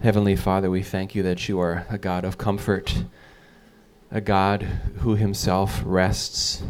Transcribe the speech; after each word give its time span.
Heavenly 0.00 0.36
Father, 0.36 0.70
we 0.70 0.84
thank 0.84 1.16
you 1.16 1.24
that 1.24 1.48
you 1.48 1.58
are 1.58 1.84
a 1.90 1.98
God 1.98 2.24
of 2.24 2.38
comfort, 2.38 3.02
a 4.12 4.20
God 4.20 4.62
who 4.98 5.16
himself 5.16 5.82
rests, 5.84 6.62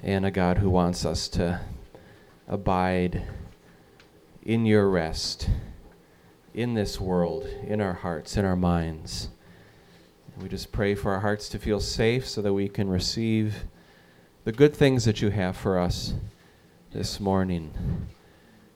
and 0.00 0.24
a 0.24 0.30
God 0.30 0.58
who 0.58 0.70
wants 0.70 1.04
us 1.04 1.26
to 1.30 1.60
abide 2.46 3.24
in 4.44 4.64
your 4.64 4.88
rest, 4.88 5.50
in 6.54 6.74
this 6.74 7.00
world, 7.00 7.48
in 7.66 7.80
our 7.80 7.94
hearts, 7.94 8.36
in 8.36 8.44
our 8.44 8.54
minds. 8.54 9.30
We 10.40 10.48
just 10.48 10.70
pray 10.70 10.94
for 10.94 11.12
our 11.12 11.20
hearts 11.20 11.48
to 11.48 11.58
feel 11.58 11.80
safe 11.80 12.28
so 12.28 12.40
that 12.42 12.54
we 12.54 12.68
can 12.68 12.88
receive 12.88 13.64
the 14.44 14.52
good 14.52 14.76
things 14.76 15.04
that 15.04 15.20
you 15.20 15.30
have 15.30 15.56
for 15.56 15.80
us 15.80 16.14
this 16.92 17.18
morning. 17.18 18.06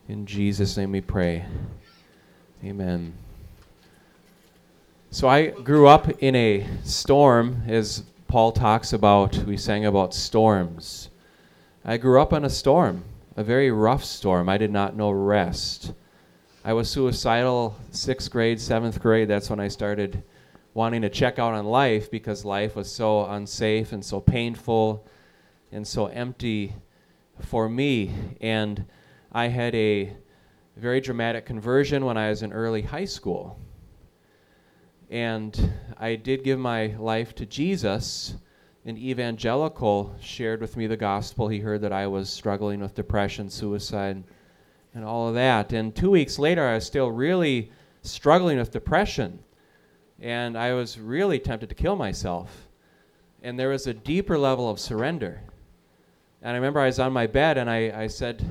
In 0.09 0.27
Jesus' 0.27 0.77
name 0.77 0.91
we 0.91 1.01
pray. 1.01 1.45
Amen. 2.65 3.15
So 5.15 5.29
I 5.29 5.51
grew 5.51 5.87
up 5.87 6.11
in 6.25 6.35
a 6.35 6.67
storm, 6.83 7.63
as 7.69 8.03
Paul 8.27 8.51
talks 8.51 8.93
about. 8.93 9.37
We 9.45 9.57
sang 9.57 9.87
about 9.87 10.13
storms. 10.13 11.09
I 11.85 11.99
grew 11.99 12.21
up 12.21 12.33
in 12.33 12.45
a 12.45 12.51
storm, 12.51 13.05
a 13.37 13.45
very 13.45 13.71
rough 13.71 14.03
storm. 14.03 14.49
I 14.49 14.59
did 14.59 14.73
not 14.73 14.97
know 14.97 15.13
rest. 15.13 15.93
I 16.65 16.73
was 16.73 16.91
suicidal 16.91 17.77
sixth 17.93 18.29
grade, 18.29 18.61
seventh 18.61 19.01
grade. 19.01 19.29
That's 19.29 19.49
when 19.49 19.61
I 19.61 19.69
started 19.69 20.25
wanting 20.75 21.03
to 21.03 21.09
check 21.09 21.39
out 21.39 21.55
on 21.55 21.65
life 21.65 22.11
because 22.11 22.45
life 22.45 22.75
was 22.75 22.91
so 22.91 23.25
unsafe 23.27 23.93
and 23.93 24.05
so 24.05 24.19
painful 24.19 25.07
and 25.71 25.87
so 25.87 26.07
empty 26.07 26.75
for 27.39 27.69
me. 27.69 28.11
And 28.41 28.85
I 29.31 29.47
had 29.47 29.77
a 29.77 30.13
very 30.77 31.01
dramatic 31.01 31.47
conversion 31.47 32.05
when 32.05 32.17
I 32.17 32.31
was 32.31 32.43
in 32.43 32.53
early 32.53 32.83
high 32.83 33.05
school 33.05 33.61
and 35.11 35.73
I 35.99 36.17
did 36.17 36.45
give 36.45 36.59
my 36.59 36.95
life 36.99 37.35
to 37.37 37.47
Jesus. 37.47 38.35
An 38.87 38.99
evangelical 38.99 40.15
shared 40.21 40.61
with 40.61 40.77
me 40.77 40.87
the 40.87 40.97
gospel. 40.97 41.49
He 41.49 41.61
heard 41.61 41.81
that 41.83 41.93
I 41.93 42.07
was 42.07 42.29
struggling 42.29 42.81
with 42.81 42.95
depression, 42.95 43.49
suicide, 43.49 44.23
and 44.95 45.05
all 45.05 45.29
of 45.29 45.35
that. 45.35 45.73
And 45.73 45.95
two 45.95 46.11
weeks 46.11 46.39
later, 46.39 46.67
I 46.67 46.75
was 46.75 46.85
still 46.85 47.11
really 47.11 47.71
struggling 48.03 48.59
with 48.59 48.71
depression. 48.71 49.39
And 50.21 50.57
I 50.57 50.75
was 50.75 50.99
really 50.99 51.39
tempted 51.39 51.69
to 51.69 51.75
kill 51.75 51.97
myself. 51.97 52.69
And 53.43 53.59
there 53.59 53.71
was 53.71 53.87
a 53.87 53.95
deeper 53.95 54.39
level 54.39 54.69
of 54.69 54.79
surrender. 54.79 55.41
And 56.43 56.53
I 56.53 56.55
remember 56.55 56.81
I 56.81 56.87
was 56.87 56.99
on 56.99 57.13
my 57.13 57.27
bed 57.27 57.57
and 57.57 57.71
I, 57.71 58.03
I 58.03 58.07
said 58.07 58.45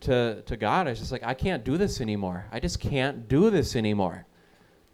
to, 0.00 0.42
to 0.42 0.56
God, 0.56 0.86
I 0.86 0.90
was 0.90 0.98
just 0.98 1.12
like, 1.12 1.22
I 1.22 1.34
can't 1.34 1.64
do 1.64 1.76
this 1.76 2.00
anymore. 2.00 2.46
I 2.50 2.58
just 2.58 2.80
can't 2.80 3.28
do 3.28 3.48
this 3.50 3.76
anymore. 3.76 4.26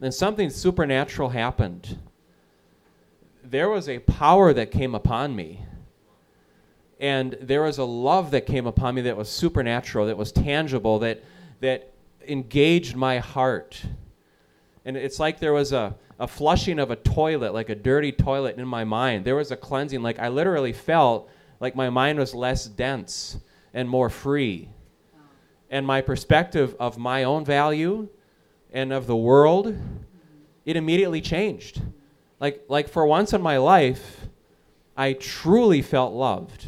Then 0.00 0.12
something 0.12 0.50
supernatural 0.50 1.30
happened. 1.30 1.98
There 3.42 3.68
was 3.68 3.88
a 3.88 3.98
power 4.00 4.52
that 4.52 4.70
came 4.70 4.94
upon 4.94 5.34
me. 5.34 5.62
And 7.00 7.36
there 7.40 7.62
was 7.62 7.78
a 7.78 7.84
love 7.84 8.32
that 8.32 8.46
came 8.46 8.66
upon 8.66 8.94
me 8.96 9.02
that 9.02 9.16
was 9.16 9.28
supernatural, 9.28 10.06
that 10.06 10.16
was 10.16 10.32
tangible, 10.32 10.98
that, 11.00 11.22
that 11.60 11.92
engaged 12.26 12.96
my 12.96 13.18
heart. 13.18 13.82
And 14.84 14.96
it's 14.96 15.20
like 15.20 15.38
there 15.38 15.52
was 15.52 15.72
a, 15.72 15.94
a 16.18 16.26
flushing 16.26 16.78
of 16.78 16.90
a 16.90 16.96
toilet, 16.96 17.54
like 17.54 17.68
a 17.68 17.74
dirty 17.74 18.12
toilet 18.12 18.58
in 18.58 18.66
my 18.66 18.84
mind. 18.84 19.24
There 19.24 19.36
was 19.36 19.50
a 19.50 19.56
cleansing. 19.56 20.02
Like 20.02 20.18
I 20.18 20.28
literally 20.28 20.72
felt 20.72 21.30
like 21.60 21.76
my 21.76 21.90
mind 21.90 22.18
was 22.18 22.34
less 22.34 22.66
dense 22.66 23.38
and 23.74 23.88
more 23.88 24.10
free. 24.10 24.68
And 25.70 25.86
my 25.86 26.00
perspective 26.00 26.74
of 26.80 26.98
my 26.98 27.24
own 27.24 27.44
value 27.44 28.08
and 28.72 28.92
of 28.92 29.06
the 29.06 29.16
world, 29.16 29.74
it 30.64 30.76
immediately 30.76 31.20
changed. 31.20 31.80
Like, 32.40 32.64
like 32.68 32.88
for 32.88 33.06
once 33.06 33.32
in 33.32 33.42
my 33.42 33.56
life, 33.56 34.28
I 34.96 35.14
truly 35.14 35.82
felt 35.82 36.12
loved. 36.12 36.66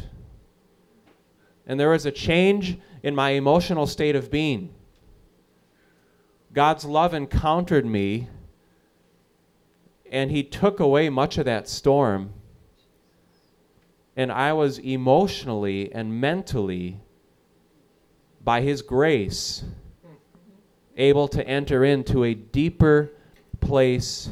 And 1.65 1.79
there 1.79 1.89
was 1.89 2.05
a 2.05 2.11
change 2.11 2.77
in 3.03 3.15
my 3.15 3.31
emotional 3.31 3.87
state 3.87 4.15
of 4.15 4.31
being. 4.31 4.73
God's 6.53 6.83
love 6.83 7.13
encountered 7.13 7.85
me, 7.85 8.27
and 10.11 10.31
He 10.31 10.43
took 10.43 10.79
away 10.79 11.09
much 11.09 11.37
of 11.37 11.45
that 11.45 11.69
storm. 11.69 12.33
And 14.17 14.31
I 14.31 14.51
was 14.51 14.77
emotionally 14.79 15.93
and 15.93 16.19
mentally, 16.19 16.99
by 18.43 18.61
His 18.61 18.81
grace, 18.81 19.63
able 21.01 21.27
to 21.27 21.45
enter 21.47 21.83
into 21.83 22.23
a 22.23 22.33
deeper 22.33 23.11
place 23.59 24.29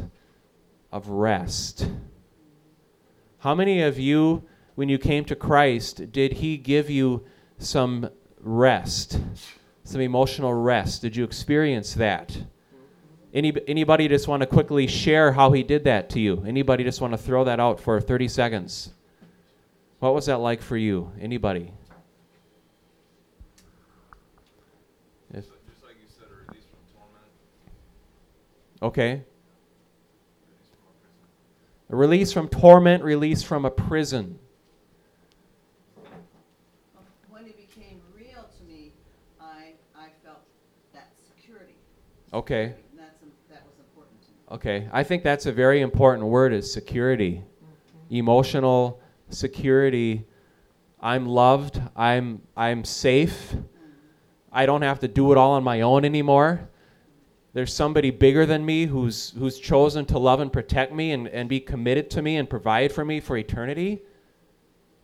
of 0.91 1.09
rest. 1.09 1.90
How 3.40 3.56
many 3.56 3.81
of 3.81 3.97
you, 3.97 4.44
when 4.75 4.88
you 4.88 4.97
came 4.97 5.25
to 5.25 5.35
Christ, 5.35 6.12
did 6.12 6.34
He 6.34 6.57
give 6.57 6.90
you 6.90 7.25
some 7.57 8.09
rest, 8.40 9.19
some 9.84 10.02
emotional 10.02 10.53
rest? 10.53 11.02
Did 11.02 11.16
you 11.16 11.24
experience 11.24 11.96
that? 11.96 12.38
Any, 13.34 13.53
anybody 13.68 14.07
just 14.07 14.28
want 14.28 14.41
to 14.41 14.47
quickly 14.47 14.88
share 14.88 15.31
how 15.31 15.51
He 15.51 15.63
did 15.63 15.84
that 15.86 16.09
to 16.12 16.19
you? 16.19 16.44
Anybody 16.46 16.84
just 16.84 17.01
want 17.01 17.13
to 17.13 17.18
throw 17.18 17.44
that 17.46 17.59
out 17.59 17.80
for 17.80 18.00
30 18.00 18.28
seconds? 18.28 18.94
What 20.00 20.13
was 20.13 20.28
that 20.28 20.38
like 20.38 20.62
for 20.62 20.78
you? 20.78 21.12
Anybody? 21.19 21.72
Okay. 28.81 29.23
A 31.90 31.95
release 31.95 32.31
from 32.31 32.47
torment, 32.47 33.03
release 33.03 33.44
from 33.44 33.66
a 33.66 33.72
prison. 33.72 34.40
When 37.29 37.45
it 37.45 37.57
became 37.57 38.00
real 38.16 38.47
to 38.57 38.63
me, 38.63 38.94
I, 39.41 39.73
I 39.95 40.07
felt 40.23 40.39
that 40.94 41.12
security. 41.28 41.73
Okay. 42.31 42.75
That's, 42.95 43.19
that 43.50 43.66
was 43.66 43.79
important 43.79 44.22
to 44.22 44.29
me. 44.29 44.35
Okay. 44.51 44.88
I 44.94 45.03
think 45.03 45.23
that's 45.23 45.45
a 45.45 45.51
very 45.51 45.81
important 45.81 46.28
word 46.28 46.53
is 46.53 46.72
security. 46.72 47.44
Mm-hmm. 47.44 48.16
Emotional 48.16 49.01
security. 49.29 50.25
I'm 51.01 51.25
loved. 51.25 51.81
I'm 51.95 52.41
I'm 52.56 52.85
safe. 52.85 53.51
Mm-hmm. 53.51 53.66
I 54.53 54.66
don't 54.66 54.84
have 54.84 55.00
to 55.00 55.07
do 55.07 55.31
it 55.31 55.38
all 55.38 55.51
on 55.51 55.63
my 55.63 55.81
own 55.81 56.06
anymore 56.06 56.69
there's 57.53 57.73
somebody 57.73 58.11
bigger 58.11 58.45
than 58.45 58.65
me 58.65 58.85
who's, 58.85 59.33
who's 59.37 59.59
chosen 59.59 60.05
to 60.05 60.19
love 60.19 60.39
and 60.39 60.53
protect 60.53 60.93
me 60.93 61.11
and, 61.11 61.27
and 61.27 61.49
be 61.49 61.59
committed 61.59 62.09
to 62.11 62.21
me 62.21 62.37
and 62.37 62.49
provide 62.49 62.91
for 62.91 63.03
me 63.03 63.19
for 63.19 63.37
eternity, 63.37 64.01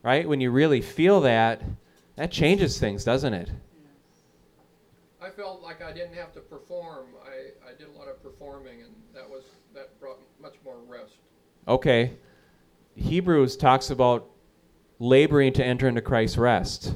right? 0.04 0.28
When 0.28 0.40
you 0.40 0.52
really 0.52 0.82
feel 0.82 1.22
that, 1.22 1.64
that 2.18 2.32
changes 2.32 2.78
things, 2.78 3.04
doesn't 3.04 3.34
it? 3.34 3.50
I 5.20 5.32
felt 5.32 5.64
like 5.64 5.82
I 5.82 5.92
didn't 5.92 6.14
have 6.14 6.34
to 6.34 6.40
perform. 6.40 7.08
I, 7.26 7.70
I 7.70 7.74
did 7.76 7.88
a 7.88 7.98
lot 7.98 8.08
of 8.08 8.22
performing, 8.22 8.84
and 8.84 8.94
that 9.16 9.28
was 9.28 9.44
that 9.74 10.00
brought 10.00 10.20
much 10.40 10.54
more 10.64 10.78
rest. 10.88 11.14
Okay. 11.68 12.14
Hebrews 12.96 13.58
talks 13.58 13.90
about 13.90 14.30
laboring 15.00 15.52
to 15.54 15.66
enter 15.66 15.88
into 15.88 16.02
Christ's 16.02 16.38
rest. 16.38 16.94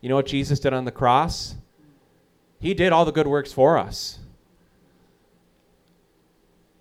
You 0.00 0.08
know 0.08 0.14
what 0.14 0.26
Jesus 0.26 0.60
did 0.60 0.72
on 0.72 0.84
the 0.84 0.92
cross? 0.92 1.56
He 2.60 2.74
did 2.74 2.92
all 2.92 3.04
the 3.04 3.12
good 3.12 3.26
works 3.26 3.52
for 3.52 3.76
us 3.76 4.20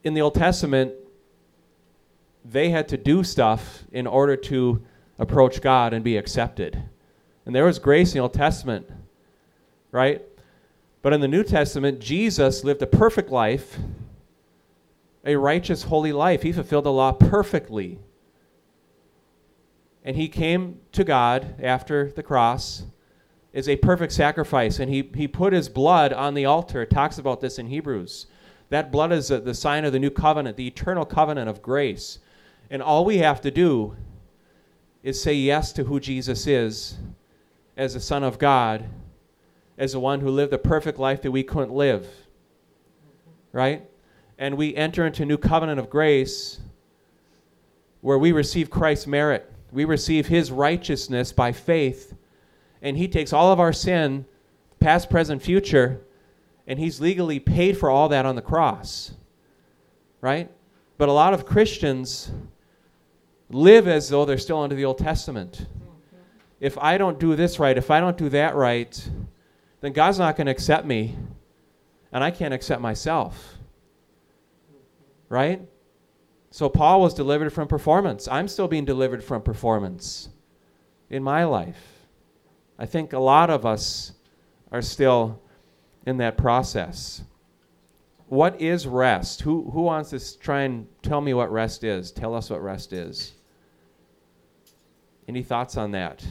in 0.04 0.14
the 0.14 0.22
Old 0.22 0.36
Testament, 0.36 0.94
they 2.46 2.70
had 2.70 2.88
to 2.90 2.98
do 2.98 3.24
stuff 3.24 3.84
in 3.92 4.06
order 4.06 4.36
to 4.36 4.84
approach 5.18 5.62
God 5.62 5.94
and 5.94 6.04
be 6.04 6.18
accepted. 6.18 6.82
And 7.46 7.56
there 7.56 7.66
was 7.66 7.80
grace 7.80 8.12
in 8.12 8.18
the 8.18 8.22
Old 8.24 8.34
Testament, 8.34 8.90
right? 9.92 10.22
But 11.02 11.14
in 11.14 11.22
the 11.22 11.28
New 11.28 11.44
Testament, 11.44 12.00
Jesus 12.00 12.64
lived 12.64 12.82
a 12.82 12.88
perfect 12.88 13.30
life, 13.30 13.78
a 15.26 15.36
righteous, 15.36 15.84
holy 15.84 16.12
life. 16.12 16.42
He 16.42 16.52
fulfilled 16.52 16.86
the 16.86 16.92
law 16.92 17.12
perfectly. 17.14 18.00
And 20.04 20.16
he 20.18 20.28
came 20.28 20.80
to 20.92 21.04
God 21.04 21.62
after 21.62 22.12
the 22.12 22.24
cross 22.24 22.84
as 23.54 23.70
a 23.70 23.76
perfect 23.78 24.12
sacrifice, 24.12 24.80
and 24.80 24.92
he, 24.92 25.10
he 25.16 25.28
put 25.28 25.54
his 25.54 25.70
blood 25.70 26.12
on 26.12 26.34
the 26.34 26.46
altar. 26.46 26.82
It 26.82 26.90
talks 26.90 27.20
about 27.20 27.40
this 27.40 27.60
in 27.60 27.68
Hebrews. 27.68 28.26
That 28.74 28.92
blood 28.92 29.12
is 29.12 29.28
the 29.28 29.54
sign 29.54 29.86
of 29.86 29.94
the 29.94 30.00
new 30.00 30.10
covenant, 30.10 30.58
the 30.58 30.66
eternal 30.66 31.06
covenant 31.06 31.48
of 31.48 31.62
grace. 31.62 32.18
And 32.72 32.82
all 32.82 33.06
we 33.06 33.20
have 33.20 33.40
to 33.42 33.52
do 33.52 33.96
is 35.04 35.22
say 35.22 35.36
yes 35.36 35.72
to 35.74 35.84
who 35.84 36.00
Jesus 36.00 36.48
is 36.48 36.98
as 37.78 37.94
the 37.94 38.00
Son 38.00 38.24
of 38.24 38.40
God, 38.40 38.86
as 39.78 39.92
the 39.92 40.00
one 40.00 40.22
who 40.22 40.32
lived 40.32 40.54
a 40.54 40.58
perfect 40.58 40.98
life 40.98 41.22
that 41.22 41.30
we 41.30 41.44
couldn't 41.44 41.72
live. 41.72 42.08
Right? 43.52 43.88
And 44.40 44.58
we 44.58 44.76
enter 44.76 45.06
into 45.06 45.22
a 45.22 45.28
new 45.28 45.38
covenant 45.38 45.80
of 45.80 45.92
grace 45.92 46.60
where 48.02 48.18
we 48.18 48.32
receive 48.32 48.72
Christ's 48.72 49.06
merit. 49.06 49.54
We 49.72 49.86
receive 49.86 50.26
his 50.26 50.52
righteousness 50.52 51.32
by 51.32 51.52
faith. 51.52 52.16
And 52.82 52.98
he 52.98 53.08
takes 53.08 53.34
all 53.34 53.52
of 53.52 53.60
our 53.60 53.72
sin, 53.72 54.26
past, 54.80 55.12
present, 55.12 55.44
future, 55.44 56.02
And 56.68 56.80
he's 56.80 57.02
legally 57.02 57.40
paid 57.40 57.78
for 57.78 57.90
all 57.90 58.10
that 58.10 58.26
on 58.26 58.36
the 58.36 58.42
cross. 58.42 59.14
Right? 60.22 60.50
But 60.98 61.10
a 61.10 61.14
lot 61.14 61.34
of 61.34 61.46
Christians 61.46 62.32
live 63.50 63.88
as 63.88 64.10
though 64.10 64.26
they're 64.26 64.38
still 64.38 64.62
under 64.62 64.76
the 64.76 64.86
Old 64.86 64.98
Testament. 64.98 65.66
If 66.60 66.78
I 66.78 66.98
don't 66.98 67.20
do 67.20 67.36
this 67.36 67.60
right, 67.60 67.78
if 67.78 67.92
I 67.92 68.00
don't 68.00 68.18
do 68.18 68.30
that 68.30 68.56
right, 68.56 69.10
then 69.82 69.92
God's 69.92 70.18
not 70.18 70.38
going 70.38 70.46
to 70.46 70.52
accept 70.52 70.86
me, 70.86 71.16
and 72.14 72.24
I 72.24 72.32
can't 72.32 72.54
accept 72.54 72.82
myself. 72.82 73.58
Right? 75.28 75.62
So 76.52 76.70
Paul 76.70 77.02
was 77.02 77.14
delivered 77.14 77.52
from 77.52 77.68
performance. 77.68 78.28
I'm 78.28 78.48
still 78.48 78.70
being 78.70 78.86
delivered 78.86 79.24
from 79.24 79.42
performance 79.42 80.30
in 81.10 81.22
my 81.22 81.44
life. 81.44 81.82
I 82.80 82.86
think 82.86 83.12
a 83.12 83.20
lot 83.20 83.50
of 83.50 83.66
us 83.66 84.14
are 84.72 84.82
still 84.82 85.42
in 86.06 86.18
that 86.18 86.38
process. 86.38 87.24
What 88.28 88.60
is 88.60 88.88
rest? 88.88 89.42
Who, 89.42 89.70
who 89.72 89.84
wants 89.84 90.10
to 90.10 90.40
try 90.40 90.62
and 90.62 90.88
tell 91.02 91.22
me 91.22 91.34
what 91.34 91.52
rest 91.52 91.84
is? 91.84 92.12
Tell 92.12 92.34
us 92.34 92.50
what 92.50 92.64
rest 92.64 92.94
is. 92.94 93.34
Any 95.28 95.44
thoughts 95.44 95.78
on 95.78 95.92
that? 95.92 96.26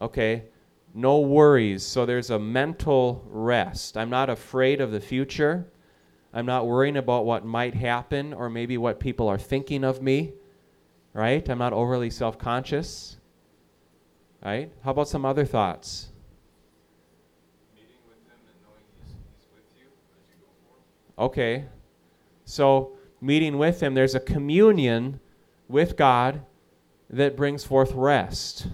Okay, 0.00 0.46
no 0.94 1.20
worries. 1.20 1.84
So 1.84 2.04
there's 2.04 2.30
a 2.30 2.38
mental 2.38 3.24
rest. 3.28 3.96
I'm 3.96 4.10
not 4.10 4.28
afraid 4.28 4.80
of 4.80 4.90
the 4.90 5.00
future. 5.00 5.70
I'm 6.34 6.44
not 6.44 6.66
worrying 6.66 6.96
about 6.96 7.24
what 7.24 7.44
might 7.44 7.74
happen 7.74 8.32
or 8.32 8.50
maybe 8.50 8.76
what 8.78 8.98
people 8.98 9.28
are 9.28 9.38
thinking 9.38 9.84
of 9.84 10.02
me, 10.02 10.32
right? 11.12 11.46
I'm 11.48 11.58
not 11.58 11.72
overly 11.72 12.10
self 12.10 12.38
conscious, 12.38 13.16
right? 14.44 14.70
How 14.84 14.92
about 14.92 15.08
some 15.08 15.24
other 15.24 15.44
thoughts? 15.44 16.08
Meeting 17.74 17.96
with 18.08 18.18
Him 18.26 18.38
and 18.46 18.62
knowing 18.62 18.84
He's, 19.00 19.14
he's 19.38 19.46
with 19.54 19.64
you 19.76 19.88
as 20.20 20.28
you 20.28 20.34
go 20.40 20.48
forward. 20.66 21.30
Okay. 21.30 21.64
So, 22.44 22.92
meeting 23.20 23.58
with 23.58 23.82
Him, 23.82 23.94
there's 23.94 24.14
a 24.14 24.20
communion 24.20 25.20
with 25.68 25.96
God 25.96 26.42
that 27.10 27.36
brings 27.36 27.62
forth 27.64 27.92
rest, 27.92 28.66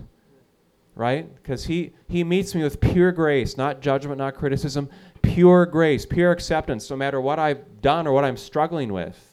right? 0.94 1.32
Because 1.37 1.64
he, 1.64 1.93
he 2.08 2.23
meets 2.25 2.55
me 2.55 2.62
with 2.62 2.81
pure 2.81 3.12
grace, 3.12 3.56
not 3.56 3.81
judgment, 3.81 4.19
not 4.19 4.37
criticism, 4.37 4.88
pure 5.23 5.67
grace, 5.67 6.06
pure 6.06 6.31
acceptance, 6.31 6.88
no 6.88 6.96
matter 6.96 7.20
what 7.20 7.38
I've 7.38 7.82
done 7.82 8.06
or 8.06 8.12
what 8.12 8.25
I'm 8.25 8.37
struggling 8.37 8.93
with, 8.93 9.28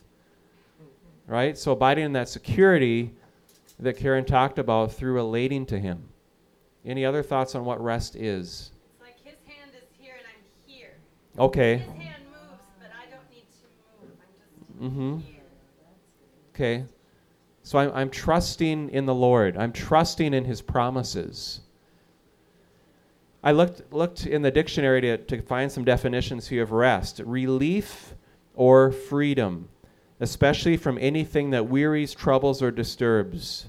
right? 1.27 1.57
So, 1.57 1.72
abiding 1.72 2.06
in 2.06 2.13
that 2.13 2.30
security 2.30 3.13
that 3.80 3.98
Karen 3.98 4.25
talked 4.25 4.60
about 4.60 4.94
through 4.94 5.13
relating 5.13 5.66
to 5.68 5.80
Him. 5.80 6.04
Any 6.86 7.04
other 7.04 7.24
thoughts 7.24 7.56
on 7.56 7.66
what 7.66 7.81
rest 7.83 8.16
is? 8.16 8.72
It's 8.92 9.01
like 9.01 9.16
his 9.24 9.36
hand 9.48 9.72
is 9.75 9.83
here 10.00 10.13
and 10.18 10.25
I'm 10.27 10.72
here. 10.72 10.94
Okay. 11.39 11.77
His 11.80 11.88
hand 11.88 12.24
moves, 12.30 12.63
but 12.80 12.89
I 12.92 13.10
don't 13.10 13.30
need 13.33 13.45
to 13.50 14.06
move. 14.07 14.12
I'm 14.22 14.80
just 14.80 14.94
Mm-hmm. 14.94 15.18
here. 15.19 15.42
Okay. 16.54 16.86
So 17.63 17.80
I'm, 17.80 17.92
I'm 17.95 18.10
trusting 18.12 18.89
in 18.92 19.07
the 19.07 19.16
Lord. 19.16 19.57
I'm 19.57 19.72
trusting 19.72 20.33
in 20.36 20.45
His 20.45 20.62
promises. 20.62 21.62
I 23.44 23.51
looked, 23.51 23.92
looked 23.92 24.25
in 24.27 24.42
the 24.44 24.51
dictionary 24.51 25.01
to, 25.01 25.18
to 25.18 25.42
find 25.42 25.72
some 25.72 25.83
definitions 25.83 26.48
here 26.48 26.62
of 26.63 26.72
rest 26.72 27.19
relief 27.25 28.13
or 28.54 28.92
freedom, 28.92 29.68
especially 30.25 30.75
from 30.75 30.98
anything 31.00 31.51
that 31.51 31.69
wearies, 31.69 32.16
troubles, 32.16 32.60
or 32.60 32.72
disturbs. 32.72 33.68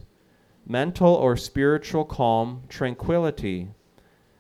Mental 0.67 1.13
or 1.15 1.37
spiritual 1.37 2.07
calm, 2.07 2.63
tranquility, 2.71 3.69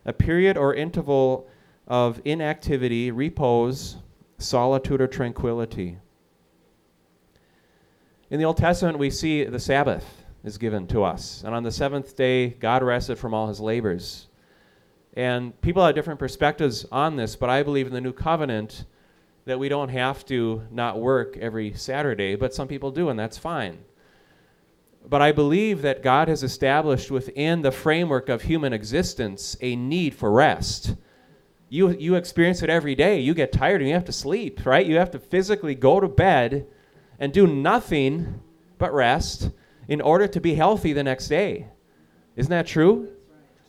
a 0.06 0.14
period 0.14 0.56
or 0.56 0.72
interval 0.72 1.46
of 1.86 2.22
inactivity, 2.24 3.10
repose, 3.10 3.98
solitude, 4.38 5.02
or 5.02 5.06
tranquility. 5.06 5.98
In 8.30 8.38
the 8.38 8.46
Old 8.46 8.56
Testament, 8.56 8.98
we 8.98 9.10
see 9.10 9.44
the 9.44 9.60
Sabbath 9.60 10.24
is 10.42 10.56
given 10.56 10.86
to 10.86 11.04
us. 11.04 11.42
And 11.44 11.54
on 11.54 11.64
the 11.64 11.70
seventh 11.70 12.16
day, 12.16 12.48
God 12.48 12.82
rested 12.82 13.18
from 13.18 13.34
all 13.34 13.46
his 13.46 13.60
labors. 13.60 14.28
And 15.12 15.60
people 15.60 15.84
have 15.84 15.94
different 15.94 16.18
perspectives 16.18 16.86
on 16.90 17.16
this, 17.16 17.36
but 17.36 17.50
I 17.50 17.62
believe 17.62 17.86
in 17.86 17.92
the 17.92 18.00
new 18.00 18.14
covenant 18.14 18.86
that 19.46 19.58
we 19.58 19.68
don't 19.68 19.88
have 19.88 20.26
to 20.26 20.62
not 20.70 21.00
work 21.00 21.36
every 21.38 21.72
Saturday, 21.74 22.34
but 22.34 22.52
some 22.52 22.68
people 22.68 22.90
do, 22.90 23.08
and 23.08 23.18
that's 23.18 23.38
fine. 23.38 23.78
But 25.08 25.22
I 25.22 25.30
believe 25.30 25.82
that 25.82 26.02
God 26.02 26.26
has 26.26 26.42
established 26.42 27.12
within 27.12 27.62
the 27.62 27.70
framework 27.70 28.28
of 28.28 28.42
human 28.42 28.72
existence 28.72 29.56
a 29.60 29.76
need 29.76 30.14
for 30.14 30.32
rest. 30.32 30.96
You, 31.68 31.90
you 31.90 32.16
experience 32.16 32.62
it 32.62 32.70
every 32.70 32.96
day. 32.96 33.20
You 33.20 33.34
get 33.34 33.52
tired 33.52 33.80
and 33.80 33.88
you 33.88 33.94
have 33.94 34.04
to 34.06 34.12
sleep, 34.12 34.66
right? 34.66 34.84
You 34.84 34.96
have 34.96 35.12
to 35.12 35.20
physically 35.20 35.76
go 35.76 36.00
to 36.00 36.08
bed 36.08 36.66
and 37.20 37.32
do 37.32 37.46
nothing 37.46 38.40
but 38.78 38.92
rest 38.92 39.50
in 39.86 40.00
order 40.00 40.26
to 40.26 40.40
be 40.40 40.54
healthy 40.54 40.92
the 40.92 41.04
next 41.04 41.28
day. 41.28 41.68
Isn't 42.34 42.50
that 42.50 42.66
true? 42.66 43.12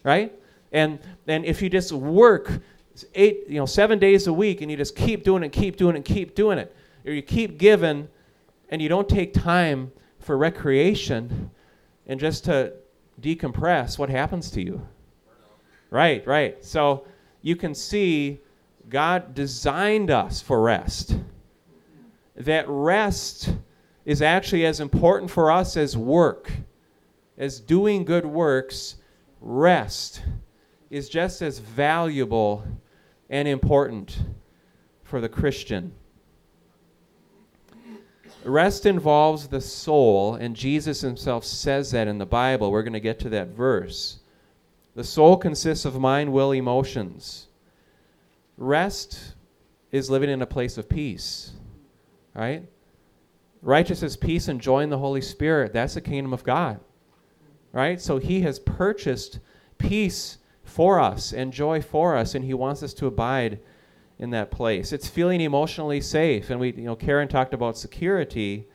Right? 0.04 0.34
And 0.72 1.00
and 1.28 1.46
if 1.46 1.62
you 1.62 1.70
just 1.70 1.92
work 1.92 2.62
eight, 3.16 3.46
you 3.48 3.56
know, 3.56 3.66
seven 3.66 4.00
days 4.00 4.28
a 4.28 4.34
week 4.34 4.62
and 4.62 4.70
you 4.72 4.78
just 4.78 4.96
keep 4.96 5.24
doing 5.24 5.44
it, 5.44 5.50
keep 5.50 5.78
doing 5.78 5.96
it, 5.96 6.06
keep 6.06 6.36
doing 6.36 6.58
it, 6.58 6.76
or 7.06 7.12
you 7.12 7.22
keep 7.22 7.58
giving 7.58 8.08
and 8.70 8.82
you 8.82 8.90
don't 8.90 9.08
take 9.08 9.34
time 9.34 9.92
for 10.20 10.38
recreation 10.38 11.52
and 12.08 12.20
just 12.20 12.46
to 12.46 12.74
decompress, 13.22 13.98
what 13.98 14.10
happens 14.10 14.52
to 14.52 14.62
you? 14.62 14.86
Right, 15.90 16.26
right. 16.28 16.64
So 16.64 17.06
you 17.42 17.56
can 17.56 17.74
see 17.74 18.40
God 18.90 19.34
designed 19.34 20.12
us 20.12 20.42
for 20.42 20.62
rest 20.62 21.18
that 22.38 22.66
rest 22.68 23.50
is 24.06 24.22
actually 24.22 24.66
as 24.66 24.80
important 24.80 25.30
for 25.30 25.52
us 25.52 25.76
as 25.76 25.98
work. 25.98 26.52
As 27.38 27.60
doing 27.60 28.06
good 28.06 28.26
works, 28.26 28.96
rest 29.42 30.22
is 30.90 31.10
just 31.10 31.42
as 31.42 31.60
valuable 31.60 32.64
and 33.30 33.48
important 33.48 34.20
for 35.04 35.22
the 35.22 35.30
Christian. 35.30 35.94
Rest 38.44 38.86
involves 38.86 39.48
the 39.48 39.62
soul, 39.62 40.36
and 40.36 40.56
Jesus 40.56 41.02
himself 41.02 41.44
says 41.44 41.92
that 41.92 42.08
in 42.08 42.18
the 42.18 42.26
Bible. 42.26 42.72
We're 42.72 42.84
going 42.84 42.94
to 42.94 43.00
get 43.00 43.20
to 43.20 43.30
that 43.30 43.50
verse. 43.50 44.20
The 44.96 45.04
soul 45.04 45.38
consists 45.38 45.86
of 45.86 46.00
mind, 46.00 46.32
will, 46.32 46.52
emotions. 46.52 47.48
Rest 48.58 49.36
is 49.92 50.10
living 50.10 50.30
in 50.30 50.42
a 50.42 50.48
place 50.48 50.78
of 50.78 50.88
peace 50.88 51.52
right? 52.38 52.64
Righteousness, 53.62 54.16
peace, 54.16 54.48
and 54.48 54.62
joy 54.62 54.82
in 54.82 54.90
the 54.90 54.98
Holy 54.98 55.22
Spirit. 55.22 55.74
That's 55.74 55.96
the 55.96 56.02
kingdom 56.02 56.32
of 56.32 56.44
God, 56.44 56.80
right? 57.72 58.00
So 58.00 58.20
He 58.20 58.42
has 58.42 58.60
purchased 58.60 59.40
peace 59.80 60.38
for 60.68 61.00
us 61.00 61.34
and 61.34 61.54
joy 61.54 61.82
for 61.82 62.16
us, 62.16 62.36
and 62.36 62.46
He 62.46 62.54
wants 62.54 62.84
us 62.84 62.94
to 62.96 63.08
abide 63.08 63.60
in 64.20 64.32
that 64.32 64.52
place. 64.52 64.92
It's 64.92 65.08
feeling 65.08 65.42
emotionally 65.42 66.02
safe, 66.02 66.50
and 66.50 66.60
we, 66.60 66.74
you 66.74 66.84
know, 66.84 66.96
Karen 66.96 67.28
talked 67.28 67.54
about 67.54 67.78
security. 67.78 68.68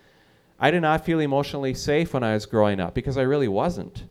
I 0.59 0.71
did 0.71 0.83
not 0.83 1.05
feel 1.05 1.21
emotionally 1.21 1.75
safe 1.75 2.15
when 2.15 2.23
I 2.23 2.35
was 2.35 2.47
growing 2.47 2.81
up 2.81 2.95
because 2.95 3.19
I 3.19 3.23
really 3.23 3.49
wasn't. 3.49 4.05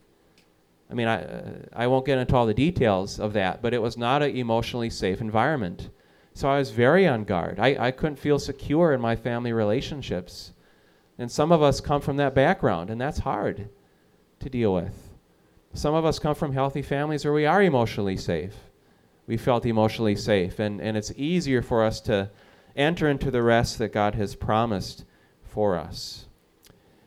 I 0.90 0.94
mean, 0.94 1.08
I, 1.08 1.26
I 1.74 1.88
won't 1.88 2.06
get 2.06 2.18
into 2.18 2.36
all 2.36 2.46
the 2.46 2.54
details 2.54 3.20
of 3.20 3.32
that, 3.34 3.62
but 3.62 3.74
it 3.74 3.82
was 3.82 3.98
not 3.98 4.22
an 4.22 4.36
emotionally 4.36 4.90
safe 4.90 5.22
environment. 5.22 5.90
So 6.34 6.50
I 6.50 6.60
was 6.60 6.72
very 6.72 7.08
on 7.08 7.24
guard. 7.24 7.60
I, 7.60 7.78
I 7.80 7.92
couldn't 7.92 8.18
feel 8.18 8.40
secure 8.40 8.92
in 8.94 9.00
my 9.00 9.16
family 9.16 9.54
relationships. 9.54 10.52
And 11.18 11.32
some 11.32 11.52
of 11.52 11.62
us 11.62 11.80
come 11.80 12.02
from 12.02 12.18
that 12.18 12.36
background, 12.36 12.90
and 12.90 13.00
that's 13.00 13.20
hard 13.20 13.70
to 14.40 14.50
deal 14.50 14.74
with. 14.74 15.11
Some 15.74 15.94
of 15.94 16.06
us 16.06 16.20
come 16.20 16.36
from 16.36 16.54
healthy 16.54 16.82
families 16.82 17.24
where 17.24 17.34
we 17.34 17.46
are 17.46 17.62
emotionally 17.62 18.18
safe. 18.18 18.56
We 19.28 19.38
felt 19.38 19.66
emotionally 19.66 20.16
safe, 20.16 20.60
and, 20.60 20.82
and 20.82 20.98
it's 20.98 21.14
easier 21.16 21.62
for 21.62 21.84
us 21.84 22.02
to 22.02 22.30
enter 22.76 23.10
into 23.10 23.32
the 23.32 23.44
rest 23.44 23.78
that 23.78 23.94
God 23.94 24.16
has 24.16 24.36
promised 24.36 25.06
for 25.44 25.78
us. 25.78 26.26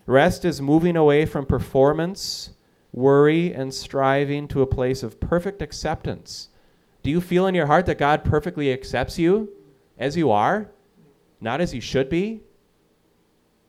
Rest 0.06 0.44
is 0.44 0.60
moving 0.60 0.96
away 0.96 1.26
from 1.26 1.46
performance, 1.46 2.50
worry, 2.92 3.52
and 3.52 3.72
striving 3.72 4.48
to 4.48 4.62
a 4.62 4.66
place 4.66 5.02
of 5.02 5.20
perfect 5.20 5.60
acceptance 5.60 6.48
do 7.04 7.10
you 7.10 7.20
feel 7.20 7.46
in 7.46 7.54
your 7.54 7.66
heart 7.66 7.86
that 7.86 7.98
God 7.98 8.24
perfectly 8.24 8.72
accepts 8.72 9.18
you 9.18 9.50
as 9.98 10.16
you 10.16 10.30
are, 10.30 10.70
not 11.38 11.60
as 11.60 11.74
you 11.74 11.80
should 11.80 12.08
be? 12.08 12.40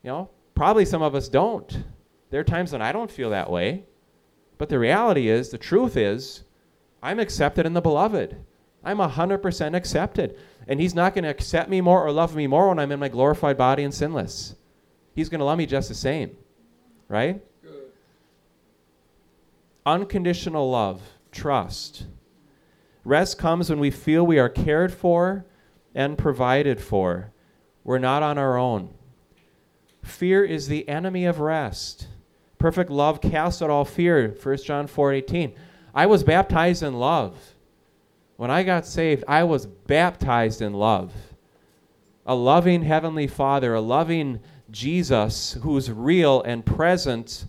You 0.03 0.09
know, 0.09 0.29
probably 0.55 0.85
some 0.85 1.01
of 1.01 1.13
us 1.15 1.27
don't. 1.27 1.83
There 2.29 2.39
are 2.39 2.45
times 2.45 2.71
when 2.71 2.81
I 2.81 2.93
don't 2.93 3.11
feel 3.11 3.31
that 3.31 3.51
way. 3.51 3.83
But 4.57 4.69
the 4.69 4.79
reality 4.79 5.27
is, 5.27 5.49
the 5.49 5.57
truth 5.57 5.97
is, 5.97 6.43
I'm 7.03 7.19
accepted 7.19 7.65
in 7.65 7.73
the 7.73 7.81
beloved. 7.81 8.37
I'm 8.83 8.97
100% 8.97 9.75
accepted. 9.75 10.37
And 10.67 10.79
He's 10.79 10.95
not 10.95 11.13
going 11.13 11.23
to 11.23 11.29
accept 11.29 11.69
me 11.69 11.81
more 11.81 12.03
or 12.05 12.11
love 12.11 12.35
me 12.35 12.47
more 12.47 12.69
when 12.69 12.79
I'm 12.79 12.91
in 12.91 12.99
my 12.99 13.09
glorified 13.09 13.57
body 13.57 13.83
and 13.83 13.93
sinless. 13.93 14.55
He's 15.13 15.29
going 15.29 15.39
to 15.39 15.45
love 15.45 15.57
me 15.57 15.65
just 15.65 15.89
the 15.89 15.95
same. 15.95 16.37
Right? 17.07 17.41
Good. 17.61 17.91
unconditional 19.85 20.69
love, 20.71 21.01
trust. 21.31 22.05
Rest 23.03 23.37
comes 23.37 23.69
when 23.69 23.79
we 23.79 23.91
feel 23.91 24.25
we 24.25 24.39
are 24.39 24.49
cared 24.49 24.91
for 24.91 25.45
and 25.93 26.17
provided 26.17 26.81
for. 26.81 27.31
We're 27.83 27.99
not 27.99 28.23
on 28.23 28.39
our 28.39 28.57
own. 28.57 28.95
Fear 30.01 30.43
is 30.43 30.67
the 30.67 30.89
enemy 30.89 31.25
of 31.25 31.39
rest. 31.39 32.07
Perfect 32.57 32.89
love 32.89 33.21
casts 33.21 33.61
out 33.61 33.69
all 33.69 33.85
fear. 33.85 34.29
1 34.29 34.57
John 34.65 34.87
4:18. 34.87 35.53
I 35.93 36.05
was 36.05 36.23
baptized 36.23 36.83
in 36.83 36.93
love. 36.93 37.55
When 38.37 38.51
I 38.51 38.63
got 38.63 38.85
saved, 38.85 39.23
I 39.27 39.43
was 39.43 39.65
baptized 39.65 40.61
in 40.61 40.73
love. 40.73 41.13
A 42.25 42.35
loving 42.35 42.83
heavenly 42.83 43.27
Father, 43.27 43.73
a 43.73 43.81
loving 43.81 44.39
Jesus 44.71 45.57
who's 45.61 45.91
real 45.91 46.41
and 46.41 46.65
present 46.65 47.45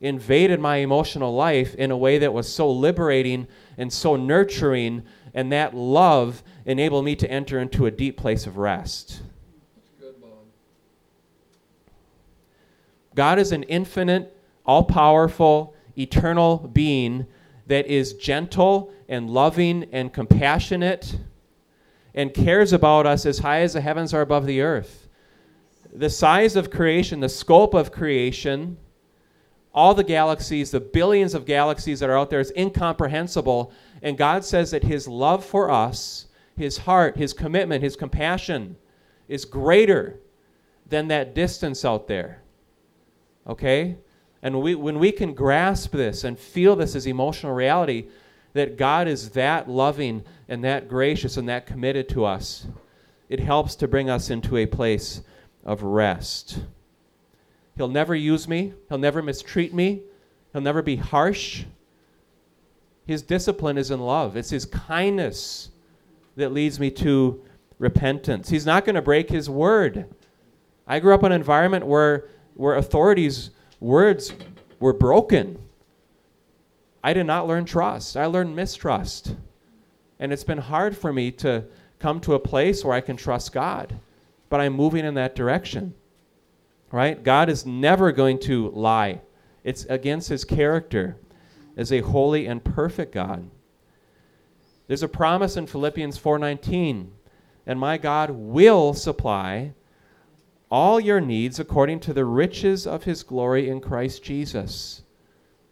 invaded 0.00 0.60
my 0.60 0.76
emotional 0.76 1.34
life 1.34 1.74
in 1.76 1.90
a 1.90 1.96
way 1.96 2.18
that 2.18 2.32
was 2.32 2.52
so 2.52 2.70
liberating 2.70 3.46
and 3.78 3.90
so 3.92 4.16
nurturing 4.16 5.02
and 5.32 5.50
that 5.52 5.74
love 5.74 6.42
enabled 6.64 7.04
me 7.04 7.16
to 7.16 7.30
enter 7.30 7.58
into 7.58 7.86
a 7.86 7.90
deep 7.90 8.16
place 8.16 8.46
of 8.46 8.56
rest. 8.56 9.22
Good, 10.00 10.14
God 13.14 13.38
is 13.38 13.52
an 13.52 13.62
infinite, 13.64 14.35
all 14.66 14.84
powerful, 14.84 15.74
eternal 15.96 16.58
being 16.72 17.26
that 17.66 17.86
is 17.86 18.14
gentle 18.14 18.92
and 19.08 19.30
loving 19.30 19.88
and 19.92 20.12
compassionate 20.12 21.18
and 22.14 22.32
cares 22.32 22.72
about 22.72 23.06
us 23.06 23.26
as 23.26 23.38
high 23.38 23.60
as 23.60 23.74
the 23.74 23.80
heavens 23.80 24.14
are 24.14 24.22
above 24.22 24.46
the 24.46 24.60
earth. 24.60 25.08
The 25.92 26.10
size 26.10 26.56
of 26.56 26.70
creation, 26.70 27.20
the 27.20 27.28
scope 27.28 27.74
of 27.74 27.92
creation, 27.92 28.78
all 29.72 29.94
the 29.94 30.04
galaxies, 30.04 30.70
the 30.70 30.80
billions 30.80 31.34
of 31.34 31.44
galaxies 31.44 32.00
that 32.00 32.08
are 32.08 32.18
out 32.18 32.30
there 32.30 32.40
is 32.40 32.52
incomprehensible. 32.56 33.70
And 34.02 34.16
God 34.16 34.44
says 34.44 34.70
that 34.70 34.82
His 34.82 35.06
love 35.06 35.44
for 35.44 35.70
us, 35.70 36.26
His 36.56 36.78
heart, 36.78 37.16
His 37.18 37.34
commitment, 37.34 37.82
His 37.82 37.96
compassion 37.96 38.76
is 39.28 39.44
greater 39.44 40.18
than 40.88 41.08
that 41.08 41.34
distance 41.34 41.84
out 41.84 42.08
there. 42.08 42.42
Okay? 43.46 43.98
And 44.42 44.60
we, 44.60 44.74
when 44.74 44.98
we 44.98 45.12
can 45.12 45.34
grasp 45.34 45.92
this 45.92 46.24
and 46.24 46.38
feel 46.38 46.76
this 46.76 46.94
as 46.94 47.06
emotional 47.06 47.54
reality, 47.54 48.08
that 48.52 48.76
God 48.76 49.08
is 49.08 49.30
that 49.30 49.68
loving 49.68 50.24
and 50.48 50.64
that 50.64 50.88
gracious 50.88 51.36
and 51.36 51.48
that 51.48 51.66
committed 51.66 52.08
to 52.10 52.24
us, 52.24 52.66
it 53.28 53.40
helps 53.40 53.74
to 53.76 53.88
bring 53.88 54.08
us 54.08 54.30
into 54.30 54.56
a 54.56 54.66
place 54.66 55.22
of 55.64 55.82
rest. 55.82 56.60
He'll 57.76 57.88
never 57.88 58.14
use 58.14 58.48
me, 58.48 58.72
He'll 58.88 58.98
never 58.98 59.20
mistreat 59.20 59.74
me, 59.74 60.02
He'll 60.52 60.62
never 60.62 60.80
be 60.80 60.96
harsh. 60.96 61.64
His 63.06 63.22
discipline 63.22 63.78
is 63.78 63.90
in 63.90 64.00
love, 64.00 64.36
it's 64.36 64.50
His 64.50 64.64
kindness 64.64 65.70
that 66.36 66.52
leads 66.52 66.80
me 66.80 66.90
to 66.92 67.42
repentance. 67.78 68.48
He's 68.48 68.66
not 68.66 68.84
going 68.84 68.94
to 68.94 69.02
break 69.02 69.28
His 69.28 69.50
word. 69.50 70.06
I 70.86 71.00
grew 71.00 71.14
up 71.14 71.24
in 71.24 71.32
an 71.32 71.40
environment 71.40 71.86
where, 71.86 72.28
where 72.54 72.76
authorities' 72.76 73.50
words 73.80 74.32
were 74.80 74.92
broken. 74.92 75.58
I 77.02 77.12
did 77.12 77.26
not 77.26 77.46
learn 77.46 77.64
trust. 77.64 78.16
I 78.16 78.26
learned 78.26 78.56
mistrust. 78.56 79.34
And 80.18 80.32
it's 80.32 80.44
been 80.44 80.58
hard 80.58 80.96
for 80.96 81.12
me 81.12 81.30
to 81.32 81.64
come 81.98 82.20
to 82.20 82.34
a 82.34 82.38
place 82.38 82.84
where 82.84 82.94
I 82.94 83.00
can 83.00 83.16
trust 83.16 83.52
God. 83.52 83.98
But 84.48 84.60
I'm 84.60 84.72
moving 84.72 85.04
in 85.04 85.14
that 85.14 85.34
direction. 85.34 85.94
Right? 86.90 87.22
God 87.22 87.48
is 87.48 87.66
never 87.66 88.12
going 88.12 88.38
to 88.40 88.70
lie. 88.70 89.20
It's 89.64 89.84
against 89.86 90.28
his 90.28 90.44
character 90.44 91.16
as 91.76 91.92
a 91.92 92.00
holy 92.00 92.46
and 92.46 92.62
perfect 92.64 93.12
God. 93.12 93.50
There's 94.86 95.02
a 95.02 95.08
promise 95.08 95.56
in 95.56 95.66
Philippians 95.66 96.16
4:19, 96.16 97.10
and 97.66 97.78
my 97.78 97.98
God 97.98 98.30
will 98.30 98.94
supply 98.94 99.74
all 100.70 100.98
your 100.98 101.20
needs 101.20 101.60
according 101.60 102.00
to 102.00 102.12
the 102.12 102.24
riches 102.24 102.86
of 102.86 103.04
his 103.04 103.22
glory 103.22 103.68
in 103.68 103.80
Christ 103.80 104.22
Jesus. 104.22 105.02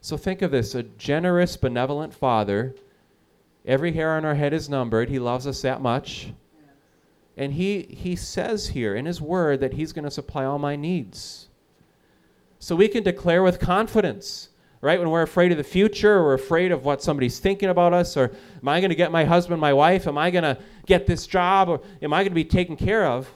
So 0.01 0.17
think 0.17 0.43
of 0.43 0.51
this 0.51 0.75
a 0.75 0.83
generous, 0.83 1.57
benevolent 1.57 2.15
Father. 2.15 2.75
Every 3.67 3.93
hair 3.93 4.13
on 4.17 4.25
our 4.25 4.35
head 4.35 4.53
is 4.53 4.69
numbered. 4.69 5.09
He 5.09 5.19
loves 5.19 5.47
us 5.47 5.63
that 5.63 5.81
much. 5.81 6.33
And 7.37 7.55
he, 7.55 7.83
he 7.83 8.15
says 8.15 8.69
here 8.69 8.95
in 8.95 9.07
his 9.07 9.21
word 9.21 9.61
that 9.61 9.73
he's 9.73 9.93
going 9.93 10.05
to 10.05 10.11
supply 10.11 10.45
all 10.45 10.59
my 10.59 10.77
needs. 10.77 11.49
So 12.59 12.77
we 12.77 12.87
can 12.87 13.03
declare 13.03 13.43
with 13.43 13.59
confidence, 13.59 14.51
right? 14.81 15.01
When 15.01 15.11
we're 15.11 15.23
afraid 15.23 15.51
of 15.51 15.59
the 15.59 15.65
future, 15.65 16.19
or 16.19 16.25
we're 16.25 16.35
afraid 16.35 16.71
of 16.71 16.85
what 16.85 17.03
somebody's 17.03 17.41
thinking 17.41 17.71
about 17.71 17.93
us, 17.93 18.17
or 18.17 18.31
am 18.63 18.69
I 18.69 18.81
going 18.81 18.91
to 18.91 18.95
get 18.95 19.11
my 19.11 19.25
husband, 19.25 19.61
my 19.61 19.73
wife? 19.73 20.07
Am 20.07 20.17
I 20.17 20.31
going 20.31 20.45
to 20.45 20.59
get 20.87 21.07
this 21.07 21.27
job? 21.27 21.69
Or 21.69 21.81
am 22.01 22.13
I 22.13 22.19
going 22.19 22.31
to 22.31 22.35
be 22.35 22.45
taken 22.45 22.77
care 22.77 23.07
of? 23.07 23.29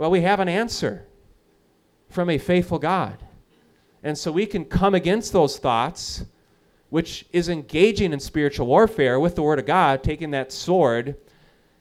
Well, 0.00 0.10
we 0.10 0.22
have 0.22 0.40
an 0.40 0.48
answer 0.48 1.04
from 2.08 2.30
a 2.30 2.38
faithful 2.38 2.78
God. 2.78 3.22
And 4.02 4.16
so 4.16 4.32
we 4.32 4.46
can 4.46 4.64
come 4.64 4.94
against 4.94 5.34
those 5.34 5.58
thoughts, 5.58 6.24
which 6.88 7.26
is 7.32 7.50
engaging 7.50 8.14
in 8.14 8.18
spiritual 8.18 8.66
warfare 8.66 9.20
with 9.20 9.34
the 9.34 9.42
Word 9.42 9.58
of 9.58 9.66
God, 9.66 10.02
taking 10.02 10.30
that 10.30 10.52
sword 10.52 11.16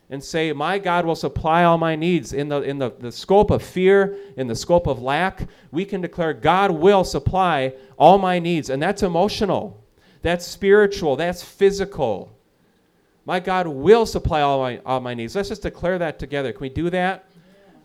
and 0.09 0.21
say, 0.21 0.51
My 0.51 0.77
God 0.79 1.05
will 1.05 1.15
supply 1.15 1.63
all 1.63 1.77
my 1.77 1.95
needs. 1.95 2.33
In 2.33 2.49
the, 2.49 2.61
in 2.61 2.77
the, 2.77 2.91
the 2.99 3.09
scope 3.09 3.51
of 3.51 3.63
fear, 3.63 4.17
in 4.35 4.47
the 4.47 4.55
scope 4.55 4.87
of 4.87 5.01
lack, 5.01 5.47
we 5.71 5.85
can 5.85 6.01
declare, 6.01 6.33
God 6.33 6.71
will 6.71 7.05
supply 7.05 7.73
all 7.97 8.17
my 8.17 8.37
needs. 8.37 8.69
And 8.69 8.83
that's 8.83 9.01
emotional, 9.01 9.81
that's 10.23 10.45
spiritual, 10.45 11.15
that's 11.15 11.41
physical. 11.41 12.37
My 13.23 13.39
God 13.39 13.65
will 13.67 14.05
supply 14.05 14.41
all 14.41 14.59
my, 14.59 14.79
all 14.79 14.99
my 14.99 15.13
needs. 15.13 15.37
Let's 15.37 15.47
just 15.47 15.61
declare 15.61 15.97
that 15.99 16.19
together. 16.19 16.51
Can 16.51 16.59
we 16.59 16.67
do 16.69 16.89
that? 16.89 17.28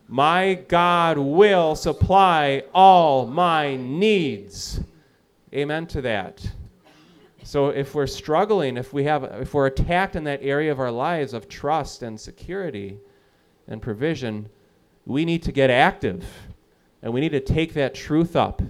My 0.08 0.54
God 0.68 1.18
will 1.18 1.74
supply 1.74 2.64
all 2.74 3.26
my 3.26 3.76
needs. 3.76 4.80
Amen 5.52 5.86
to 5.88 6.02
that. 6.02 6.46
So 7.42 7.68
if 7.68 7.94
we're 7.94 8.06
struggling, 8.06 8.76
if 8.76 8.92
we 8.92 9.04
have 9.04 9.24
if 9.24 9.54
we're 9.54 9.66
attacked 9.66 10.16
in 10.16 10.24
that 10.24 10.40
area 10.42 10.72
of 10.72 10.80
our 10.80 10.90
lives 10.90 11.34
of 11.34 11.48
trust 11.48 12.02
and 12.02 12.18
security 12.18 12.98
and 13.68 13.80
provision, 13.80 14.48
we 15.06 15.24
need 15.24 15.42
to 15.42 15.52
get 15.52 15.70
active. 15.70 16.24
And 17.02 17.12
we 17.12 17.20
need 17.20 17.32
to 17.32 17.40
take 17.40 17.74
that 17.74 17.94
truth 17.94 18.34
up. 18.34 18.62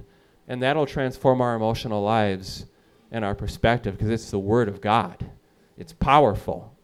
And 0.49 0.61
that'll 0.63 0.87
transform 0.87 1.41
our 1.41 1.55
emotional 1.55 2.03
lives 2.03 2.67
and 3.13 3.25
our 3.25 3.35
perspective 3.35 3.97
because 3.97 4.11
it's 4.11 4.31
the 4.31 4.39
word 4.39 4.69
of 4.69 4.81
God. 4.81 5.31
It's 5.79 5.93
powerful. 5.93 6.77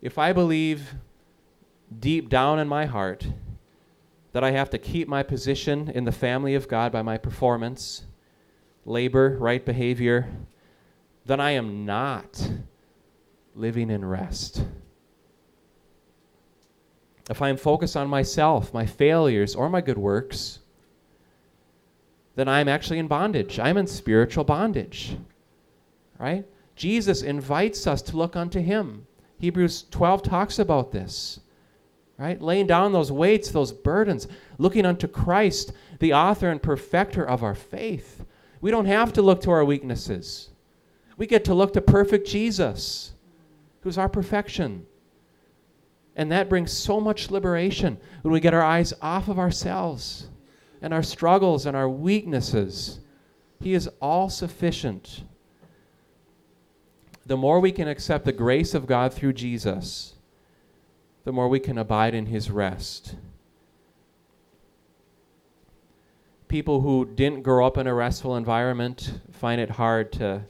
If 0.00 0.18
I 0.18 0.32
believe 0.32 0.94
deep 2.00 2.28
down 2.28 2.58
in 2.58 2.68
my 2.68 2.86
heart 2.86 3.26
that 4.32 4.44
I 4.44 4.50
have 4.52 4.70
to 4.70 4.78
keep 4.78 5.08
my 5.08 5.22
position 5.22 5.90
in 5.90 6.04
the 6.04 6.12
family 6.12 6.54
of 6.54 6.68
God 6.68 6.92
by 6.92 7.02
my 7.02 7.18
performance, 7.18 8.04
labor, 8.84 9.36
right 9.38 9.64
behavior, 9.64 10.28
then 11.26 11.40
I 11.40 11.52
am 11.52 11.84
not 11.84 12.50
living 13.54 13.90
in 13.90 14.04
rest. 14.04 14.64
If 17.30 17.40
I 17.42 17.50
am 17.50 17.56
focused 17.56 17.96
on 17.96 18.08
myself, 18.08 18.74
my 18.74 18.86
failures, 18.86 19.54
or 19.54 19.68
my 19.68 19.80
good 19.80 19.98
works, 19.98 20.58
then 22.34 22.48
I'm 22.48 22.68
actually 22.68 22.98
in 22.98 23.06
bondage. 23.06 23.58
I'm 23.58 23.76
in 23.76 23.86
spiritual 23.86 24.44
bondage. 24.44 25.16
Right? 26.18 26.44
Jesus 26.74 27.22
invites 27.22 27.86
us 27.86 28.02
to 28.02 28.16
look 28.16 28.34
unto 28.34 28.60
him. 28.60 29.06
Hebrews 29.38 29.84
12 29.90 30.22
talks 30.22 30.58
about 30.58 30.92
this 30.92 31.40
right? 32.22 32.40
Laying 32.40 32.68
down 32.68 32.92
those 32.92 33.10
weights, 33.10 33.50
those 33.50 33.72
burdens, 33.72 34.28
looking 34.56 34.86
unto 34.86 35.08
Christ, 35.08 35.72
the 35.98 36.14
author 36.14 36.50
and 36.50 36.62
perfecter 36.62 37.28
of 37.28 37.42
our 37.42 37.56
faith. 37.56 38.24
We 38.60 38.70
don't 38.70 38.86
have 38.86 39.12
to 39.14 39.22
look 39.22 39.40
to 39.40 39.50
our 39.50 39.64
weaknesses. 39.64 40.50
We 41.16 41.26
get 41.26 41.44
to 41.46 41.54
look 41.54 41.72
to 41.72 41.80
perfect 41.80 42.28
Jesus, 42.28 43.14
who's 43.80 43.98
our 43.98 44.08
perfection. 44.08 44.86
And 46.14 46.30
that 46.30 46.48
brings 46.48 46.72
so 46.72 47.00
much 47.00 47.32
liberation 47.32 47.98
when 48.20 48.32
we 48.32 48.38
get 48.38 48.54
our 48.54 48.62
eyes 48.62 48.94
off 49.02 49.26
of 49.26 49.40
ourselves 49.40 50.28
and 50.80 50.94
our 50.94 51.02
struggles 51.02 51.66
and 51.66 51.76
our 51.76 51.88
weaknesses. 51.88 53.00
He 53.60 53.74
is 53.74 53.88
all 54.00 54.30
sufficient. 54.30 55.24
The 57.26 57.36
more 57.36 57.58
we 57.58 57.72
can 57.72 57.88
accept 57.88 58.26
the 58.26 58.32
grace 58.32 58.74
of 58.74 58.86
God 58.86 59.12
through 59.12 59.32
Jesus, 59.32 60.14
the 61.24 61.32
more 61.32 61.48
we 61.48 61.60
can 61.60 61.78
abide 61.78 62.14
in 62.14 62.26
his 62.26 62.50
rest. 62.50 63.16
People 66.48 66.80
who 66.80 67.06
didn't 67.06 67.42
grow 67.42 67.66
up 67.66 67.78
in 67.78 67.86
a 67.86 67.94
restful 67.94 68.36
environment 68.36 69.20
find 69.30 69.60
it 69.60 69.70
hard 69.70 70.12
to 70.12 70.42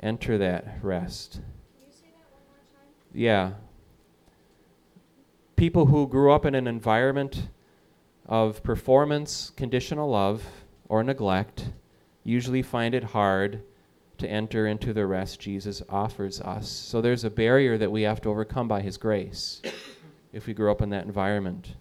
enter 0.00 0.38
that 0.38 0.78
rest. 0.82 1.34
That? 1.34 3.18
Yeah. 3.18 3.52
People 5.56 5.86
who 5.86 6.08
grew 6.08 6.32
up 6.32 6.44
in 6.44 6.54
an 6.54 6.66
environment 6.66 7.48
of 8.26 8.62
performance, 8.62 9.52
conditional 9.56 10.10
love, 10.10 10.44
or 10.88 11.02
neglect 11.02 11.70
usually 12.24 12.62
find 12.62 12.94
it 12.94 13.04
hard 13.04 13.62
to 14.18 14.28
enter 14.28 14.66
into 14.66 14.92
the 14.92 15.06
rest 15.06 15.40
Jesus 15.40 15.82
offers 15.88 16.40
us. 16.40 16.68
So 16.68 17.00
there's 17.00 17.24
a 17.24 17.30
barrier 17.30 17.78
that 17.78 17.90
we 17.90 18.02
have 18.02 18.20
to 18.22 18.28
overcome 18.28 18.66
by 18.66 18.82
His 18.82 18.96
grace 18.96 19.62
if 20.32 20.46
we 20.46 20.54
grow 20.54 20.70
up 20.70 20.82
in 20.82 20.90
that 20.90 21.04
environment. 21.04 21.74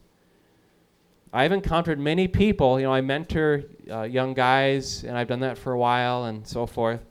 I've 1.34 1.52
encountered 1.52 2.00
many 2.00 2.28
people, 2.28 2.80
you 2.80 2.86
know, 2.86 2.94
I 2.94 3.02
mentor 3.02 3.64
uh, 3.92 4.04
young 4.04 4.34
guys, 4.34 5.04
and 5.04 5.18
I've 5.18 5.28
done 5.28 5.42
that 5.42 5.58
for 5.58 5.74
a 5.74 5.78
while 5.78 6.26
and 6.26 6.48
so 6.48 6.66
forth. 6.66 7.06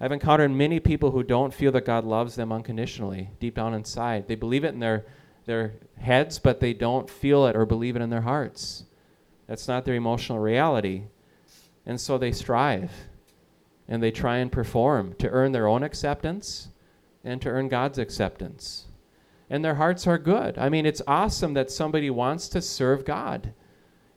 I've 0.00 0.12
encountered 0.12 0.50
many 0.50 0.80
people 0.80 1.10
who 1.10 1.22
don't 1.22 1.54
feel 1.54 1.72
that 1.72 1.86
God 1.86 2.04
loves 2.04 2.34
them 2.34 2.52
unconditionally 2.52 3.30
deep 3.40 3.54
down 3.54 3.74
inside. 3.74 4.28
They 4.28 4.34
believe 4.34 4.64
it 4.64 4.74
in 4.74 4.80
their, 4.80 5.06
their 5.46 5.74
heads, 5.98 6.38
but 6.38 6.60
they 6.60 6.74
don't 6.74 7.08
feel 7.08 7.46
it 7.46 7.56
or 7.56 7.64
believe 7.64 7.96
it 7.96 8.02
in 8.02 8.10
their 8.10 8.20
hearts. 8.20 8.84
That's 9.46 9.68
not 9.68 9.84
their 9.84 9.94
emotional 9.94 10.38
reality. 10.38 11.04
And 11.86 12.00
so 12.00 12.18
they 12.18 12.32
strive 12.32 12.90
and 13.88 14.02
they 14.02 14.10
try 14.10 14.38
and 14.38 14.50
perform 14.50 15.14
to 15.14 15.28
earn 15.30 15.52
their 15.52 15.66
own 15.66 15.82
acceptance 15.82 16.68
and 17.22 17.40
to 17.42 17.48
earn 17.48 17.68
God's 17.68 17.98
acceptance. 17.98 18.86
And 19.50 19.64
their 19.64 19.74
hearts 19.74 20.06
are 20.06 20.18
good. 20.18 20.58
I 20.58 20.68
mean, 20.68 20.86
it's 20.86 21.02
awesome 21.06 21.54
that 21.54 21.70
somebody 21.70 22.10
wants 22.10 22.48
to 22.48 22.62
serve 22.62 23.04
God 23.04 23.52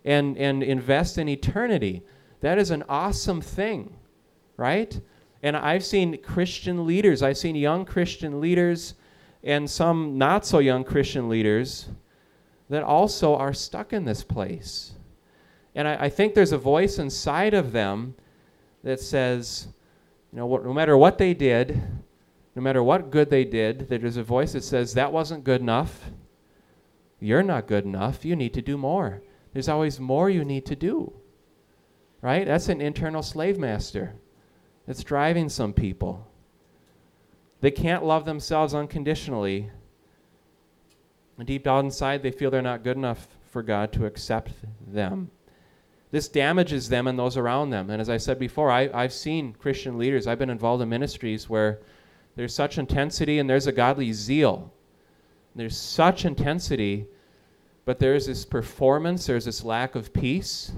and, 0.05 0.37
and 0.37 0.63
invest 0.63 1.17
in 1.17 1.27
eternity. 1.27 2.01
That 2.41 2.57
is 2.57 2.71
an 2.71 2.83
awesome 2.87 3.41
thing, 3.41 3.93
right? 4.55 4.99
And 5.43 5.57
I've 5.57 5.83
seen 5.83 6.21
Christian 6.21 6.87
leaders, 6.87 7.21
I've 7.21 7.37
seen 7.37 7.55
young 7.55 7.85
Christian 7.85 8.39
leaders 8.39 8.95
and 9.43 9.69
some 9.69 10.17
not 10.17 10.45
so 10.45 10.59
young 10.59 10.83
Christian 10.83 11.29
leaders 11.29 11.89
that 12.69 12.83
also 12.83 13.35
are 13.35 13.53
stuck 13.53 13.93
in 13.93 14.05
this 14.05 14.23
place. 14.23 14.93
And 15.75 15.87
I, 15.87 16.05
I 16.05 16.09
think 16.09 16.33
there's 16.33 16.51
a 16.51 16.57
voice 16.57 16.99
inside 16.99 17.53
of 17.53 17.71
them 17.71 18.15
that 18.83 18.99
says, 18.99 19.67
you 20.31 20.39
know, 20.39 20.57
no 20.57 20.73
matter 20.73 20.97
what 20.97 21.17
they 21.17 21.33
did, 21.33 21.81
no 22.57 22.63
matter 22.63 22.81
what 22.81 23.11
good 23.11 23.29
they 23.29 23.45
did, 23.45 23.87
there's 23.87 24.17
a 24.17 24.23
voice 24.23 24.53
that 24.53 24.63
says, 24.63 24.95
that 24.95 25.13
wasn't 25.13 25.43
good 25.43 25.61
enough. 25.61 26.09
You're 27.19 27.43
not 27.43 27.67
good 27.67 27.85
enough. 27.85 28.25
You 28.25 28.35
need 28.35 28.55
to 28.55 28.63
do 28.63 28.79
more. 28.79 29.21
There's 29.53 29.69
always 29.69 29.99
more 29.99 30.27
you 30.27 30.43
need 30.43 30.65
to 30.65 30.75
do. 30.75 31.13
Right? 32.19 32.47
That's 32.47 32.67
an 32.69 32.81
internal 32.81 33.21
slave 33.21 33.59
master 33.59 34.15
that's 34.87 35.03
driving 35.03 35.49
some 35.49 35.71
people. 35.71 36.27
They 37.61 37.69
can't 37.69 38.03
love 38.03 38.25
themselves 38.25 38.73
unconditionally. 38.73 39.69
And 41.37 41.45
deep 41.45 41.63
down 41.63 41.85
inside, 41.85 42.23
they 42.23 42.31
feel 42.31 42.49
they're 42.49 42.63
not 42.63 42.83
good 42.83 42.97
enough 42.97 43.27
for 43.51 43.61
God 43.61 43.93
to 43.93 44.07
accept 44.07 44.51
them. 44.87 45.29
This 46.09 46.27
damages 46.27 46.89
them 46.89 47.05
and 47.05 47.19
those 47.19 47.37
around 47.37 47.69
them. 47.69 47.91
And 47.91 48.01
as 48.01 48.09
I 48.09 48.17
said 48.17 48.39
before, 48.39 48.71
I, 48.71 48.89
I've 48.95 49.13
seen 49.13 49.53
Christian 49.53 49.99
leaders, 49.99 50.25
I've 50.25 50.39
been 50.39 50.49
involved 50.49 50.81
in 50.81 50.89
ministries 50.89 51.47
where 51.47 51.81
there's 52.37 52.53
such 52.53 52.77
intensity 52.77 53.39
and 53.39 53.49
there's 53.49 53.65
a 53.65 53.71
godly 53.71 54.13
zeal. 54.13 54.71
There's 55.55 55.75
such 55.75 56.23
intensity, 56.23 57.07
but 57.83 57.97
there's 57.97 58.27
this 58.27 58.45
performance, 58.45 59.25
there's 59.25 59.45
this 59.45 59.63
lack 59.63 59.95
of 59.95 60.13
peace, 60.13 60.71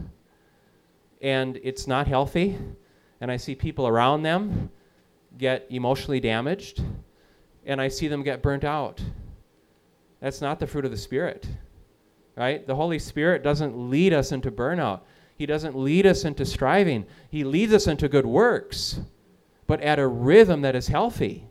and 1.22 1.60
it's 1.62 1.86
not 1.86 2.08
healthy. 2.08 2.58
And 3.20 3.30
I 3.30 3.36
see 3.36 3.56
people 3.56 3.90
around 3.90 4.24
them 4.24 4.72
get 5.38 5.68
emotionally 5.70 6.22
damaged, 6.22 6.82
and 7.66 7.82
I 7.82 7.90
see 7.90 8.08
them 8.08 8.24
get 8.24 8.42
burnt 8.42 8.64
out. 8.64 9.04
That's 10.22 10.40
not 10.40 10.60
the 10.60 10.68
fruit 10.68 10.86
of 10.86 10.92
the 10.92 10.98
Spirit, 10.98 11.46
right? 12.38 12.66
The 12.66 12.76
Holy 12.76 13.00
Spirit 13.00 13.44
doesn't 13.44 13.90
lead 13.90 14.14
us 14.14 14.32
into 14.32 14.50
burnout. 14.50 15.02
He 15.36 15.46
doesn't 15.46 15.78
lead 15.78 16.06
us 16.06 16.24
into 16.24 16.46
striving. 16.46 17.06
He 17.30 17.44
leads 17.44 17.74
us 17.74 17.86
into 17.86 18.08
good 18.08 18.26
works, 18.26 19.02
but 19.68 19.82
at 19.82 20.00
a 20.00 20.08
rhythm 20.08 20.62
that 20.62 20.76
is 20.78 20.88
healthy. 20.88 21.49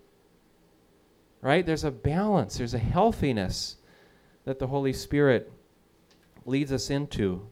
Right? 1.40 1.64
There's 1.64 1.84
a 1.84 1.90
balance, 1.90 2.58
there's 2.58 2.74
a 2.74 2.78
healthiness 2.78 3.76
that 4.44 4.58
the 4.58 4.66
Holy 4.66 4.92
Spirit 4.92 5.52
leads 6.44 6.72
us 6.72 6.90
into. 6.90 7.48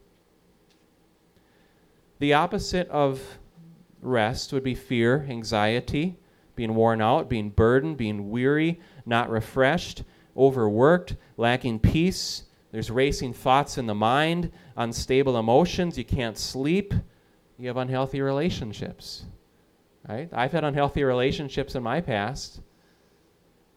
The 2.19 2.33
opposite 2.33 2.89
of 2.89 3.39
rest 4.01 4.51
would 4.51 4.63
be 4.63 4.75
fear, 4.75 5.25
anxiety, 5.29 6.17
being 6.55 6.73
worn 6.73 7.01
out, 7.01 7.29
being 7.29 7.49
burdened, 7.49 7.97
being 7.97 8.29
weary, 8.29 8.79
not 9.05 9.29
refreshed, 9.29 10.03
overworked, 10.35 11.15
lacking 11.37 11.79
peace, 11.79 12.43
there's 12.71 12.91
racing 12.91 13.33
thoughts 13.33 13.77
in 13.77 13.85
the 13.85 13.95
mind, 13.95 14.51
unstable 14.75 15.37
emotions, 15.37 15.97
you 15.97 16.03
can't 16.03 16.37
sleep, 16.37 16.93
you 17.57 17.67
have 17.67 17.77
unhealthy 17.77 18.21
relationships. 18.21 19.25
Right? 20.07 20.29
I've 20.31 20.51
had 20.51 20.63
unhealthy 20.63 21.03
relationships 21.03 21.75
in 21.75 21.83
my 21.83 22.01
past. 22.01 22.61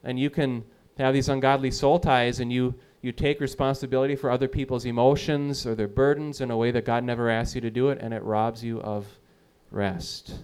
And 0.05 0.19
you 0.19 0.31
can 0.31 0.65
have 0.99 1.15
these 1.15 1.29
ungodly 1.29 1.71
soul 1.71 1.99
ties 1.99 2.41
and 2.41 2.53
you 2.53 2.75
you 3.03 3.13
take 3.13 3.41
responsibility 3.41 4.15
for 4.15 4.31
other 4.31 4.49
people's 4.49 4.85
emotions 4.85 5.67
or 5.67 5.75
their 5.75 5.89
burdens 5.89 6.43
in 6.43 6.51
a 6.51 6.57
way 6.57 6.71
that 6.71 6.85
God 6.85 7.03
never 7.03 7.31
asked 7.31 7.55
you 7.55 7.61
to 7.63 7.71
do 7.71 7.89
it 7.89 7.99
and 8.01 8.13
it 8.13 8.23
robs 8.23 8.63
you 8.63 8.79
of 8.83 9.07
rest. 9.71 10.35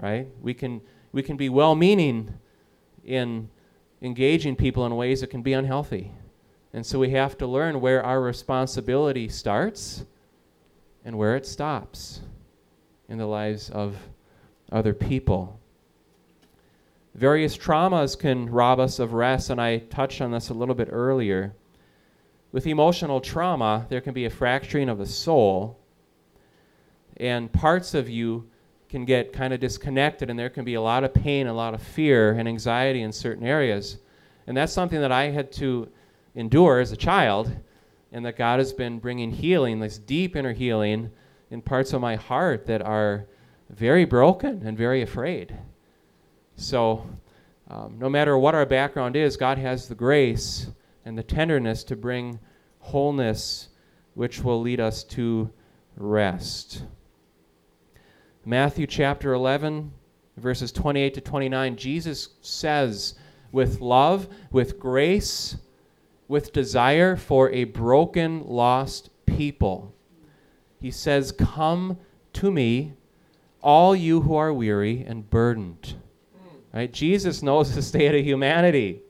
Right? 0.00 0.28
We 0.40 0.54
can 0.54 0.80
we 1.12 1.22
can 1.22 1.36
be 1.36 1.48
well-meaning 1.48 2.32
in 3.04 3.48
engaging 4.00 4.56
people 4.56 4.86
in 4.86 4.96
ways 4.96 5.20
that 5.20 5.30
can 5.30 5.42
be 5.42 5.52
unhealthy. 5.52 6.12
And 6.72 6.86
so 6.86 6.98
we 6.98 7.10
have 7.10 7.36
to 7.38 7.46
learn 7.46 7.80
where 7.80 8.04
our 8.04 8.20
responsibility 8.20 9.28
starts 9.28 10.04
and 11.04 11.18
where 11.18 11.36
it 11.36 11.46
stops 11.46 12.20
in 13.08 13.18
the 13.18 13.26
lives 13.26 13.70
of 13.70 13.96
other 14.70 14.94
people. 14.94 15.59
Various 17.14 17.56
traumas 17.56 18.18
can 18.18 18.48
rob 18.48 18.78
us 18.78 18.98
of 18.98 19.12
rest, 19.12 19.50
and 19.50 19.60
I 19.60 19.78
touched 19.78 20.20
on 20.20 20.30
this 20.30 20.48
a 20.48 20.54
little 20.54 20.74
bit 20.74 20.88
earlier. 20.90 21.54
With 22.52 22.66
emotional 22.66 23.20
trauma, 23.20 23.86
there 23.88 24.00
can 24.00 24.14
be 24.14 24.24
a 24.24 24.30
fracturing 24.30 24.88
of 24.88 24.98
the 24.98 25.06
soul, 25.06 25.78
and 27.16 27.52
parts 27.52 27.94
of 27.94 28.08
you 28.08 28.48
can 28.88 29.04
get 29.04 29.32
kind 29.32 29.52
of 29.52 29.60
disconnected, 29.60 30.30
and 30.30 30.38
there 30.38 30.50
can 30.50 30.64
be 30.64 30.74
a 30.74 30.80
lot 30.80 31.04
of 31.04 31.12
pain, 31.12 31.46
a 31.46 31.52
lot 31.52 31.74
of 31.74 31.82
fear, 31.82 32.32
and 32.32 32.48
anxiety 32.48 33.02
in 33.02 33.12
certain 33.12 33.46
areas. 33.46 33.98
And 34.46 34.56
that's 34.56 34.72
something 34.72 35.00
that 35.00 35.12
I 35.12 35.30
had 35.30 35.52
to 35.52 35.88
endure 36.34 36.80
as 36.80 36.90
a 36.92 36.96
child, 36.96 37.50
and 38.12 38.24
that 38.24 38.36
God 38.36 38.58
has 38.58 38.72
been 38.72 38.98
bringing 38.98 39.30
healing, 39.30 39.78
this 39.78 39.98
deep 39.98 40.34
inner 40.34 40.52
healing, 40.52 41.10
in 41.50 41.60
parts 41.60 41.92
of 41.92 42.00
my 42.00 42.16
heart 42.16 42.66
that 42.66 42.82
are 42.82 43.26
very 43.68 44.04
broken 44.04 44.62
and 44.64 44.76
very 44.76 45.02
afraid. 45.02 45.56
So, 46.60 47.06
um, 47.70 47.96
no 47.98 48.10
matter 48.10 48.36
what 48.36 48.54
our 48.54 48.66
background 48.66 49.16
is, 49.16 49.38
God 49.38 49.56
has 49.56 49.88
the 49.88 49.94
grace 49.94 50.66
and 51.06 51.16
the 51.16 51.22
tenderness 51.22 51.82
to 51.84 51.96
bring 51.96 52.38
wholeness, 52.80 53.70
which 54.12 54.44
will 54.44 54.60
lead 54.60 54.78
us 54.78 55.02
to 55.04 55.50
rest. 55.96 56.82
Matthew 58.44 58.86
chapter 58.86 59.32
11, 59.32 59.90
verses 60.36 60.70
28 60.70 61.14
to 61.14 61.20
29, 61.22 61.76
Jesus 61.76 62.28
says, 62.42 63.14
with 63.52 63.80
love, 63.80 64.28
with 64.50 64.78
grace, 64.78 65.56
with 66.28 66.52
desire 66.52 67.16
for 67.16 67.50
a 67.52 67.64
broken, 67.64 68.46
lost 68.46 69.08
people. 69.24 69.94
He 70.78 70.90
says, 70.90 71.32
Come 71.32 71.96
to 72.34 72.50
me, 72.50 72.92
all 73.62 73.96
you 73.96 74.20
who 74.20 74.36
are 74.36 74.52
weary 74.52 75.02
and 75.08 75.28
burdened. 75.30 75.96
Right? 76.72 76.92
Jesus 76.92 77.42
knows 77.42 77.74
the 77.74 77.82
state 77.82 78.14
of 78.14 78.24
humanity. 78.24 79.00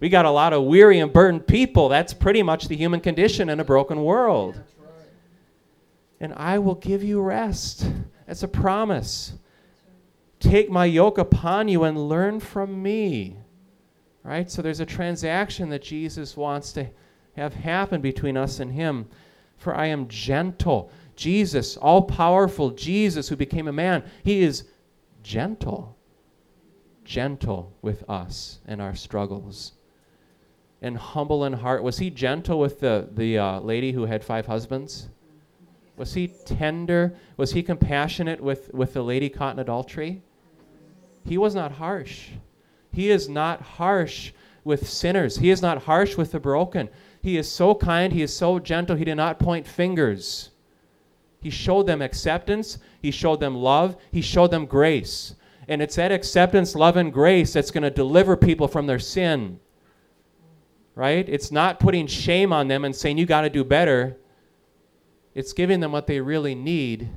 We 0.00 0.08
got 0.08 0.24
a 0.24 0.30
lot 0.30 0.52
of 0.52 0.64
weary 0.64 0.98
and 0.98 1.12
burdened 1.12 1.46
people. 1.46 1.88
That's 1.88 2.14
pretty 2.14 2.42
much 2.42 2.68
the 2.68 2.76
human 2.76 3.00
condition 3.00 3.48
in 3.48 3.60
a 3.60 3.64
broken 3.64 4.02
world. 4.02 4.60
And 6.20 6.34
I 6.34 6.58
will 6.58 6.74
give 6.74 7.02
you 7.02 7.20
rest. 7.20 7.86
That's 8.26 8.42
a 8.42 8.48
promise. 8.48 9.34
Take 10.38 10.70
my 10.70 10.86
yoke 10.86 11.18
upon 11.18 11.68
you 11.68 11.84
and 11.84 12.08
learn 12.08 12.40
from 12.40 12.82
me. 12.82 13.36
Right? 14.22 14.50
So 14.50 14.62
there's 14.62 14.80
a 14.80 14.86
transaction 14.86 15.68
that 15.70 15.82
Jesus 15.82 16.36
wants 16.36 16.72
to 16.72 16.86
have 17.36 17.54
happen 17.54 18.00
between 18.00 18.36
us 18.36 18.60
and 18.60 18.72
him. 18.72 19.06
For 19.56 19.74
I 19.74 19.86
am 19.86 20.08
gentle. 20.08 20.90
Jesus, 21.14 21.76
all 21.76 22.02
powerful 22.02 22.70
Jesus 22.70 23.28
who 23.28 23.36
became 23.36 23.68
a 23.68 23.72
man, 23.72 24.02
he 24.24 24.42
is 24.42 24.64
gentle. 25.22 25.96
Gentle 27.10 27.72
with 27.82 28.08
us 28.08 28.60
and 28.68 28.80
our 28.80 28.94
struggles. 28.94 29.72
And 30.80 30.96
humble 30.96 31.44
in 31.44 31.52
heart. 31.52 31.82
Was 31.82 31.98
he 31.98 32.08
gentle 32.08 32.60
with 32.60 32.78
the, 32.78 33.08
the 33.12 33.36
uh, 33.36 33.58
lady 33.58 33.90
who 33.90 34.04
had 34.04 34.22
five 34.22 34.46
husbands? 34.46 35.08
Was 35.96 36.14
he 36.14 36.28
tender? 36.28 37.16
Was 37.36 37.50
he 37.50 37.64
compassionate 37.64 38.40
with, 38.40 38.72
with 38.72 38.94
the 38.94 39.02
lady 39.02 39.28
caught 39.28 39.56
in 39.56 39.58
adultery? 39.58 40.22
He 41.24 41.36
was 41.36 41.52
not 41.52 41.72
harsh. 41.72 42.28
He 42.92 43.10
is 43.10 43.28
not 43.28 43.60
harsh 43.60 44.30
with 44.62 44.88
sinners. 44.88 45.36
He 45.38 45.50
is 45.50 45.60
not 45.60 45.82
harsh 45.82 46.16
with 46.16 46.30
the 46.30 46.38
broken. 46.38 46.88
He 47.22 47.36
is 47.36 47.50
so 47.50 47.74
kind. 47.74 48.12
He 48.12 48.22
is 48.22 48.32
so 48.32 48.60
gentle. 48.60 48.94
He 48.94 49.04
did 49.04 49.16
not 49.16 49.40
point 49.40 49.66
fingers. 49.66 50.50
He 51.42 51.50
showed 51.50 51.88
them 51.88 52.02
acceptance. 52.02 52.78
He 53.02 53.10
showed 53.10 53.40
them 53.40 53.56
love. 53.56 53.96
He 54.12 54.20
showed 54.20 54.52
them 54.52 54.64
grace. 54.64 55.34
And 55.70 55.80
it's 55.80 55.94
that 55.94 56.10
acceptance, 56.10 56.74
love, 56.74 56.96
and 56.96 57.12
grace 57.12 57.52
that's 57.52 57.70
going 57.70 57.84
to 57.84 57.90
deliver 57.90 58.36
people 58.36 58.66
from 58.66 58.88
their 58.88 58.98
sin. 58.98 59.60
Right? 60.96 61.26
It's 61.28 61.52
not 61.52 61.78
putting 61.78 62.08
shame 62.08 62.52
on 62.52 62.66
them 62.66 62.84
and 62.84 62.94
saying, 62.94 63.18
you 63.18 63.24
got 63.24 63.42
to 63.42 63.50
do 63.50 63.62
better. 63.62 64.18
It's 65.32 65.52
giving 65.52 65.78
them 65.78 65.92
what 65.92 66.08
they 66.08 66.20
really 66.20 66.56
need. 66.56 67.08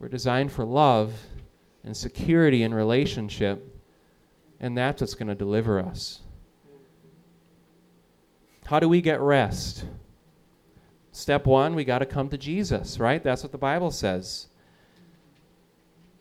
We're 0.00 0.08
designed 0.08 0.50
for 0.50 0.64
love 0.64 1.12
and 1.84 1.94
security 1.94 2.62
in 2.62 2.72
relationship. 2.72 3.78
And 4.58 4.76
that's 4.76 5.02
what's 5.02 5.14
going 5.14 5.28
to 5.28 5.34
deliver 5.34 5.78
us. 5.78 6.22
How 8.64 8.80
do 8.80 8.88
we 8.88 9.02
get 9.02 9.20
rest? 9.20 9.84
Step 11.10 11.44
one, 11.44 11.74
we 11.74 11.84
got 11.84 11.98
to 11.98 12.06
come 12.06 12.30
to 12.30 12.38
Jesus, 12.38 12.98
right? 12.98 13.22
That's 13.22 13.42
what 13.42 13.52
the 13.52 13.58
Bible 13.58 13.90
says. 13.90 14.48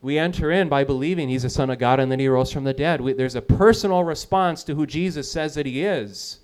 We 0.02 0.18
enter 0.18 0.52
in 0.52 0.68
by 0.68 0.84
believing 0.84 1.30
he's 1.30 1.44
the 1.44 1.50
Son 1.50 1.70
of 1.70 1.78
God 1.78 2.00
and 2.00 2.12
then 2.12 2.20
he 2.20 2.28
rose 2.28 2.52
from 2.52 2.64
the 2.64 2.74
dead. 2.74 3.02
We, 3.02 3.14
there's 3.14 3.36
a 3.36 3.42
personal 3.42 4.04
response 4.04 4.64
to 4.64 4.76
who 4.76 4.88
Jesus 4.88 5.32
says 5.32 5.54
that 5.56 5.68
he 5.68 5.84
is. 5.84 6.40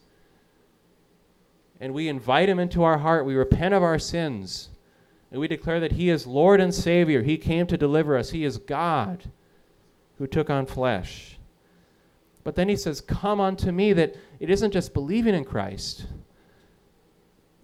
And 1.80 1.94
we 1.94 2.08
invite 2.08 2.50
him 2.50 2.60
into 2.60 2.84
our 2.84 3.00
heart. 3.00 3.26
We 3.26 3.36
repent 3.36 3.74
of 3.74 3.84
our 3.84 4.00
sins. 4.00 4.70
And 5.32 5.42
we 5.42 5.48
declare 5.48 5.80
that 5.80 5.94
he 5.94 6.10
is 6.10 6.28
Lord 6.28 6.62
and 6.62 6.74
Savior. 6.74 7.24
He 7.24 7.38
came 7.38 7.68
to 7.68 7.78
deliver 7.78 8.16
us. 8.16 8.30
He 8.30 8.44
is 8.44 8.58
God 8.58 9.30
who 10.18 10.28
took 10.28 10.50
on 10.50 10.66
flesh. 10.66 11.38
But 12.44 12.56
then 12.56 12.70
he 12.70 12.76
says, 12.76 13.02
Come 13.02 13.42
unto 13.42 13.72
me, 13.72 13.94
that 13.94 14.16
it 14.40 14.50
isn't 14.50 14.72
just 14.72 14.94
believing 14.94 15.36
in 15.36 15.44
Christ, 15.44 16.06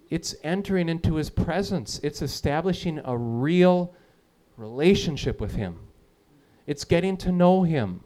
it's 0.10 0.36
entering 0.44 0.90
into 0.90 1.16
his 1.16 1.30
presence, 1.30 2.00
it's 2.04 2.22
establishing 2.22 3.00
a 3.06 3.18
real 3.18 3.96
relationship 4.58 5.42
with 5.42 5.56
him, 5.56 5.80
it's 6.66 6.84
getting 6.84 7.18
to 7.18 7.32
know 7.32 7.64
him. 7.64 8.02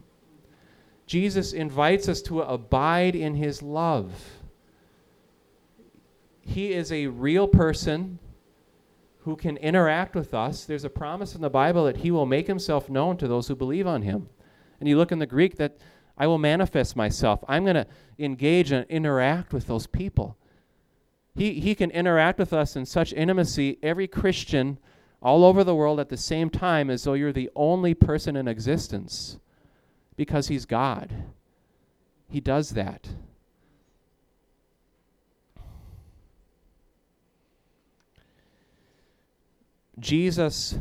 Jesus 1.06 1.52
invites 1.52 2.08
us 2.08 2.20
to 2.22 2.42
abide 2.42 3.14
in 3.14 3.34
his 3.34 3.62
love. 3.62 4.12
He 6.40 6.72
is 6.72 6.92
a 6.92 7.06
real 7.06 7.48
person 7.48 8.18
who 9.20 9.36
can 9.36 9.56
interact 9.58 10.14
with 10.14 10.32
us. 10.34 10.64
There's 10.64 10.84
a 10.84 10.90
promise 10.90 11.34
in 11.34 11.40
the 11.40 11.50
Bible 11.50 11.84
that 11.84 11.98
he 11.98 12.10
will 12.10 12.26
make 12.26 12.46
himself 12.46 12.88
known 12.88 13.16
to 13.18 13.28
those 13.28 13.48
who 13.48 13.54
believe 13.54 13.86
on 13.86 14.02
him. 14.02 14.28
And 14.80 14.88
you 14.88 14.96
look 14.96 15.12
in 15.12 15.18
the 15.18 15.26
Greek 15.26 15.56
that 15.56 15.78
I 16.16 16.26
will 16.26 16.38
manifest 16.38 16.96
myself. 16.96 17.44
I'm 17.48 17.64
going 17.64 17.76
to 17.76 17.86
engage 18.18 18.72
and 18.72 18.86
interact 18.88 19.52
with 19.52 19.66
those 19.66 19.86
people. 19.86 20.36
He, 21.34 21.60
he 21.60 21.74
can 21.74 21.90
interact 21.90 22.38
with 22.38 22.52
us 22.52 22.74
in 22.74 22.84
such 22.84 23.12
intimacy, 23.12 23.78
every 23.82 24.08
Christian 24.08 24.78
all 25.20 25.44
over 25.44 25.64
the 25.64 25.74
world 25.74 25.98
at 25.98 26.08
the 26.08 26.16
same 26.16 26.50
time, 26.50 26.90
as 26.90 27.04
though 27.04 27.14
you're 27.14 27.32
the 27.32 27.50
only 27.56 27.94
person 27.94 28.36
in 28.36 28.46
existence 28.46 29.38
because 30.16 30.48
He's 30.48 30.66
God. 30.66 31.12
He 32.28 32.40
does 32.40 32.70
that. 32.70 33.08
Jesus 39.98 40.78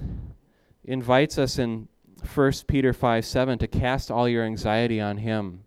invites 0.83 1.37
us 1.37 1.57
in 1.57 1.87
1 2.33 2.51
Peter 2.67 2.93
5 2.93 3.25
7 3.25 3.57
to 3.59 3.67
cast 3.67 4.11
all 4.11 4.27
your 4.27 4.43
anxiety 4.43 4.99
on 5.01 5.17
Him 5.17 5.63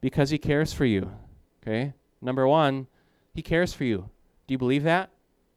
because 0.00 0.30
He 0.30 0.38
cares 0.38 0.72
for 0.72 0.84
you. 0.84 1.10
Okay? 1.62 1.92
Number 2.22 2.46
one, 2.46 2.86
He 3.34 3.42
cares 3.42 3.74
for 3.74 3.84
you. 3.84 4.08
Do 4.46 4.54
you 4.54 4.58
believe 4.58 4.84
that? 4.84 5.10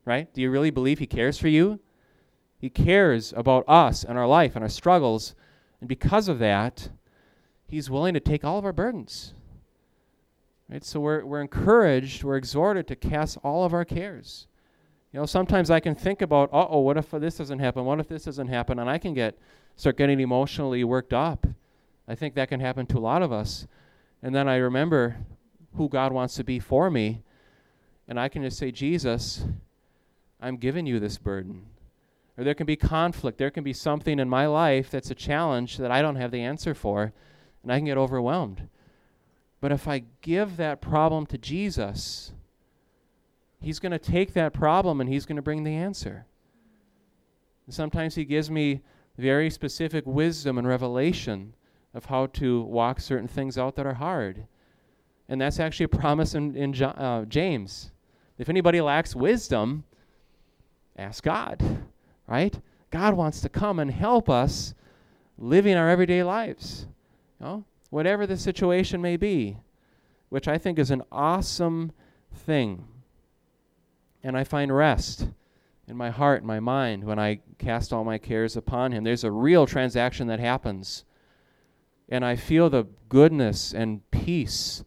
Right? 0.04 0.34
Do 0.34 0.42
you 0.42 0.52
really 0.52 0.72
believe 0.72 1.00
He 1.00 1.08
cares 1.08 1.38
for 1.38 1.48
you? 1.48 1.80
He 2.62 2.70
cares 2.70 3.34
about 3.36 3.66
us 3.68 4.04
and 4.04 4.20
our 4.20 4.28
life 4.28 4.56
and 4.56 4.64
our 4.64 4.70
struggles. 4.70 5.34
And 5.80 5.90
because 5.90 6.28
of 6.28 6.38
that, 6.38 6.90
He's 7.68 7.90
willing 7.90 8.14
to 8.14 8.20
take 8.20 8.46
all 8.46 8.60
of 8.60 8.66
our 8.66 8.72
burdens. 8.72 9.34
Right? 10.70 10.84
So 10.84 11.00
we're, 11.00 11.26
we're 11.26 11.42
encouraged, 11.42 12.24
we're 12.24 12.38
exhorted 12.38 12.88
to 12.88 12.96
cast 12.96 13.40
all 13.44 13.66
of 13.66 13.74
our 13.74 13.84
cares. 13.84 14.46
You 15.12 15.20
know, 15.20 15.26
sometimes 15.26 15.72
I 15.72 15.80
can 15.80 15.96
think 15.96 16.22
about, 16.22 16.54
uh 16.54 16.68
oh, 16.70 16.82
what 16.82 16.98
if 16.98 17.10
this 17.10 17.38
doesn't 17.38 17.58
happen? 17.58 17.84
What 17.84 18.00
if 18.00 18.08
this 18.08 18.26
doesn't 18.26 18.48
happen? 18.48 18.78
And 18.78 18.88
I 18.88 19.00
can 19.00 19.16
get 19.16 19.40
start 19.76 19.98
getting 19.98 20.20
emotionally 20.20 20.84
worked 20.84 21.14
up. 21.14 21.48
I 22.08 22.14
think 22.14 22.36
that 22.36 22.50
can 22.50 22.60
happen 22.60 22.86
to 22.88 23.00
a 23.00 23.00
lot 23.00 23.24
of 23.24 23.32
us. 23.32 23.66
And 24.22 24.36
then 24.36 24.48
I 24.48 24.58
remember 24.58 25.18
who 25.78 25.90
God 25.90 26.14
wants 26.14 26.36
to 26.36 26.44
be 26.44 26.60
for 26.60 26.92
me. 26.92 27.24
And 28.08 28.20
I 28.20 28.30
can 28.30 28.44
just 28.44 28.60
say, 28.60 28.70
Jesus, 28.70 29.46
I'm 30.40 30.58
giving 30.58 30.86
you 30.86 31.00
this 31.00 31.18
burden. 31.18 31.66
Or 32.38 32.44
there 32.44 32.54
can 32.54 32.66
be 32.66 32.76
conflict. 32.76 33.38
There 33.38 33.52
can 33.52 33.64
be 33.64 33.74
something 33.74 34.20
in 34.20 34.30
my 34.30 34.48
life 34.48 34.90
that's 34.90 35.12
a 35.12 35.16
challenge 35.16 35.78
that 35.78 35.92
I 35.92 36.02
don't 36.02 36.16
have 36.16 36.32
the 36.32 36.42
answer 36.42 36.74
for. 36.74 37.14
And 37.64 37.72
I 37.72 37.78
can 37.78 37.86
get 37.86 37.98
overwhelmed. 37.98 38.68
But 39.60 39.72
if 39.72 39.88
I 39.88 40.04
give 40.22 40.58
that 40.58 40.82
problem 40.82 41.26
to 41.28 41.38
Jesus, 41.38 42.34
He's 43.62 43.80
going 43.80 43.92
to 43.92 44.00
take 44.00 44.34
that 44.34 44.54
problem 44.54 45.00
and 45.00 45.10
He's 45.10 45.26
going 45.26 45.36
to 45.36 45.42
bring 45.42 45.64
the 45.64 45.76
answer. 45.76 46.26
And 47.68 47.76
sometimes 47.76 48.16
He 48.16 48.26
gives 48.26 48.50
me 48.50 48.82
very 49.18 49.50
specific 49.50 50.06
wisdom 50.08 50.58
and 50.58 50.68
revelation 50.68 51.54
of 51.94 52.06
how 52.06 52.26
to 52.28 52.64
walk 52.64 53.00
certain 53.00 53.28
things 53.28 53.58
out 53.58 53.76
that 53.76 53.86
are 53.86 53.94
hard. 53.94 54.48
And 55.30 55.40
that's 55.40 55.60
actually 55.60 55.86
a 55.86 55.90
promise 55.90 56.34
in, 56.34 56.56
in 56.56 56.82
uh, 56.84 57.26
James. 57.26 57.92
If 58.38 58.50
anybody 58.50 58.82
lacks 58.82 59.16
wisdom, 59.16 59.84
ask 60.98 61.24
God, 61.24 61.62
right? 62.32 62.62
God 62.92 63.14
wants 63.16 63.42
to 63.42 63.50
come 63.50 63.78
and 63.78 63.92
help 63.92 64.30
us 64.30 64.74
living 65.38 65.76
our 65.76 65.90
everyday 65.90 66.24
lives, 66.24 66.88
you 67.38 67.46
know, 67.46 67.66
whatever 67.90 68.26
the 68.26 68.38
situation 68.38 69.02
may 69.02 69.18
be, 69.18 69.58
which 70.30 70.48
I 70.48 70.58
think 70.58 70.80
is 70.80 70.92
an 70.92 71.04
awesome 71.12 71.92
thing. 72.34 72.88
And 74.24 74.38
I 74.38 74.46
find 74.46 74.74
rest 74.74 75.28
in 75.90 75.98
my 75.98 76.10
heart 76.10 76.38
and 76.38 76.48
my 76.48 76.62
mind 76.62 77.04
when 77.04 77.20
I 77.20 77.42
cast 77.58 77.92
all 77.92 78.06
my 78.06 78.18
cares 78.18 78.56
upon 78.56 78.94
Him. 78.94 79.04
There's 79.04 79.26
a 79.26 79.32
real 79.32 79.66
transaction 79.66 80.28
that 80.28 80.40
happens. 80.40 81.04
And 82.08 82.24
I 82.24 82.38
feel 82.38 82.70
the 82.70 82.88
goodness 83.10 83.74
and 83.74 84.10
peace 84.10 84.86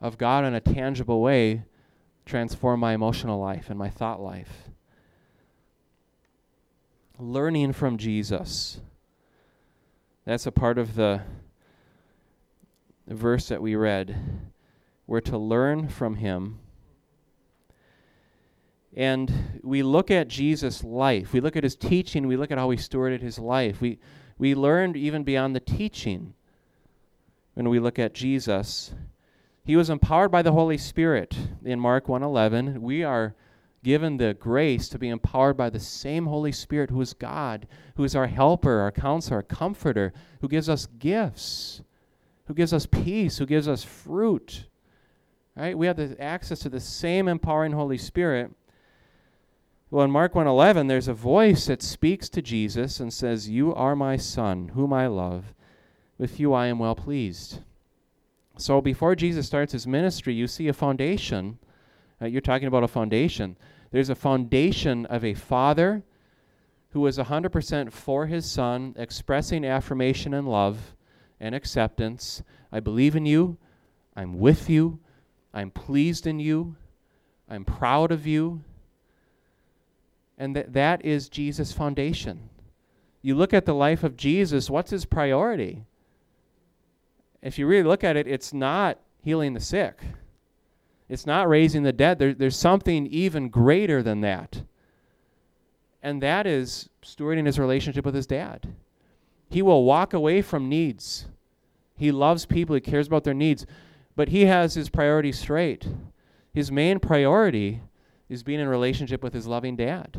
of 0.00 0.18
God 0.18 0.44
in 0.44 0.54
a 0.54 0.60
tangible 0.60 1.20
way 1.20 1.62
transform 2.26 2.80
my 2.80 2.92
emotional 2.92 3.38
life 3.38 3.70
and 3.70 3.78
my 3.78 3.88
thought 3.88 4.20
life. 4.20 4.71
Learning 7.22 7.72
from 7.72 7.98
Jesus. 7.98 8.80
That's 10.24 10.46
a 10.46 10.52
part 10.52 10.76
of 10.76 10.96
the, 10.96 11.22
verse 13.06 13.48
that 13.48 13.62
we 13.62 13.76
read. 13.76 14.16
We're 15.06 15.20
to 15.20 15.38
learn 15.38 15.88
from 15.88 16.16
Him 16.16 16.58
and 18.96 19.60
we 19.62 19.82
look 19.82 20.10
at 20.10 20.28
Jesus' 20.28 20.84
life. 20.84 21.32
We 21.32 21.40
look 21.40 21.56
at 21.56 21.64
his 21.64 21.76
teaching. 21.76 22.26
We 22.26 22.36
look 22.36 22.50
at 22.50 22.58
how 22.58 22.70
he 22.70 22.76
stewarded 22.76 23.22
his 23.22 23.38
life. 23.38 23.80
We, 23.80 23.98
we 24.36 24.54
learned 24.54 24.96
even 24.96 25.24
beyond 25.24 25.56
the 25.56 25.60
teaching 25.60 26.34
when 27.54 27.68
we 27.68 27.78
look 27.78 27.98
at 27.98 28.12
Jesus. 28.12 28.92
He 29.64 29.76
was 29.76 29.88
empowered 29.88 30.30
by 30.30 30.42
the 30.42 30.52
Holy 30.52 30.76
Spirit 30.76 31.36
in 31.64 31.80
Mark 31.80 32.06
1:11. 32.06 32.80
We 32.80 33.02
are 33.02 33.34
given 33.82 34.16
the 34.16 34.34
grace 34.34 34.88
to 34.88 34.98
be 34.98 35.08
empowered 35.08 35.56
by 35.56 35.68
the 35.68 35.80
same 35.80 36.26
Holy 36.26 36.52
Spirit 36.52 36.90
who 36.90 37.00
is 37.00 37.14
God, 37.14 37.66
who 37.96 38.04
is 38.04 38.14
our 38.14 38.28
helper, 38.28 38.80
our 38.80 38.92
counselor, 38.92 39.38
our 39.38 39.42
comforter, 39.42 40.12
who 40.40 40.48
gives 40.48 40.68
us 40.68 40.86
gifts, 40.98 41.82
who 42.46 42.54
gives 42.54 42.72
us 42.72 42.86
peace, 42.86 43.38
who 43.38 43.46
gives 43.46 43.66
us 43.66 43.82
fruit. 43.82 44.66
Right? 45.56 45.76
We 45.76 45.86
have 45.86 45.96
the 45.96 46.16
access 46.20 46.60
to 46.60 46.68
the 46.68 46.80
same 46.80 47.28
empowering 47.28 47.72
Holy 47.72 47.98
Spirit. 47.98 48.52
Well, 49.90 50.04
in 50.04 50.10
Mark 50.10 50.34
1:11, 50.34 50.86
there's 50.86 51.08
a 51.08 51.14
voice 51.14 51.66
that 51.66 51.82
speaks 51.82 52.30
to 52.30 52.40
Jesus 52.40 53.00
and 53.00 53.12
says, 53.12 53.50
"You 53.50 53.74
are 53.74 53.94
my 53.94 54.16
son, 54.16 54.68
whom 54.68 54.92
I 54.92 55.06
love. 55.06 55.52
With 56.16 56.40
you 56.40 56.54
I 56.54 56.68
am 56.68 56.78
well 56.78 56.94
pleased." 56.94 57.60
So 58.56 58.80
before 58.80 59.14
Jesus 59.14 59.46
starts 59.46 59.72
his 59.72 59.86
ministry, 59.86 60.32
you 60.32 60.46
see 60.46 60.68
a 60.68 60.72
foundation. 60.72 61.58
You're 62.26 62.40
talking 62.40 62.68
about 62.68 62.84
a 62.84 62.88
foundation. 62.88 63.56
There's 63.90 64.10
a 64.10 64.14
foundation 64.14 65.06
of 65.06 65.24
a 65.24 65.34
father 65.34 66.02
who 66.90 67.06
is 67.06 67.18
100% 67.18 67.92
for 67.92 68.26
his 68.26 68.50
son, 68.50 68.94
expressing 68.98 69.64
affirmation 69.64 70.34
and 70.34 70.48
love 70.48 70.94
and 71.40 71.54
acceptance. 71.54 72.42
I 72.70 72.80
believe 72.80 73.16
in 73.16 73.26
you. 73.26 73.56
I'm 74.14 74.38
with 74.38 74.68
you. 74.68 74.98
I'm 75.54 75.70
pleased 75.70 76.26
in 76.26 76.38
you. 76.38 76.76
I'm 77.48 77.64
proud 77.64 78.12
of 78.12 78.26
you. 78.26 78.62
And 80.38 80.56
that 80.56 80.72
that 80.72 81.04
is 81.04 81.28
Jesus' 81.28 81.72
foundation. 81.72 82.48
You 83.22 83.34
look 83.34 83.54
at 83.54 83.66
the 83.66 83.74
life 83.74 84.02
of 84.02 84.16
Jesus, 84.16 84.68
what's 84.68 84.90
his 84.90 85.04
priority? 85.04 85.84
If 87.40 87.58
you 87.58 87.66
really 87.66 87.88
look 87.88 88.04
at 88.04 88.16
it, 88.16 88.26
it's 88.26 88.52
not 88.52 88.98
healing 89.22 89.54
the 89.54 89.60
sick. 89.60 90.00
It's 91.12 91.26
not 91.26 91.46
raising 91.46 91.82
the 91.82 91.92
dead. 91.92 92.18
There, 92.18 92.32
there's 92.32 92.56
something 92.56 93.06
even 93.08 93.50
greater 93.50 94.02
than 94.02 94.22
that. 94.22 94.62
And 96.02 96.22
that 96.22 96.46
is 96.46 96.88
stewarding 97.04 97.44
his 97.44 97.58
relationship 97.58 98.06
with 98.06 98.14
his 98.14 98.26
dad. 98.26 98.74
He 99.50 99.60
will 99.60 99.84
walk 99.84 100.14
away 100.14 100.40
from 100.40 100.70
needs. 100.70 101.26
He 101.98 102.10
loves 102.10 102.46
people, 102.46 102.74
he 102.74 102.80
cares 102.80 103.08
about 103.08 103.24
their 103.24 103.34
needs, 103.34 103.66
but 104.16 104.30
he 104.30 104.46
has 104.46 104.72
his 104.72 104.88
priorities 104.88 105.38
straight. 105.38 105.86
His 106.54 106.72
main 106.72 106.98
priority 106.98 107.82
is 108.30 108.42
being 108.42 108.60
in 108.60 108.66
relationship 108.66 109.22
with 109.22 109.34
his 109.34 109.46
loving 109.46 109.76
dad. 109.76 110.16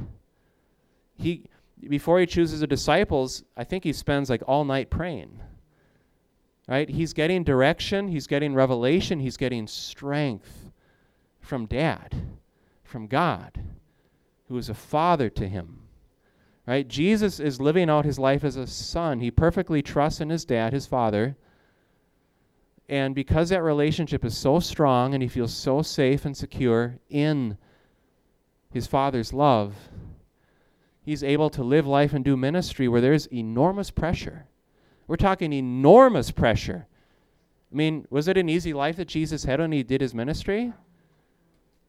He 1.15 1.49
before 1.89 2.19
he 2.19 2.27
chooses 2.27 2.59
the 2.59 2.67
disciples, 2.67 3.43
I 3.57 3.63
think 3.63 3.83
he 3.83 3.93
spends 3.93 4.29
like 4.29 4.43
all 4.45 4.63
night 4.63 4.91
praying. 4.91 5.39
Right? 6.67 6.87
He's 6.87 7.13
getting 7.13 7.43
direction, 7.43 8.09
he's 8.09 8.27
getting 8.27 8.53
revelation, 8.53 9.19
he's 9.19 9.37
getting 9.37 9.65
strength 9.65 10.62
from 11.43 11.65
dad, 11.65 12.15
from 12.83 13.07
God, 13.07 13.59
who 14.47 14.57
is 14.57 14.69
a 14.69 14.73
father 14.73 15.29
to 15.29 15.47
him. 15.47 15.81
Right? 16.65 16.87
Jesus 16.87 17.39
is 17.41 17.59
living 17.59 17.89
out 17.89 18.05
his 18.05 18.17
life 18.17 18.45
as 18.45 18.55
a 18.55 18.65
son. 18.65 19.19
He 19.19 19.29
perfectly 19.29 19.81
trusts 19.81 20.21
in 20.21 20.29
his 20.29 20.45
dad, 20.45 20.71
his 20.71 20.87
father. 20.87 21.35
And 22.87 23.13
because 23.13 23.49
that 23.49 23.61
relationship 23.61 24.23
is 24.23 24.37
so 24.37 24.59
strong 24.59 25.13
and 25.13 25.21
he 25.21 25.27
feels 25.27 25.53
so 25.53 25.81
safe 25.81 26.23
and 26.23 26.35
secure 26.35 26.97
in 27.09 27.57
his 28.71 28.87
father's 28.87 29.33
love, 29.33 29.75
he's 31.01 31.23
able 31.23 31.49
to 31.49 31.63
live 31.63 31.85
life 31.85 32.13
and 32.13 32.23
do 32.23 32.37
ministry 32.37 32.87
where 32.87 33.01
there's 33.01 33.27
enormous 33.27 33.91
pressure. 33.91 34.45
We're 35.07 35.17
talking 35.17 35.51
enormous 35.51 36.31
pressure. 36.31 36.87
I 37.71 37.75
mean, 37.75 38.07
was 38.09 38.29
it 38.29 38.37
an 38.37 38.47
easy 38.47 38.73
life 38.73 38.95
that 38.95 39.09
Jesus 39.09 39.43
had 39.43 39.59
when 39.59 39.73
he 39.73 39.83
did 39.83 39.99
his 39.99 40.13
ministry? 40.13 40.71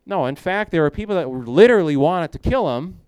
No, 0.06 0.26
in 0.26 0.36
fact, 0.36 0.70
there 0.70 0.82
were 0.82 0.90
people 0.90 1.14
that 1.14 1.28
literally 1.28 1.96
wanted 1.96 2.32
to 2.32 2.38
kill 2.38 2.76
him, 2.76 3.00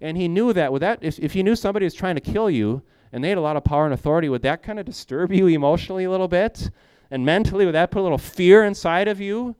and 0.00 0.16
he 0.16 0.28
knew 0.28 0.52
that. 0.52 0.72
With 0.72 0.80
that, 0.80 0.98
if, 1.02 1.18
if 1.18 1.36
you 1.36 1.42
knew 1.42 1.54
somebody 1.54 1.84
was 1.84 1.94
trying 1.94 2.14
to 2.14 2.20
kill 2.20 2.48
you 2.48 2.82
and 3.12 3.22
they 3.22 3.28
had 3.28 3.38
a 3.38 3.42
lot 3.42 3.56
of 3.56 3.64
power 3.64 3.84
and 3.84 3.92
authority, 3.92 4.28
would 4.28 4.42
that 4.42 4.62
kind 4.62 4.78
of 4.78 4.86
disturb 4.86 5.32
you 5.32 5.48
emotionally 5.48 6.04
a 6.04 6.10
little 6.10 6.28
bit? 6.28 6.70
And 7.10 7.24
mentally, 7.24 7.66
would 7.66 7.74
that 7.74 7.90
put 7.90 8.00
a 8.00 8.02
little 8.02 8.18
fear 8.18 8.64
inside 8.64 9.08
of 9.08 9.20
you? 9.20 9.56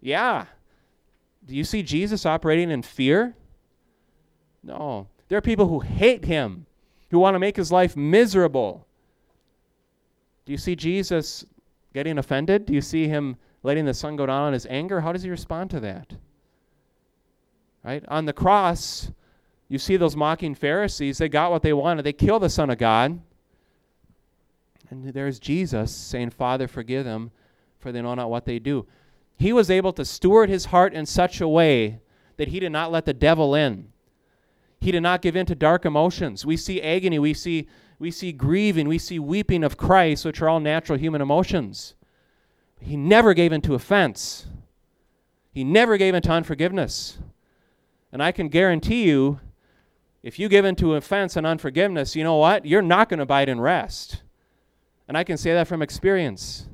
Yeah. 0.00 0.46
Do 1.46 1.54
you 1.54 1.64
see 1.64 1.82
Jesus 1.82 2.24
operating 2.24 2.70
in 2.70 2.82
fear? 2.82 3.34
No. 4.62 5.08
There 5.28 5.36
are 5.36 5.42
people 5.42 5.66
who 5.66 5.80
hate 5.80 6.24
him, 6.24 6.66
who 7.10 7.18
want 7.18 7.34
to 7.34 7.40
make 7.40 7.56
his 7.56 7.72
life 7.72 7.96
miserable. 7.96 8.86
Do 10.44 10.52
you 10.52 10.58
see 10.58 10.76
Jesus 10.76 11.44
getting 11.92 12.18
offended? 12.18 12.66
Do 12.66 12.72
you 12.72 12.80
see 12.80 13.08
him 13.08 13.36
letting 13.66 13.84
the 13.84 13.92
sun 13.92 14.14
go 14.14 14.26
down 14.26 14.42
on 14.42 14.52
his 14.52 14.64
anger? 14.70 15.00
How 15.00 15.12
does 15.12 15.24
he 15.24 15.28
respond 15.28 15.70
to 15.70 15.80
that? 15.80 16.14
Right? 17.84 18.04
On 18.06 18.24
the 18.24 18.32
cross, 18.32 19.10
you 19.68 19.78
see 19.78 19.96
those 19.96 20.14
mocking 20.14 20.54
Pharisees, 20.54 21.18
they 21.18 21.28
got 21.28 21.50
what 21.50 21.62
they 21.62 21.72
wanted. 21.72 22.02
They 22.02 22.12
killed 22.12 22.42
the 22.42 22.48
Son 22.48 22.70
of 22.70 22.78
God. 22.78 23.20
And 24.88 25.12
there's 25.12 25.40
Jesus 25.40 25.90
saying, 25.92 26.30
Father, 26.30 26.68
forgive 26.68 27.04
them, 27.04 27.32
for 27.80 27.90
they 27.90 28.00
know 28.00 28.14
not 28.14 28.30
what 28.30 28.44
they 28.44 28.60
do. 28.60 28.86
He 29.36 29.52
was 29.52 29.68
able 29.68 29.92
to 29.94 30.04
steward 30.04 30.48
his 30.48 30.66
heart 30.66 30.94
in 30.94 31.04
such 31.04 31.40
a 31.40 31.48
way 31.48 31.98
that 32.36 32.48
he 32.48 32.60
did 32.60 32.70
not 32.70 32.92
let 32.92 33.04
the 33.04 33.12
devil 33.12 33.56
in. 33.56 33.88
He 34.80 34.92
did 34.92 35.02
not 35.02 35.22
give 35.22 35.34
in 35.34 35.46
to 35.46 35.56
dark 35.56 35.84
emotions. 35.84 36.46
We 36.46 36.56
see 36.56 36.80
agony, 36.80 37.18
we 37.18 37.34
see, 37.34 37.66
we 37.98 38.12
see 38.12 38.30
grieving, 38.30 38.86
we 38.86 38.98
see 38.98 39.18
weeping 39.18 39.64
of 39.64 39.76
Christ, 39.76 40.24
which 40.24 40.40
are 40.40 40.48
all 40.48 40.60
natural 40.60 40.98
human 40.98 41.20
emotions. 41.20 41.95
He 42.80 42.96
never 42.96 43.34
gave 43.34 43.52
in 43.52 43.60
to 43.62 43.74
offense. 43.74 44.46
He 45.52 45.64
never 45.64 45.96
gave 45.96 46.14
in 46.14 46.22
to 46.22 46.30
unforgiveness. 46.30 47.18
And 48.12 48.22
I 48.22 48.32
can 48.32 48.48
guarantee 48.48 49.04
you, 49.04 49.40
if 50.22 50.38
you 50.38 50.48
give 50.48 50.64
in 50.64 50.76
to 50.76 50.94
offense 50.94 51.36
and 51.36 51.46
unforgiveness, 51.46 52.16
you 52.16 52.24
know 52.24 52.36
what? 52.36 52.66
You're 52.66 52.82
not 52.82 53.08
going 53.08 53.18
to 53.18 53.24
abide 53.24 53.48
in 53.48 53.60
rest. 53.60 54.22
And 55.08 55.16
I 55.16 55.24
can 55.24 55.36
say 55.36 55.52
that 55.54 55.68
from 55.68 55.82
experience. 55.82 56.66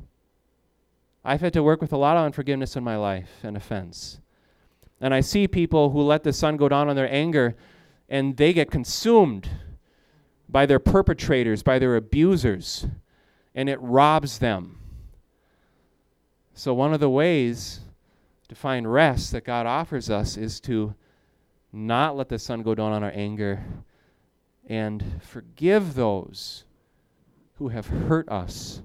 I've 1.25 1.41
had 1.41 1.53
to 1.53 1.63
work 1.63 1.81
with 1.81 1.93
a 1.93 1.97
lot 1.97 2.17
of 2.17 2.25
unforgiveness 2.25 2.77
in 2.77 2.83
my 2.83 2.97
life 2.97 3.31
and 3.43 3.57
offense. 3.57 4.21
And 5.01 5.13
I 5.13 5.21
see 5.21 5.47
people 5.47 5.91
who 5.91 6.01
let 6.03 6.23
the 6.23 6.33
sun 6.33 6.57
go 6.57 6.69
down 6.69 6.89
on 6.89 6.97
their 6.97 7.13
anger 7.13 7.55
and 8.09 8.37
they 8.37 8.53
get 8.53 8.71
consumed 8.71 9.49
by 10.49 10.67
their 10.67 10.79
perpetrators, 10.79 11.63
by 11.63 11.79
their 11.79 11.97
abusers, 11.97 12.87
and 13.55 13.69
it 13.69 13.81
robs 13.81 14.39
them. 14.39 14.79
So, 16.55 16.75
one 16.75 16.93
of 16.93 17.01
the 17.01 17.11
ways 17.11 17.81
to 18.49 18.55
find 18.55 18.93
rest 18.93 19.33
that 19.33 19.45
God 19.45 19.67
offers 19.67 20.11
us 20.11 20.37
is 20.37 20.61
to 20.61 20.95
not 21.73 22.17
let 22.17 22.29
the 22.29 22.39
sun 22.39 22.63
go 22.63 22.75
down 22.75 22.93
on 22.93 23.03
our 23.03 23.13
anger 23.15 23.65
and 24.69 25.21
forgive 25.23 25.95
those 25.95 26.65
who 27.55 27.69
have 27.69 27.87
hurt 27.87 28.29
us 28.29 28.83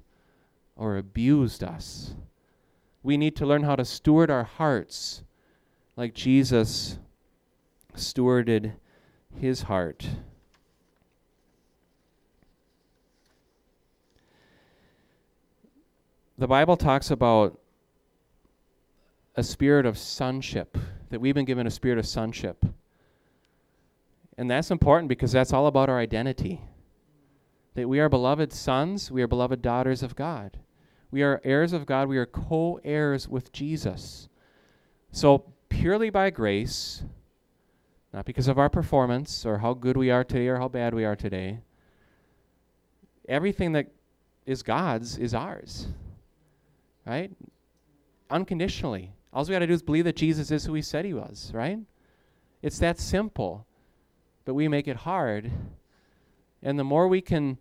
or 0.75 0.97
abused 0.97 1.63
us. 1.63 2.15
We 3.03 3.17
need 3.17 3.35
to 3.37 3.45
learn 3.45 3.63
how 3.63 3.75
to 3.75 3.85
steward 3.85 4.29
our 4.29 4.43
hearts 4.43 5.23
like 5.95 6.13
Jesus 6.13 6.99
stewarded 7.95 8.73
his 9.35 9.63
heart. 9.63 10.07
The 16.39 16.47
Bible 16.47 16.77
talks 16.77 17.09
about 17.09 17.59
a 19.35 19.41
spirit 19.41 19.87
of 19.87 19.97
sonship, 19.97 20.77
that 21.09 21.19
we've 21.19 21.33
been 21.33 21.45
given 21.45 21.65
a 21.65 21.71
spirit 21.71 21.97
of 21.97 22.05
sonship. 22.05 22.63
And 24.37 24.49
that's 24.49 24.69
important 24.69 25.09
because 25.09 25.31
that's 25.31 25.51
all 25.51 25.65
about 25.65 25.89
our 25.89 25.97
identity. 25.97 26.61
That 27.73 27.89
we 27.89 27.99
are 27.99 28.07
beloved 28.07 28.53
sons, 28.53 29.09
we 29.09 29.23
are 29.23 29.27
beloved 29.27 29.63
daughters 29.63 30.03
of 30.03 30.15
God. 30.15 30.59
We 31.09 31.23
are 31.23 31.41
heirs 31.43 31.73
of 31.73 31.87
God, 31.87 32.07
we 32.07 32.19
are 32.19 32.25
co 32.27 32.79
heirs 32.83 33.27
with 33.27 33.51
Jesus. 33.51 34.29
So, 35.11 35.43
purely 35.69 36.11
by 36.11 36.29
grace, 36.29 37.03
not 38.13 38.25
because 38.25 38.47
of 38.47 38.59
our 38.59 38.69
performance 38.69 39.43
or 39.43 39.57
how 39.57 39.73
good 39.73 39.97
we 39.97 40.11
are 40.11 40.23
today 40.23 40.47
or 40.49 40.57
how 40.57 40.67
bad 40.67 40.93
we 40.93 41.03
are 41.03 41.15
today, 41.15 41.61
everything 43.27 43.71
that 43.71 43.87
is 44.45 44.61
God's 44.61 45.17
is 45.17 45.33
ours. 45.33 45.87
Right? 47.07 47.31
Unconditionally. 48.29 49.13
All 49.31 49.45
we 49.45 49.51
got 49.51 49.59
to 49.59 49.67
do 49.67 49.73
is 49.73 49.81
believe 49.81 50.05
that 50.05 50.15
Jesus 50.15 50.51
is 50.51 50.65
who 50.65 50.73
he 50.73 50.81
said 50.81 51.05
he 51.05 51.13
was, 51.13 51.51
right? 51.53 51.79
It's 52.61 52.79
that 52.79 52.99
simple. 52.99 53.65
But 54.45 54.55
we 54.55 54.67
make 54.67 54.87
it 54.87 54.97
hard. 54.97 55.51
And 56.61 56.77
the 56.77 56.83
more 56.83 57.07
we 57.07 57.21
can 57.21 57.57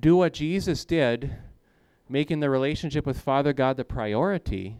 do 0.00 0.16
what 0.16 0.32
Jesus 0.32 0.84
did, 0.84 1.36
making 2.08 2.40
the 2.40 2.50
relationship 2.50 3.06
with 3.06 3.20
Father 3.20 3.52
God 3.52 3.76
the 3.76 3.84
priority, 3.84 4.76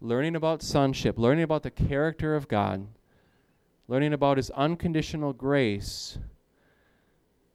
learning 0.00 0.36
about 0.36 0.62
sonship, 0.62 1.18
learning 1.18 1.44
about 1.44 1.62
the 1.62 1.70
character 1.70 2.34
of 2.34 2.48
God, 2.48 2.86
learning 3.88 4.12
about 4.12 4.36
his 4.36 4.50
unconditional 4.50 5.32
grace. 5.32 6.18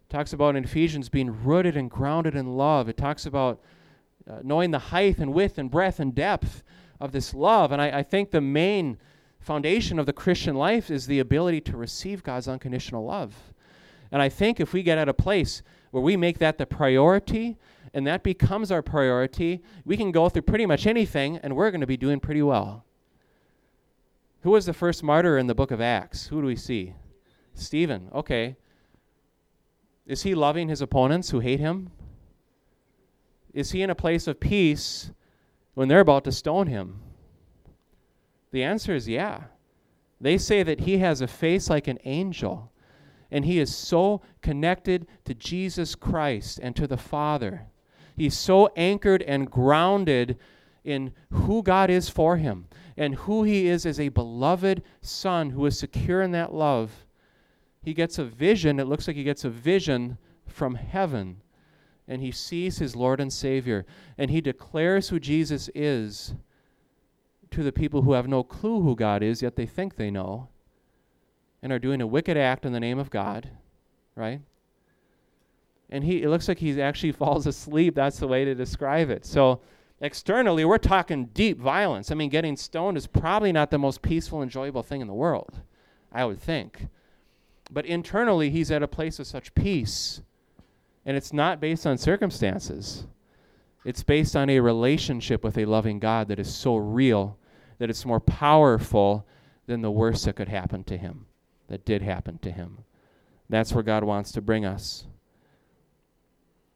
Talks 0.10 0.34
about 0.34 0.56
in 0.56 0.64
Ephesians 0.64 1.10
being 1.10 1.44
rooted 1.44 1.78
and 1.78 1.90
grounded 1.90 2.36
in 2.36 2.58
love. 2.58 2.90
It 2.90 2.98
talks 2.98 3.26
about 3.26 3.62
uh, 4.30 4.40
knowing 4.44 4.72
the 4.72 4.80
height 4.80 5.20
and 5.20 5.34
width 5.34 5.58
and 5.58 5.70
breadth 5.70 6.00
and 6.00 6.16
depth 6.16 6.64
of 7.00 7.12
this 7.12 7.34
love. 7.34 7.72
And 7.72 7.82
I, 7.82 8.00
I 8.00 8.04
think 8.04 8.32
the 8.32 8.42
main 8.42 8.98
foundation 9.40 10.00
of 10.00 10.06
the 10.06 10.14
Christian 10.14 10.56
life 10.56 10.90
is 10.90 11.06
the 11.06 11.20
ability 11.20 11.62
to 11.62 11.78
receive 11.78 12.24
God's 12.24 12.48
unconditional 12.48 13.06
love. 13.06 13.36
And 14.12 14.22
I 14.22 14.30
think 14.30 14.60
if 14.60 14.74
we 14.74 14.84
get 14.84 14.98
at 14.98 15.10
a 15.10 15.14
place 15.14 15.62
where 15.92 16.02
we 16.02 16.18
make 16.18 16.40
that 16.40 16.58
the 16.58 16.66
priority 16.66 17.58
and 17.94 18.06
that 18.08 18.24
becomes 18.24 18.72
our 18.72 18.82
priority, 18.82 19.62
we 19.86 19.98
can 19.98 20.12
go 20.12 20.30
through 20.30 20.42
pretty 20.44 20.66
much 20.66 20.88
anything 20.88 21.38
and 21.38 21.56
we're 21.56 21.72
going 21.72 21.82
to 21.82 21.88
be 21.88 21.98
doing 21.98 22.20
pretty 22.20 22.42
well. 22.42 22.86
Who 24.42 24.52
was 24.52 24.66
the 24.66 24.74
first 24.74 25.04
martyr 25.04 25.38
in 25.38 25.48
the 25.48 25.56
book 25.56 25.72
of 25.72 25.82
Acts? 25.82 26.28
Who 26.28 26.42
do 26.42 26.48
we 26.48 26.56
see? 26.56 26.94
Stephen. 27.54 28.10
Okay. 28.14 28.58
Is 30.06 30.24
he 30.24 30.36
loving 30.36 30.70
his 30.70 30.82
opponents 30.82 31.32
who 31.32 31.40
hate 31.40 31.60
him? 31.60 31.92
Is 33.56 33.72
he 33.72 33.82
in 33.82 33.90
a 33.90 33.96
place 33.96 34.28
of 34.28 34.42
peace 34.42 35.12
when 35.76 35.88
they're 35.88 36.02
about 36.02 36.26
to 36.26 36.32
stone 36.34 36.68
him? 36.68 37.00
The 38.52 38.64
answer 38.64 38.94
is 38.94 39.08
yeah. 39.08 39.46
They 40.20 40.38
say 40.38 40.62
that 40.62 40.82
he 40.82 40.98
has 40.98 41.22
a 41.22 41.28
face 41.28 41.70
like 41.70 41.88
an 41.88 41.98
angel, 42.04 42.74
and 43.32 43.46
he 43.46 43.60
is 43.60 43.74
so 43.74 44.22
connected 44.42 45.08
to 45.24 45.34
Jesus 45.34 45.96
Christ 45.96 46.60
and 46.62 46.76
to 46.76 46.86
the 46.86 46.98
Father. 46.98 47.68
He's 48.18 48.38
so 48.38 48.70
anchored 48.76 49.24
and 49.24 49.50
grounded 49.50 50.38
in 50.84 51.14
who 51.32 51.64
God 51.64 51.90
is 51.90 52.10
for 52.10 52.36
him 52.38 52.68
and 52.98 53.16
who 53.16 53.44
he 53.44 53.68
is 53.68 53.86
as 53.86 54.00
a 54.00 54.10
beloved 54.10 54.84
son 55.02 55.50
who 55.50 55.66
is 55.66 55.80
secure 55.80 56.22
in 56.22 56.32
that 56.32 56.54
love. 56.54 57.06
He 57.82 57.94
gets 57.94 58.18
a 58.18 58.26
vision, 58.26 58.80
it 58.80 58.88
looks 58.88 59.08
like 59.08 59.16
he 59.16 59.24
gets 59.24 59.46
a 59.46 59.50
vision 59.50 60.18
from 60.46 60.76
heaven 60.76 61.42
and 62.08 62.22
he 62.22 62.32
sees 62.32 62.78
his 62.78 62.96
Lord 62.96 63.20
and 63.20 63.32
Savior, 63.34 63.86
and 64.18 64.30
he 64.30 64.42
declares 64.42 65.10
who 65.10 65.20
Jesus 65.20 65.70
is 65.74 66.36
to 67.52 67.64
the 67.64 67.72
people 67.72 68.02
who 68.04 68.14
have 68.14 68.28
no 68.28 68.44
clue 68.44 68.82
who 68.82 68.96
God 68.96 69.24
is, 69.24 69.42
yet 69.42 69.56
they 69.56 69.66
think 69.66 69.96
they 69.96 70.12
know. 70.12 70.50
and 71.64 71.74
are 71.74 71.80
doing 71.80 72.00
a 72.02 72.06
wicked 72.08 72.38
act 72.38 72.64
in 72.64 72.74
the 72.74 72.80
name 72.80 73.00
of 73.00 73.10
God, 73.10 73.50
right? 74.16 74.40
And 75.90 76.04
he 76.04 76.22
it 76.22 76.30
looks 76.30 76.48
like 76.48 76.60
he 76.60 76.80
actually 76.80 77.12
falls 77.24 77.48
asleep. 77.48 77.96
That's 77.96 78.20
the 78.20 78.28
way 78.28 78.46
to 78.46 78.54
describe 78.54 79.10
it. 79.10 79.26
So 79.26 79.62
externally, 80.00 80.64
we're 80.64 80.78
talking 80.78 81.26
deep 81.34 81.60
violence. 81.60 82.12
I 82.12 82.16
mean, 82.16 82.30
getting 82.30 82.56
stoned 82.56 82.98
is 82.98 83.08
probably 83.08 83.52
not 83.52 83.72
the 83.72 83.80
most 83.80 84.02
peaceful, 84.04 84.44
enjoyable 84.44 84.84
thing 84.84 85.02
in 85.02 85.08
the 85.08 85.14
world, 85.14 85.62
I 86.12 86.26
would 86.26 86.40
think. 86.40 86.88
But 87.72 87.86
internally, 87.88 88.52
he's 88.52 88.70
at 88.70 88.84
a 88.84 88.88
place 88.88 89.18
of 89.18 89.26
such 89.26 89.56
peace. 89.56 90.22
And 91.06 91.16
it's 91.16 91.34
not 91.34 91.60
based 91.60 91.86
on 91.86 91.98
circumstances. 91.98 93.06
It's 93.84 94.04
based 94.04 94.36
on 94.36 94.50
a 94.50 94.60
relationship 94.60 95.44
with 95.44 95.58
a 95.58 95.66
loving 95.66 96.00
God 96.00 96.28
that 96.30 96.40
is 96.40 96.54
so 96.54 96.76
real 96.76 97.38
that 97.78 97.90
it's 97.90 98.06
more 98.06 98.20
powerful 98.20 99.26
than 99.68 99.82
the 99.82 99.92
worst 99.92 100.26
that 100.26 100.36
could 100.36 100.48
happen 100.48 100.84
to 100.86 100.98
him, 100.98 101.28
that 101.68 101.86
did 101.86 102.02
happen 102.02 102.40
to 102.40 102.52
him. 102.52 102.80
That's 103.50 103.74
where 103.74 103.84
God 103.84 104.04
wants 104.04 104.32
to 104.32 104.42
bring 104.42 104.66
us. 104.66 105.06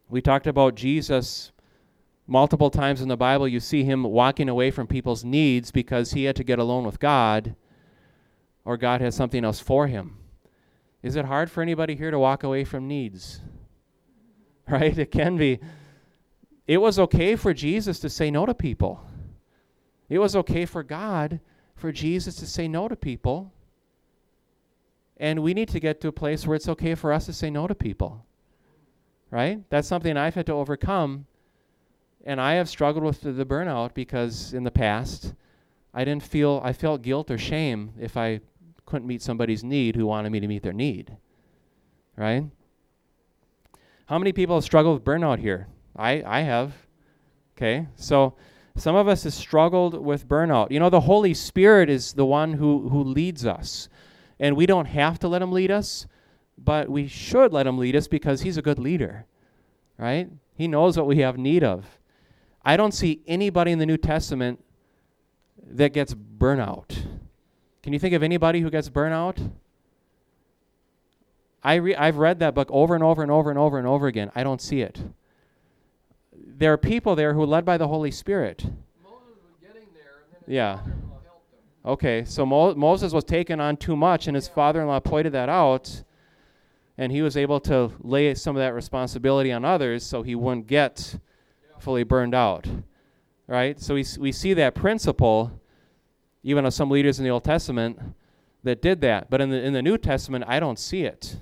We 0.10 0.22
talked 0.22 0.48
about 0.48 0.76
Jesus 0.76 1.52
multiple 2.28 2.70
times 2.70 3.02
in 3.02 3.08
the 3.08 3.18
Bible. 3.18 3.48
You 3.48 3.60
see 3.60 3.84
him 3.84 4.04
walking 4.04 4.50
away 4.50 4.70
from 4.70 4.86
people's 4.88 5.24
needs 5.24 5.72
because 5.72 6.12
he 6.12 6.26
had 6.26 6.36
to 6.36 6.44
get 6.44 6.60
alone 6.60 6.86
with 6.86 7.00
God 7.00 7.56
or 8.66 8.78
God 8.78 9.02
has 9.02 9.16
something 9.16 9.44
else 9.44 9.60
for 9.60 9.88
him. 9.88 10.18
Is 11.02 11.16
it 11.16 11.26
hard 11.26 11.50
for 11.50 11.62
anybody 11.62 11.96
here 11.96 12.12
to 12.12 12.20
walk 12.20 12.44
away 12.44 12.64
from 12.64 12.88
needs? 12.88 13.42
Right? 14.72 14.96
It 14.98 15.10
can 15.12 15.36
be. 15.36 15.60
It 16.68 16.78
was 16.78 17.00
okay 17.00 17.36
for 17.36 17.56
Jesus 17.56 18.00
to 18.02 18.10
say 18.10 18.30
no 18.30 18.46
to 18.46 18.54
people. 18.54 19.04
It 20.10 20.20
was 20.20 20.36
okay 20.36 20.66
for 20.66 20.84
God 20.84 21.40
for 21.76 21.92
Jesus 21.92 22.36
to 22.36 22.46
say 22.46 22.68
no 22.68 22.88
to 22.88 22.96
people. 22.96 23.52
And 25.18 25.42
we 25.42 25.56
need 25.56 25.70
to 25.70 25.80
get 25.80 26.02
to 26.02 26.10
a 26.10 26.12
place 26.12 26.46
where 26.46 26.56
it's 26.56 26.70
okay 26.70 26.94
for 26.94 27.12
us 27.12 27.26
to 27.26 27.34
say 27.34 27.50
no 27.50 27.66
to 27.66 27.74
people. 27.74 28.24
Right? 29.32 29.68
That's 29.72 29.88
something 29.88 30.16
I've 30.16 30.36
had 30.36 30.46
to 30.46 30.54
overcome. 30.54 31.26
And 32.26 32.40
I 32.40 32.54
have 32.54 32.70
struggled 32.70 33.04
with 33.04 33.22
the, 33.22 33.32
the 33.32 33.46
burnout 33.46 33.96
because 33.96 34.54
in 34.54 34.64
the 34.64 34.72
past, 34.72 35.34
I 35.94 36.04
didn't 36.04 36.24
feel, 36.24 36.62
I 36.64 36.74
felt 36.74 37.02
guilt 37.02 37.32
or 37.32 37.38
shame 37.38 37.94
if 38.00 38.18
I 38.18 38.42
couldn't 38.86 39.08
meet 39.08 39.22
somebody's 39.22 39.64
need 39.64 39.96
who 39.96 40.06
wanted 40.06 40.32
me 40.32 40.40
to 40.40 40.48
meet 40.48 40.62
their 40.62 40.74
need. 40.74 41.18
Right? 42.16 42.46
How 44.10 44.18
many 44.18 44.32
people 44.32 44.56
have 44.56 44.64
struggled 44.64 44.96
with 44.96 45.04
burnout 45.04 45.38
here? 45.38 45.68
I, 45.96 46.24
I 46.26 46.42
have. 46.42 46.74
Okay, 47.56 47.86
so 47.96 48.34
some 48.76 48.96
of 48.96 49.08
us 49.08 49.24
have 49.24 49.36
struggled 49.36 50.04
with 50.04 50.28
burnout. 50.28 50.72
You 50.72 50.80
know, 50.80 50.90
the 50.90 51.02
Holy 51.02 51.36
Spirit 51.36 51.92
is 51.92 52.14
the 52.14 52.26
one 52.26 52.54
who, 52.54 52.90
who 52.90 53.04
leads 53.04 53.46
us. 53.46 53.88
And 54.40 54.56
we 54.56 54.66
don't 54.66 54.88
have 54.88 55.20
to 55.20 55.28
let 55.28 55.44
him 55.44 55.52
lead 55.52 55.70
us, 55.70 56.08
but 56.58 56.90
we 56.90 57.06
should 57.08 57.54
let 57.54 57.68
him 57.68 57.78
lead 57.78 57.96
us 57.96 58.08
because 58.08 58.42
he's 58.42 58.58
a 58.58 58.64
good 58.64 58.80
leader, 58.80 59.28
right? 60.00 60.28
He 60.56 60.68
knows 60.68 60.98
what 60.98 61.06
we 61.06 61.20
have 61.20 61.38
need 61.38 61.64
of. 61.64 62.00
I 62.66 62.78
don't 62.78 62.96
see 62.96 63.22
anybody 63.28 63.72
in 63.72 63.78
the 63.78 63.86
New 63.86 63.98
Testament 63.98 64.60
that 65.64 65.94
gets 65.94 66.16
burnout. 66.16 66.98
Can 67.84 67.94
you 67.94 68.00
think 68.00 68.16
of 68.16 68.24
anybody 68.24 68.62
who 68.62 68.72
gets 68.72 68.90
burnout? 68.90 69.52
I 71.64 71.76
re- 71.76 71.96
I've 71.96 72.18
read 72.18 72.40
that 72.40 72.56
book 72.56 72.70
over 72.72 72.96
and 72.96 73.04
over 73.04 73.22
and 73.22 73.32
over 73.32 73.50
and 73.50 73.60
over 73.60 73.78
and 73.78 73.88
over 73.88 74.08
again. 74.08 74.32
I 74.36 74.44
don't 74.44 74.62
see 74.62 74.82
it. 74.82 75.00
There 76.34 76.72
are 76.74 76.78
people 76.78 77.16
there 77.16 77.34
who 77.34 77.44
are 77.44 77.48
led 77.48 77.66
by 77.66 77.78
the 77.78 77.88
Holy 77.88 78.12
Spirit. 78.12 78.66
Yeah. 80.48 80.80
Okay, 81.86 82.26
so 82.26 82.46
Mo- 82.46 82.76
Moses 82.76 83.14
was 83.14 83.24
taken 83.24 83.60
on 83.60 83.78
too 83.78 83.96
much, 83.96 84.28
and 84.28 84.36
his 84.36 84.48
father 84.48 84.82
in 84.82 84.88
law 84.88 85.00
pointed 85.00 85.34
that 85.34 85.48
out, 85.48 86.04
and 86.98 87.12
he 87.12 87.22
was 87.22 87.38
able 87.38 87.60
to 87.62 87.92
lay 88.02 88.34
some 88.36 88.56
of 88.56 88.60
that 88.60 88.74
responsibility 88.74 89.52
on 89.52 89.64
others 89.64 90.04
so 90.04 90.22
he 90.22 90.36
wouldn't 90.36 90.68
get 90.68 91.18
fully 91.80 92.04
burned 92.04 92.36
out. 92.36 92.68
Right? 93.48 93.80
So 93.80 93.96
we, 93.96 94.06
we 94.20 94.32
see 94.32 94.54
that 94.56 94.76
principle, 94.76 95.52
even 96.44 96.66
of 96.66 96.74
some 96.74 96.90
leaders 96.90 97.20
in 97.20 97.26
the 97.26 97.32
Old 97.32 97.44
Testament 97.44 98.00
that 98.64 98.82
did 98.82 99.02
that. 99.02 99.30
But 99.30 99.42
in 99.42 99.50
the, 99.50 99.62
in 99.62 99.74
the 99.74 99.82
New 99.82 99.98
Testament, 99.98 100.46
I 100.48 100.60
don't 100.60 100.78
see 100.78 101.04
it. 101.04 101.38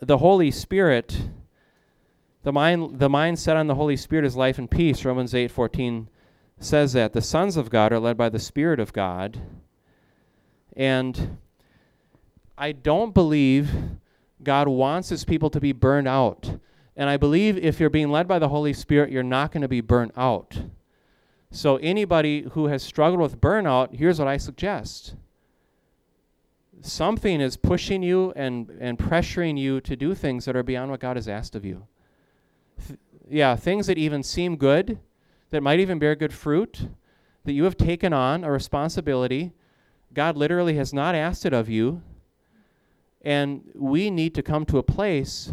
The 0.00 0.18
Holy 0.18 0.50
Spirit, 0.50 1.28
the 2.42 2.52
mind, 2.52 2.98
the 2.98 3.08
mind 3.08 3.38
set 3.38 3.56
on 3.56 3.66
the 3.66 3.74
Holy 3.74 3.96
Spirit 3.96 4.24
is 4.24 4.36
life 4.36 4.58
and 4.58 4.70
peace. 4.70 5.04
Romans 5.04 5.34
eight 5.34 5.50
fourteen 5.50 6.08
says 6.58 6.92
that 6.92 7.12
the 7.12 7.22
sons 7.22 7.56
of 7.56 7.70
God 7.70 7.92
are 7.92 7.98
led 7.98 8.16
by 8.16 8.28
the 8.28 8.38
Spirit 8.38 8.80
of 8.80 8.92
God. 8.92 9.40
And 10.76 11.38
I 12.58 12.72
don't 12.72 13.14
believe 13.14 13.70
God 14.42 14.68
wants 14.68 15.08
his 15.08 15.24
people 15.24 15.50
to 15.50 15.60
be 15.60 15.72
burned 15.72 16.08
out. 16.08 16.58
And 16.96 17.10
I 17.10 17.16
believe 17.16 17.58
if 17.58 17.80
you're 17.80 17.90
being 17.90 18.10
led 18.10 18.28
by 18.28 18.38
the 18.38 18.48
Holy 18.48 18.72
Spirit, 18.72 19.10
you're 19.10 19.22
not 19.22 19.52
going 19.52 19.62
to 19.62 19.68
be 19.68 19.80
burnt 19.80 20.12
out. 20.16 20.58
So, 21.50 21.76
anybody 21.76 22.46
who 22.52 22.66
has 22.66 22.82
struggled 22.82 23.20
with 23.20 23.40
burnout, 23.40 23.94
here's 23.94 24.18
what 24.18 24.28
I 24.28 24.36
suggest 24.36 25.14
something 26.80 27.40
is 27.40 27.56
pushing 27.56 28.02
you 28.02 28.32
and, 28.36 28.70
and 28.80 28.98
pressuring 28.98 29.58
you 29.58 29.80
to 29.82 29.96
do 29.96 30.14
things 30.14 30.44
that 30.44 30.56
are 30.56 30.62
beyond 30.62 30.90
what 30.90 31.00
God 31.00 31.16
has 31.16 31.28
asked 31.28 31.54
of 31.54 31.64
you. 31.64 31.86
Th- 32.86 32.98
yeah, 33.28 33.56
things 33.56 33.86
that 33.86 33.98
even 33.98 34.22
seem 34.22 34.56
good, 34.56 34.98
that 35.50 35.62
might 35.62 35.80
even 35.80 35.98
bear 35.98 36.14
good 36.14 36.32
fruit, 36.32 36.88
that 37.44 37.52
you 37.52 37.64
have 37.64 37.76
taken 37.76 38.12
on 38.12 38.44
a 38.44 38.50
responsibility. 38.50 39.52
God 40.12 40.36
literally 40.36 40.76
has 40.76 40.92
not 40.92 41.14
asked 41.14 41.46
it 41.46 41.52
of 41.52 41.68
you. 41.68 42.02
And 43.22 43.70
we 43.74 44.10
need 44.10 44.34
to 44.34 44.42
come 44.42 44.64
to 44.66 44.78
a 44.78 44.82
place 44.82 45.52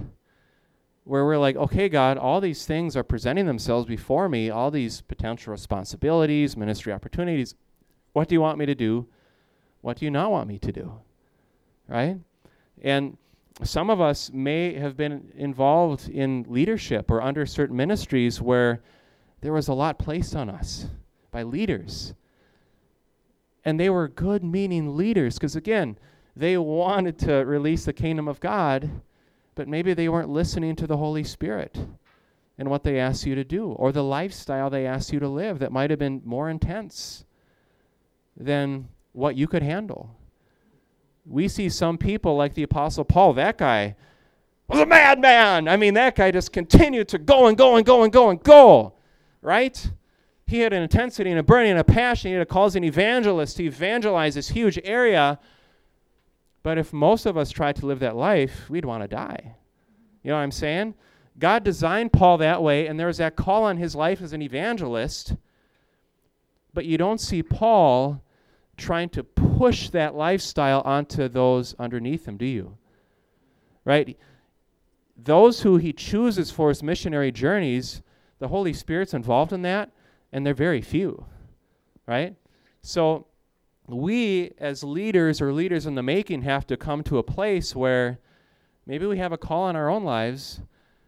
where 1.06 1.26
we're 1.26 1.38
like, 1.38 1.56
okay, 1.56 1.90
God, 1.90 2.18
all 2.18 2.40
these 2.40 2.66
things 2.66 2.96
are 2.96 3.04
presenting 3.04 3.46
themselves 3.46 3.86
before 3.88 4.30
me, 4.30 4.50
all 4.50 4.72
these 4.72 5.02
potential 5.02 5.52
responsibilities, 5.52 6.56
ministry 6.56 6.94
opportunities. 6.94 7.56
What 8.14 8.28
do 8.28 8.36
you 8.36 8.42
want 8.42 8.58
me 8.58 8.66
to 8.68 8.76
do? 8.76 9.08
What 9.82 9.98
do 9.98 10.06
you 10.06 10.12
not 10.12 10.32
want 10.32 10.48
me 10.48 10.60
to 10.60 10.72
do? 10.72 10.94
Right? 11.88 12.17
And 12.82 13.17
some 13.63 13.89
of 13.89 14.02
us 14.02 14.32
may 14.34 14.74
have 14.74 14.98
been 14.98 15.32
involved 15.36 16.10
in 16.10 16.46
leadership 16.48 17.12
or 17.12 17.22
under 17.22 17.46
certain 17.46 17.76
ministries 17.76 18.41
where 18.41 18.82
there 19.41 19.54
was 19.54 19.67
a 19.67 19.74
lot 19.74 20.00
placed 20.00 20.36
on 20.36 20.50
us 20.50 20.88
by 21.32 21.43
leaders. 21.43 22.13
And 23.65 23.80
they 23.80 23.89
were 23.89 24.08
good 24.08 24.43
meaning 24.43 24.98
leaders 24.98 25.36
because, 25.36 25.56
again, 25.56 25.98
they 26.36 26.58
wanted 26.58 27.19
to 27.19 27.34
release 27.46 27.86
the 27.86 27.93
kingdom 27.93 28.28
of 28.28 28.39
God, 28.39 28.89
but 29.56 29.67
maybe 29.67 29.93
they 29.93 30.10
weren't 30.10 30.30
listening 30.30 30.76
to 30.78 30.88
the 30.88 30.98
Holy 30.98 31.24
Spirit 31.24 31.78
and 32.58 32.69
what 32.69 32.84
they 32.84 33.00
asked 33.00 33.26
you 33.26 33.36
to 33.36 33.43
do 33.43 33.72
or 33.72 33.91
the 33.91 34.04
lifestyle 34.04 34.69
they 34.69 34.86
asked 34.86 35.13
you 35.13 35.19
to 35.19 35.28
live 35.28 35.60
that 35.60 35.72
might 35.72 35.89
have 35.89 36.00
been 36.00 36.22
more 36.26 36.50
intense 36.50 37.26
than 38.36 38.88
what 39.12 39.36
you 39.36 39.48
could 39.48 39.63
handle. 39.63 40.15
We 41.26 41.48
see 41.48 41.70
some 41.70 41.98
people 41.98 42.36
like 42.36 42.54
the 42.54 42.64
Apostle 42.64 43.06
Paul, 43.06 43.34
that 43.34 43.58
guy 43.58 43.96
was 44.68 44.80
a 44.80 44.86
madman. 44.86 45.68
I 45.68 45.78
mean, 45.78 45.94
that 45.94 46.16
guy 46.16 46.32
just 46.32 46.52
continued 46.52 47.08
to 47.10 47.18
go 47.18 47.48
and 47.48 47.58
go 47.58 47.76
and 47.76 47.86
go 47.86 48.04
and 48.04 48.12
go 48.12 48.30
and 48.30 48.42
go, 48.42 48.94
right? 49.42 49.92
He 50.46 50.60
had 50.60 50.74
an 50.74 50.84
intensity 50.84 51.30
and 51.30 51.40
a 51.40 51.44
burning 51.44 51.72
and 51.72 51.80
a 51.80 51.84
passion. 51.84 52.30
He 52.30 52.34
had 52.34 52.42
a 52.42 52.46
call 52.46 52.66
as 52.66 52.76
an 52.76 52.84
evangelist 52.84 53.58
to 53.58 53.64
evangelize 53.64 54.36
this 54.36 54.50
huge 54.50 54.80
area. 54.84 55.40
But 56.64 56.78
if 56.78 56.94
most 56.94 57.26
of 57.26 57.38
us 57.38 57.52
tried 57.52 57.76
to 57.78 57.86
live 57.86 58.00
that 58.00 58.16
life, 58.16 58.70
we'd 58.70 58.86
want 58.86 59.04
to 59.04 59.08
die. 59.08 59.56
You 60.24 60.30
know 60.30 60.36
what 60.36 60.44
I'm 60.44 60.52
saying? 60.52 60.96
God 61.40 61.64
designed 61.64 62.14
Paul 62.14 62.38
that 62.38 62.62
way, 62.62 62.88
and 62.88 63.00
there 63.00 63.08
was 63.08 63.18
that 63.18 63.36
call 63.36 63.64
on 63.64 63.78
his 63.78 63.96
life 63.96 64.22
as 64.22 64.34
an 64.34 64.42
evangelist. 64.42 65.36
But 66.74 66.86
you 66.86 66.98
don't 66.98 67.20
see 67.20 67.44
Paul 67.44 68.23
trying 68.78 69.10
to 69.10 69.24
push 69.24 69.90
that 69.90 70.15
lifestyle 70.15 70.82
onto 70.82 71.28
those 71.28 71.76
underneath 71.80 72.28
him, 72.28 72.38
do 72.38 72.46
you? 72.46 72.78
Right? 73.86 74.17
Those 75.15 75.62
who 75.62 75.78
he 75.78 75.94
chooses 75.94 76.52
for 76.52 76.69
his 76.69 76.82
missionary 76.82 77.32
journeys, 77.32 78.02
the 78.40 78.48
Holy 78.48 78.74
Spirit's 78.74 79.13
involved 79.13 79.54
in 79.54 79.62
that, 79.62 79.92
and 80.32 80.46
they're 80.46 80.54
very 80.54 80.82
few. 80.82 81.26
Right? 82.08 82.36
So 82.82 83.28
we, 83.88 84.52
as 84.58 84.84
leaders 84.84 85.42
or 85.42 85.54
leaders 85.54 85.86
in 85.86 85.96
the 85.96 86.04
making, 86.04 86.42
have 86.44 86.65
to 86.67 86.78
come 86.78 87.04
to 87.04 87.17
a 87.17 87.24
place 87.24 87.76
where 87.76 88.19
maybe 88.86 89.06
we 89.06 89.17
have 89.17 89.32
a 89.32 89.38
call 89.38 89.69
in 89.69 89.76
our 89.76 89.90
own 89.90 90.04
lives, 90.04 90.62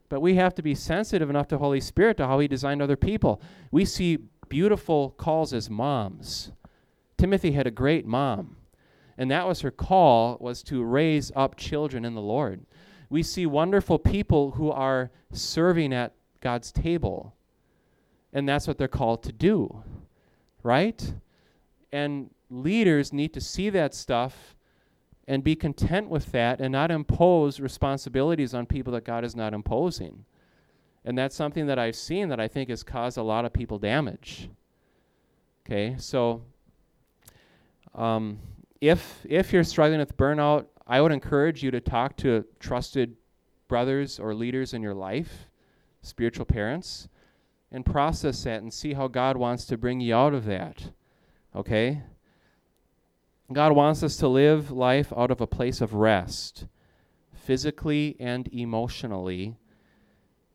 but 0.08 0.22
we 0.22 0.36
have 0.36 0.54
to 0.56 0.62
be 0.62 0.76
sensitive 0.76 1.30
enough 1.30 1.48
to 1.48 1.58
Holy 1.58 1.82
Spirit 1.82 2.18
to 2.18 2.28
how 2.28 2.40
He 2.40 2.48
designed 2.48 2.82
other 2.82 2.96
people. 2.96 3.42
We 3.72 3.86
see 3.86 4.20
beautiful 4.50 5.12
calls 5.12 5.54
as 5.54 5.70
moms. 5.70 6.52
Timothy 7.18 7.52
had 7.52 7.68
a 7.68 7.72
great 7.72 8.06
mom, 8.06 8.58
and 9.18 9.32
that 9.32 9.48
was 9.48 9.62
her 9.62 9.72
call 9.72 10.38
was 10.40 10.62
to 10.64 10.84
raise 10.84 11.32
up 11.36 11.56
children 11.56 12.06
in 12.06 12.16
the 12.16 12.22
Lord. 12.22 12.66
We 13.10 13.24
see 13.24 13.46
wonderful 13.46 14.00
people 14.00 14.52
who 14.52 14.72
are 14.72 15.12
serving 15.32 15.94
at 15.94 16.14
God's 16.42 16.72
table, 16.72 17.34
and 18.34 18.48
that's 18.48 18.68
what 18.68 18.78
they're 18.78 18.88
called 18.88 19.24
to 19.24 19.32
do, 19.32 19.84
right? 20.64 21.14
And 21.92 22.30
leaders 22.50 23.14
need 23.14 23.34
to 23.34 23.42
see 23.42 23.70
that 23.70 23.94
stuff 23.94 24.56
and 25.28 25.44
be 25.44 25.56
content 25.56 26.10
with 26.10 26.32
that 26.32 26.60
and 26.60 26.72
not 26.72 26.92
impose 26.92 27.60
responsibilities 27.60 28.54
on 28.54 28.66
people 28.66 28.94
that 28.94 29.06
God 29.06 29.24
is 29.24 29.36
not 29.36 29.54
imposing. 29.54 30.26
And 31.04 31.18
that's 31.18 31.36
something 31.36 31.68
that 31.68 31.80
I've 31.80 31.96
seen 31.96 32.30
that 32.30 32.40
I 32.40 32.48
think 32.48 32.70
has 32.70 32.84
caused 32.84 33.18
a 33.18 33.24
lot 33.24 33.46
of 33.46 33.54
people 33.54 33.80
damage. 33.80 34.50
Okay, 35.66 35.96
so 35.98 36.44
um, 37.96 38.40
if 38.82 39.26
if 39.28 39.52
you're 39.54 39.64
struggling 39.64 40.00
with 40.00 40.18
burnout, 40.18 40.66
I 40.86 41.02
would 41.02 41.12
encourage 41.12 41.64
you 41.64 41.72
to 41.72 41.82
talk 41.82 42.18
to 42.18 42.46
trusted 42.60 43.16
brothers 43.68 44.20
or 44.20 44.36
leaders 44.36 44.74
in 44.74 44.82
your 44.82 44.94
life, 44.94 45.48
spiritual 46.02 46.46
parents, 46.46 47.08
and 47.72 47.86
process 47.86 48.44
that 48.44 48.62
and 48.62 48.74
see 48.74 48.94
how 48.94 49.08
God 49.08 49.38
wants 49.38 49.66
to 49.66 49.78
bring 49.78 50.00
you 50.00 50.14
out 50.14 50.34
of 50.34 50.46
that. 50.46 50.92
Okay? 51.56 52.04
God 53.52 53.74
wants 53.74 54.04
us 54.04 54.18
to 54.18 54.28
live 54.28 54.72
life 54.72 55.14
out 55.16 55.32
of 55.32 55.40
a 55.40 55.48
place 55.48 55.80
of 55.82 55.94
rest, 55.94 56.66
physically 57.34 58.16
and 58.20 58.48
emotionally, 58.52 59.56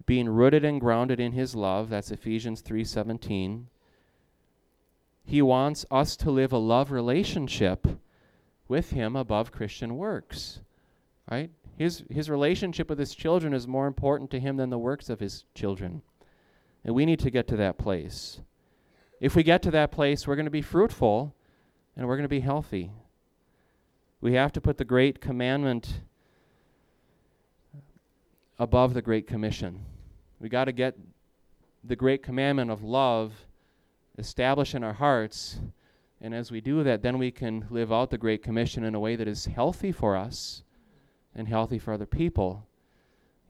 being 0.06 0.28
rooted 0.28 0.64
and 0.64 0.80
grounded 0.80 1.20
in 1.20 1.32
his 1.32 1.54
love. 1.54 1.88
That's 1.88 2.10
Ephesians 2.10 2.62
3:17. 2.62 3.69
He 5.30 5.42
wants 5.42 5.86
us 5.92 6.16
to 6.16 6.30
live 6.32 6.52
a 6.52 6.58
love 6.58 6.90
relationship 6.90 7.86
with 8.66 8.90
him 8.90 9.14
above 9.14 9.52
Christian 9.52 9.96
works. 9.96 10.58
Right? 11.30 11.52
His 11.78 12.02
his 12.10 12.28
relationship 12.28 12.90
with 12.90 12.98
his 12.98 13.14
children 13.14 13.54
is 13.54 13.68
more 13.68 13.86
important 13.86 14.32
to 14.32 14.40
him 14.40 14.56
than 14.56 14.70
the 14.70 14.78
works 14.78 15.08
of 15.08 15.20
his 15.20 15.44
children. 15.54 16.02
And 16.84 16.96
we 16.96 17.06
need 17.06 17.20
to 17.20 17.30
get 17.30 17.46
to 17.46 17.56
that 17.58 17.78
place. 17.78 18.40
If 19.20 19.36
we 19.36 19.44
get 19.44 19.62
to 19.62 19.70
that 19.70 19.92
place, 19.92 20.26
we're 20.26 20.34
going 20.34 20.46
to 20.46 20.50
be 20.50 20.62
fruitful 20.62 21.32
and 21.96 22.08
we're 22.08 22.16
going 22.16 22.24
to 22.24 22.28
be 22.28 22.40
healthy. 22.40 22.90
We 24.20 24.34
have 24.34 24.50
to 24.54 24.60
put 24.60 24.78
the 24.78 24.84
great 24.84 25.20
commandment 25.20 26.00
above 28.58 28.94
the 28.94 29.02
great 29.02 29.28
commission. 29.28 29.84
We 30.40 30.48
got 30.48 30.64
to 30.64 30.72
get 30.72 30.96
the 31.84 31.94
great 31.94 32.24
commandment 32.24 32.72
of 32.72 32.82
love 32.82 33.46
established 34.18 34.74
in 34.74 34.84
our 34.84 34.92
hearts. 34.92 35.60
And 36.20 36.34
as 36.34 36.50
we 36.50 36.60
do 36.60 36.82
that, 36.84 37.02
then 37.02 37.18
we 37.18 37.30
can 37.30 37.66
live 37.70 37.92
out 37.92 38.10
the 38.10 38.18
great 38.18 38.42
commission 38.42 38.84
in 38.84 38.94
a 38.94 39.00
way 39.00 39.16
that 39.16 39.28
is 39.28 39.46
healthy 39.46 39.92
for 39.92 40.16
us 40.16 40.62
and 41.34 41.48
healthy 41.48 41.78
for 41.78 41.92
other 41.92 42.06
people. 42.06 42.66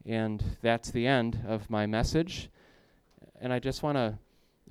And 0.07 0.43
that's 0.63 0.91
the 0.91 1.07
end 1.07 1.41
of 1.47 1.69
my 1.69 1.87
message. 1.87 2.51
And 3.41 3.53
I 3.53 3.59
just 3.59 3.83
want 3.83 3.97
to 3.97 4.19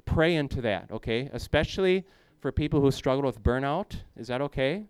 pray 0.05 0.35
into 0.35 0.61
that, 0.61 0.89
okay? 0.91 1.29
Especially 1.33 2.05
for 2.39 2.51
people 2.51 2.81
who 2.81 2.91
struggle 2.91 3.25
with 3.25 3.43
burnout. 3.43 3.97
Is 4.15 4.27
that 4.27 4.41
okay? 4.41 4.85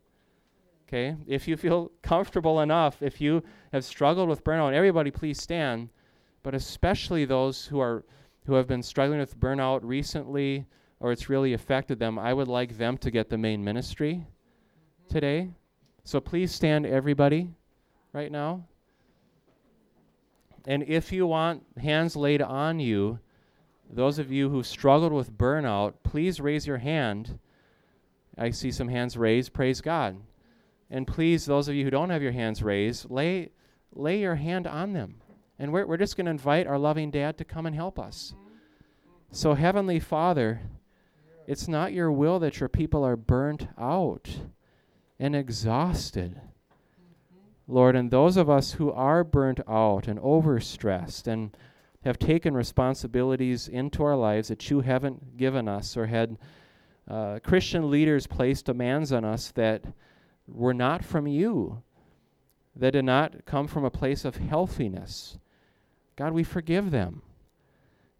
Okay. 0.87 1.15
If 1.27 1.47
you 1.47 1.57
feel 1.57 1.91
comfortable 2.01 2.61
enough, 2.61 3.01
if 3.01 3.21
you 3.21 3.43
have 3.71 3.85
struggled 3.85 4.29
with 4.29 4.43
burnout, 4.43 4.73
everybody 4.73 5.11
please 5.11 5.41
stand. 5.41 5.89
But 6.41 6.55
especially 6.55 7.25
those 7.25 7.65
who 7.65 7.79
are 7.79 8.05
who 8.45 8.53
have 8.55 8.67
been 8.67 8.81
struggling 8.81 9.19
with 9.19 9.39
burnout 9.39 9.81
recently 9.83 10.65
or 10.99 11.11
it's 11.11 11.29
really 11.29 11.53
affected 11.53 11.99
them, 11.99 12.19
I 12.19 12.33
would 12.33 12.47
like 12.47 12.77
them 12.77 12.97
to 12.99 13.11
get 13.11 13.29
the 13.29 13.37
main 13.37 13.63
ministry 13.63 14.15
mm-hmm. 14.15 15.13
today. 15.13 15.49
So 16.03 16.19
please 16.19 16.53
stand 16.53 16.85
everybody 16.85 17.49
right 18.13 18.31
now. 18.31 18.65
And 20.65 20.83
if 20.83 21.11
you 21.11 21.25
want 21.25 21.63
hands 21.77 22.15
laid 22.15 22.41
on 22.41 22.79
you, 22.79 23.19
those 23.89 24.19
of 24.19 24.31
you 24.31 24.49
who 24.49 24.61
struggled 24.61 25.13
with 25.13 25.37
burnout, 25.37 25.93
please 26.03 26.39
raise 26.39 26.67
your 26.67 26.77
hand. 26.77 27.39
I 28.37 28.51
see 28.51 28.71
some 28.71 28.87
hands 28.87 29.17
raised. 29.17 29.53
Praise 29.53 29.81
God. 29.81 30.17
And 30.91 31.07
please, 31.07 31.45
those 31.45 31.67
of 31.67 31.75
you 31.75 31.83
who 31.83 31.91
don't 31.91 32.09
have 32.09 32.21
your 32.21 32.31
hands 32.31 32.61
raised, 32.61 33.09
lay, 33.09 33.49
lay 33.93 34.19
your 34.19 34.35
hand 34.35 34.67
on 34.67 34.93
them. 34.93 35.15
And 35.57 35.71
we're, 35.73 35.85
we're 35.85 35.97
just 35.97 36.15
going 36.15 36.25
to 36.25 36.31
invite 36.31 36.67
our 36.67 36.77
loving 36.77 37.11
dad 37.11 37.37
to 37.37 37.45
come 37.45 37.65
and 37.65 37.75
help 37.75 37.99
us. 37.99 38.33
Mm-hmm. 38.35 38.45
So, 39.31 39.53
Heavenly 39.53 39.99
Father, 39.99 40.61
it's 41.49 41.67
not 41.67 41.93
your 41.93 42.11
will 42.11 42.37
that 42.37 42.59
your 42.59 42.69
people 42.69 43.03
are 43.03 43.15
burnt 43.15 43.69
out 43.75 44.29
and 45.17 45.35
exhausted. 45.35 46.39
Lord, 47.67 47.95
and 47.95 48.11
those 48.11 48.37
of 48.37 48.51
us 48.51 48.73
who 48.73 48.91
are 48.91 49.23
burnt 49.23 49.59
out 49.67 50.07
and 50.07 50.19
overstressed 50.19 51.25
and 51.25 51.57
have 52.03 52.19
taken 52.19 52.53
responsibilities 52.53 53.67
into 53.67 54.03
our 54.03 54.15
lives 54.15 54.49
that 54.49 54.69
you 54.69 54.81
haven't 54.81 55.37
given 55.37 55.67
us 55.67 55.97
or 55.97 56.05
had 56.05 56.37
uh, 57.07 57.39
Christian 57.43 57.89
leaders 57.89 58.27
place 58.27 58.61
demands 58.61 59.11
on 59.11 59.25
us 59.25 59.49
that 59.53 59.83
were 60.47 60.75
not 60.75 61.03
from 61.03 61.25
you, 61.25 61.81
that 62.75 62.91
did 62.91 63.05
not 63.05 63.47
come 63.47 63.65
from 63.65 63.83
a 63.83 63.89
place 63.89 64.23
of 64.23 64.35
healthiness. 64.35 65.39
God, 66.15 66.31
we 66.31 66.43
forgive 66.43 66.91
them. 66.91 67.23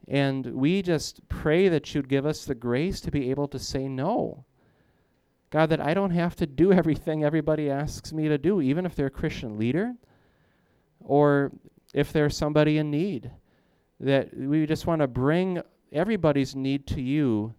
And 0.10 0.46
we 0.56 0.82
just 0.82 1.28
pray 1.30 1.70
that 1.70 1.94
you'd 1.94 2.10
give 2.10 2.26
us 2.26 2.44
the 2.44 2.56
grace 2.56 3.00
to 3.02 3.12
be 3.12 3.30
able 3.30 3.48
to 3.50 3.60
say 3.60 3.88
no. 3.88 4.44
God, 5.52 5.70
that 5.70 5.80
I 5.80 5.94
don't 5.94 6.12
have 6.12 6.36
to 6.38 6.48
do 6.48 6.74
everything 6.74 7.24
everybody 7.24 7.70
asks 7.70 8.12
me 8.12 8.28
to 8.28 8.38
do, 8.38 8.60
even 8.60 8.86
if 8.86 8.96
they're 8.96 9.08
a 9.08 9.12
Christian 9.12 9.58
leader 9.58 9.94
or 11.00 11.52
if 11.94 12.12
they're 12.12 12.30
somebody 12.30 12.78
in 12.78 12.92
need 12.92 13.32
that 14.00 14.36
we 14.36 14.66
just 14.66 14.88
want 14.88 15.02
to 15.02 15.08
bring 15.08 15.62
everybody's 15.92 16.56
need 16.56 16.88
to 16.88 17.02
you. 17.02 17.54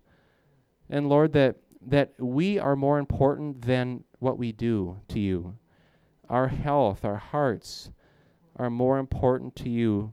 And 0.88 1.08
Lord, 1.08 1.32
that, 1.34 1.56
that 1.86 2.14
we 2.18 2.58
are 2.58 2.76
more 2.76 2.98
important 2.98 3.62
than 3.62 4.04
what 4.18 4.38
we 4.38 4.52
do 4.52 4.98
to 5.08 5.20
you. 5.20 5.56
Our 6.28 6.48
health, 6.48 7.04
our 7.04 7.16
hearts 7.16 7.90
are 8.56 8.70
more 8.70 8.98
important 8.98 9.54
to 9.56 9.68
you. 9.68 10.12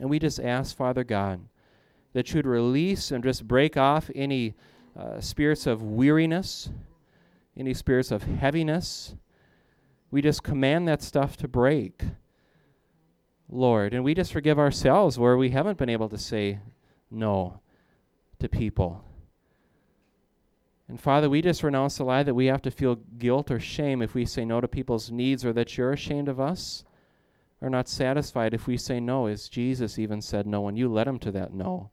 And 0.00 0.08
we 0.08 0.18
just 0.18 0.40
ask, 0.40 0.74
Father 0.74 1.04
God, 1.04 1.40
that 2.14 2.32
you'd 2.32 2.46
release 2.46 3.10
and 3.10 3.22
just 3.22 3.46
break 3.46 3.76
off 3.76 4.10
any 4.14 4.54
uh, 4.98 5.20
spirits 5.20 5.66
of 5.66 5.82
weariness, 5.82 6.70
any 7.56 7.74
spirits 7.74 8.10
of 8.10 8.22
heaviness. 8.22 9.14
We 10.10 10.22
just 10.22 10.42
command 10.42 10.88
that 10.88 11.02
stuff 11.02 11.36
to 11.36 11.48
break. 11.48 12.02
Lord. 13.50 13.92
And 13.92 14.04
we 14.04 14.14
just 14.14 14.32
forgive 14.32 14.58
ourselves 14.58 15.18
where 15.18 15.36
we 15.36 15.50
haven't 15.50 15.78
been 15.78 15.88
able 15.88 16.08
to 16.08 16.18
say 16.18 16.60
no 17.10 17.60
to 18.38 18.48
people. 18.48 19.04
And 20.88 21.00
Father, 21.00 21.28
we 21.28 21.42
just 21.42 21.62
renounce 21.62 21.98
the 21.98 22.04
lie 22.04 22.22
that 22.22 22.34
we 22.34 22.46
have 22.46 22.62
to 22.62 22.70
feel 22.70 22.96
guilt 22.96 23.50
or 23.50 23.60
shame 23.60 24.02
if 24.02 24.14
we 24.14 24.24
say 24.24 24.44
no 24.44 24.60
to 24.60 24.68
people's 24.68 25.10
needs 25.10 25.44
or 25.44 25.52
that 25.52 25.76
you're 25.76 25.92
ashamed 25.92 26.28
of 26.28 26.40
us 26.40 26.84
or 27.60 27.68
not 27.68 27.88
satisfied 27.88 28.54
if 28.54 28.66
we 28.66 28.76
say 28.76 29.00
no, 29.00 29.26
as 29.26 29.48
Jesus 29.48 29.98
even 29.98 30.22
said 30.22 30.46
no, 30.46 30.68
and 30.68 30.78
you 30.78 30.88
led 30.88 31.06
him 31.06 31.18
to 31.18 31.30
that 31.32 31.52
no. 31.52 31.90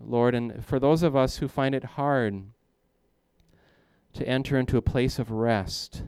Lord, 0.00 0.34
and 0.34 0.64
for 0.64 0.78
those 0.78 1.02
of 1.02 1.14
us 1.14 1.36
who 1.36 1.48
find 1.48 1.74
it 1.74 1.84
hard 1.84 2.42
to 4.14 4.26
enter 4.26 4.58
into 4.58 4.76
a 4.76 4.82
place 4.82 5.18
of 5.18 5.30
rest, 5.30 6.02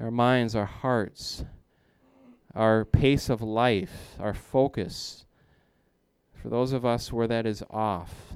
our 0.00 0.10
minds, 0.10 0.54
our 0.56 0.66
hearts, 0.66 1.44
our 2.54 2.84
pace 2.84 3.28
of 3.28 3.42
life, 3.42 4.14
our 4.18 4.34
focus. 4.34 5.26
For 6.32 6.48
those 6.48 6.72
of 6.72 6.84
us 6.84 7.12
where 7.12 7.26
that 7.26 7.46
is 7.46 7.62
off, 7.70 8.34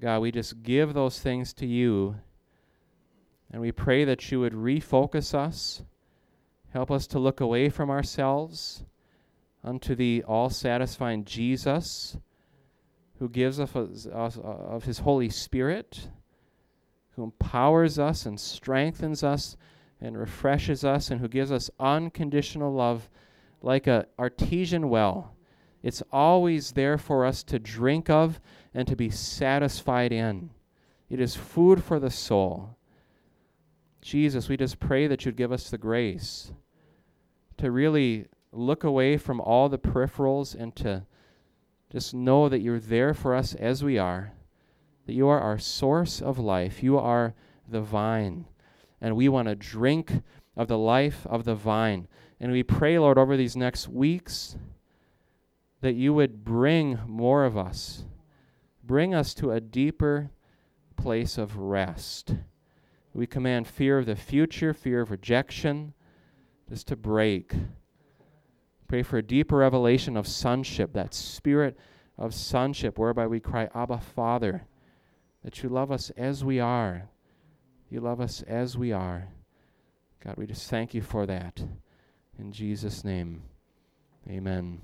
God, 0.00 0.20
we 0.20 0.32
just 0.32 0.62
give 0.62 0.94
those 0.94 1.20
things 1.20 1.52
to 1.54 1.66
you. 1.66 2.16
And 3.52 3.60
we 3.60 3.72
pray 3.72 4.04
that 4.04 4.30
you 4.30 4.40
would 4.40 4.54
refocus 4.54 5.34
us, 5.34 5.82
help 6.72 6.90
us 6.90 7.06
to 7.08 7.18
look 7.18 7.40
away 7.40 7.68
from 7.68 7.90
ourselves 7.90 8.84
unto 9.62 9.94
the 9.94 10.24
all 10.26 10.50
satisfying 10.50 11.24
Jesus, 11.24 12.16
who 13.18 13.28
gives 13.28 13.60
us 13.60 13.74
of 13.74 14.84
his 14.84 15.00
Holy 15.00 15.28
Spirit, 15.28 16.08
who 17.16 17.24
empowers 17.24 17.98
us 17.98 18.24
and 18.24 18.40
strengthens 18.40 19.22
us 19.22 19.56
and 20.00 20.16
refreshes 20.16 20.84
us 20.84 21.10
and 21.10 21.20
who 21.20 21.28
gives 21.28 21.52
us 21.52 21.70
unconditional 21.78 22.72
love 22.72 23.10
like 23.60 23.86
a 23.86 24.06
artesian 24.18 24.88
well. 24.88 25.34
It's 25.82 26.02
always 26.10 26.72
there 26.72 26.96
for 26.96 27.26
us 27.26 27.42
to 27.44 27.58
drink 27.58 28.08
of 28.08 28.40
and 28.72 28.88
to 28.88 28.96
be 28.96 29.10
satisfied 29.10 30.12
in. 30.12 30.50
It 31.10 31.20
is 31.20 31.36
food 31.36 31.84
for 31.84 31.98
the 31.98 32.10
soul. 32.10 32.76
Jesus, 34.02 34.48
we 34.48 34.56
just 34.56 34.80
pray 34.80 35.06
that 35.06 35.24
you'd 35.24 35.36
give 35.36 35.52
us 35.52 35.70
the 35.70 35.78
grace 35.78 36.52
to 37.58 37.70
really 37.70 38.26
look 38.52 38.84
away 38.84 39.16
from 39.16 39.40
all 39.40 39.68
the 39.68 39.78
peripherals 39.78 40.54
and 40.54 40.74
to 40.76 41.04
just 41.90 42.14
know 42.14 42.48
that 42.48 42.60
you're 42.60 42.80
there 42.80 43.12
for 43.12 43.34
us 43.34 43.54
as 43.54 43.84
we 43.84 43.98
are, 43.98 44.32
that 45.06 45.12
you 45.12 45.28
are 45.28 45.40
our 45.40 45.58
source 45.58 46.22
of 46.22 46.38
life. 46.38 46.82
You 46.82 46.98
are 46.98 47.34
the 47.68 47.80
vine 47.80 48.46
and 49.00 49.16
we 49.16 49.28
want 49.28 49.48
to 49.48 49.54
drink 49.54 50.22
of 50.56 50.68
the 50.68 50.78
life 50.78 51.26
of 51.26 51.44
the 51.44 51.54
vine. 51.54 52.06
And 52.38 52.52
we 52.52 52.62
pray, 52.62 52.98
Lord, 52.98 53.18
over 53.18 53.36
these 53.36 53.56
next 53.56 53.88
weeks 53.88 54.56
that 55.80 55.94
you 55.94 56.12
would 56.12 56.44
bring 56.44 56.98
more 57.06 57.44
of 57.44 57.56
us, 57.56 58.04
bring 58.84 59.14
us 59.14 59.32
to 59.34 59.52
a 59.52 59.60
deeper 59.60 60.30
place 60.96 61.38
of 61.38 61.56
rest. 61.56 62.34
We 63.12 63.26
command 63.26 63.66
fear 63.66 63.98
of 63.98 64.06
the 64.06 64.16
future, 64.16 64.72
fear 64.72 65.00
of 65.00 65.10
rejection, 65.10 65.94
just 66.68 66.86
to 66.88 66.96
break. 66.96 67.52
Pray 68.86 69.02
for 69.02 69.18
a 69.18 69.22
deeper 69.22 69.56
revelation 69.56 70.16
of 70.16 70.26
sonship, 70.26 70.92
that 70.92 71.14
spirit 71.14 71.76
of 72.16 72.34
sonship 72.34 72.98
whereby 72.98 73.26
we 73.26 73.40
cry, 73.40 73.68
Abba, 73.74 73.98
Father, 73.98 74.66
that 75.42 75.62
you 75.62 75.68
love 75.68 75.90
us 75.90 76.10
as 76.16 76.44
we 76.44 76.60
are. 76.60 77.08
You 77.88 78.00
love 78.00 78.20
us 78.20 78.42
as 78.42 78.78
we 78.78 78.92
are. 78.92 79.28
God, 80.22 80.36
we 80.36 80.46
just 80.46 80.68
thank 80.68 80.94
you 80.94 81.02
for 81.02 81.26
that. 81.26 81.62
In 82.38 82.52
Jesus' 82.52 83.04
name, 83.04 83.42
amen. 84.28 84.80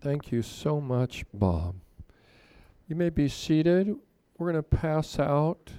Thank 0.00 0.30
you 0.30 0.42
so 0.42 0.80
much, 0.80 1.24
Bob. 1.32 1.76
You 2.88 2.96
may 2.96 3.10
be 3.10 3.28
seated. 3.28 3.96
We're 4.38 4.52
going 4.52 4.62
to 4.62 4.76
pass 4.76 5.18
out 5.18 5.72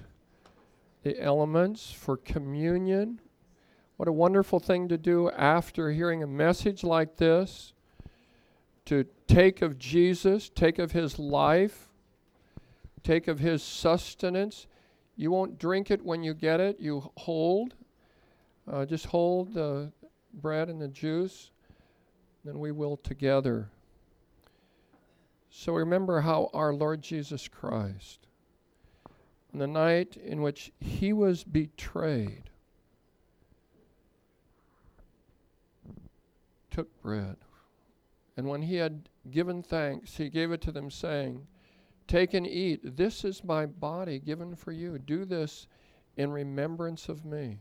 the 1.02 1.20
elements 1.20 1.92
for 1.92 2.16
communion. 2.16 3.20
What 3.96 4.08
a 4.08 4.12
wonderful 4.12 4.58
thing 4.58 4.88
to 4.88 4.98
do 4.98 5.30
after 5.30 5.90
hearing 5.90 6.22
a 6.22 6.26
message 6.26 6.82
like 6.82 7.16
this 7.16 7.72
to 8.86 9.04
take 9.26 9.60
of 9.60 9.78
Jesus, 9.78 10.48
take 10.48 10.78
of 10.78 10.92
his 10.92 11.18
life, 11.18 11.88
take 13.02 13.28
of 13.28 13.38
his 13.38 13.62
sustenance. 13.62 14.66
You 15.14 15.30
won't 15.30 15.58
drink 15.58 15.90
it 15.90 16.04
when 16.04 16.22
you 16.22 16.34
get 16.34 16.58
it, 16.58 16.80
you 16.80 17.10
hold. 17.16 17.74
Uh, 18.70 18.84
just 18.86 19.06
hold 19.06 19.54
the 19.54 19.92
bread 20.34 20.68
and 20.68 20.80
the 20.80 20.88
juice, 20.88 21.50
then 22.44 22.58
we 22.58 22.72
will 22.72 22.96
together. 22.96 23.70
So 25.50 25.72
remember 25.72 26.20
how 26.20 26.50
our 26.52 26.72
Lord 26.72 27.02
Jesus 27.02 27.48
Christ, 27.48 28.27
on 29.52 29.58
the 29.58 29.66
night 29.66 30.16
in 30.16 30.42
which 30.42 30.72
he 30.80 31.12
was 31.12 31.44
betrayed, 31.44 32.50
took 36.70 37.00
bread. 37.02 37.36
And 38.36 38.46
when 38.46 38.62
he 38.62 38.76
had 38.76 39.08
given 39.30 39.62
thanks, 39.62 40.16
he 40.16 40.28
gave 40.28 40.52
it 40.52 40.60
to 40.62 40.72
them, 40.72 40.90
saying, 40.90 41.46
Take 42.06 42.34
and 42.34 42.46
eat. 42.46 42.96
This 42.96 43.24
is 43.24 43.44
my 43.44 43.66
body 43.66 44.18
given 44.18 44.54
for 44.54 44.72
you. 44.72 44.98
Do 44.98 45.24
this 45.24 45.66
in 46.16 46.30
remembrance 46.30 47.08
of 47.08 47.24
me. 47.24 47.58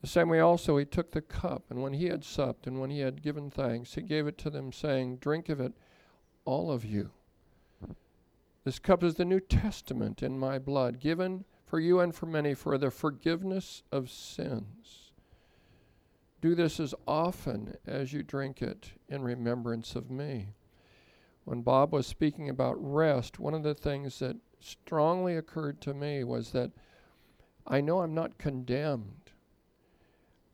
The 0.00 0.06
same 0.06 0.28
way 0.28 0.40
also 0.40 0.76
he 0.76 0.84
took 0.84 1.12
the 1.12 1.22
cup, 1.22 1.64
and 1.70 1.82
when 1.82 1.94
he 1.94 2.06
had 2.06 2.24
supped, 2.24 2.66
and 2.66 2.78
when 2.78 2.90
he 2.90 3.00
had 3.00 3.22
given 3.22 3.50
thanks, 3.50 3.94
he 3.94 4.02
gave 4.02 4.26
it 4.26 4.36
to 4.38 4.50
them, 4.50 4.70
saying, 4.70 5.16
Drink 5.16 5.48
of 5.48 5.60
it, 5.60 5.72
all 6.44 6.70
of 6.70 6.84
you. 6.84 7.10
This 8.64 8.78
cup 8.78 9.04
is 9.04 9.16
the 9.16 9.26
New 9.26 9.40
Testament 9.40 10.22
in 10.22 10.38
my 10.38 10.58
blood, 10.58 10.98
given 10.98 11.44
for 11.66 11.78
you 11.78 12.00
and 12.00 12.14
for 12.14 12.24
many 12.24 12.54
for 12.54 12.78
the 12.78 12.90
forgiveness 12.90 13.82
of 13.92 14.10
sins. 14.10 15.12
Do 16.40 16.54
this 16.54 16.80
as 16.80 16.94
often 17.06 17.76
as 17.86 18.14
you 18.14 18.22
drink 18.22 18.62
it 18.62 18.92
in 19.06 19.22
remembrance 19.22 19.94
of 19.94 20.10
me. 20.10 20.54
When 21.44 21.60
Bob 21.60 21.92
was 21.92 22.06
speaking 22.06 22.48
about 22.48 22.76
rest, 22.78 23.38
one 23.38 23.52
of 23.52 23.62
the 23.62 23.74
things 23.74 24.18
that 24.20 24.36
strongly 24.60 25.36
occurred 25.36 25.82
to 25.82 25.92
me 25.92 26.24
was 26.24 26.52
that 26.52 26.70
I 27.66 27.82
know 27.82 28.00
I'm 28.00 28.14
not 28.14 28.38
condemned. 28.38 29.32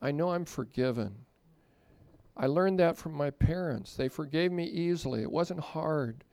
I 0.02 0.10
know 0.10 0.30
I'm 0.30 0.44
forgiven. 0.44 1.26
I 2.36 2.46
learned 2.46 2.80
that 2.80 2.96
from 2.96 3.12
my 3.12 3.30
parents. 3.30 3.94
They 3.94 4.08
forgave 4.08 4.50
me 4.50 4.64
easily. 4.64 5.22
It 5.22 5.30
wasn't 5.30 5.60
hard 5.60 6.24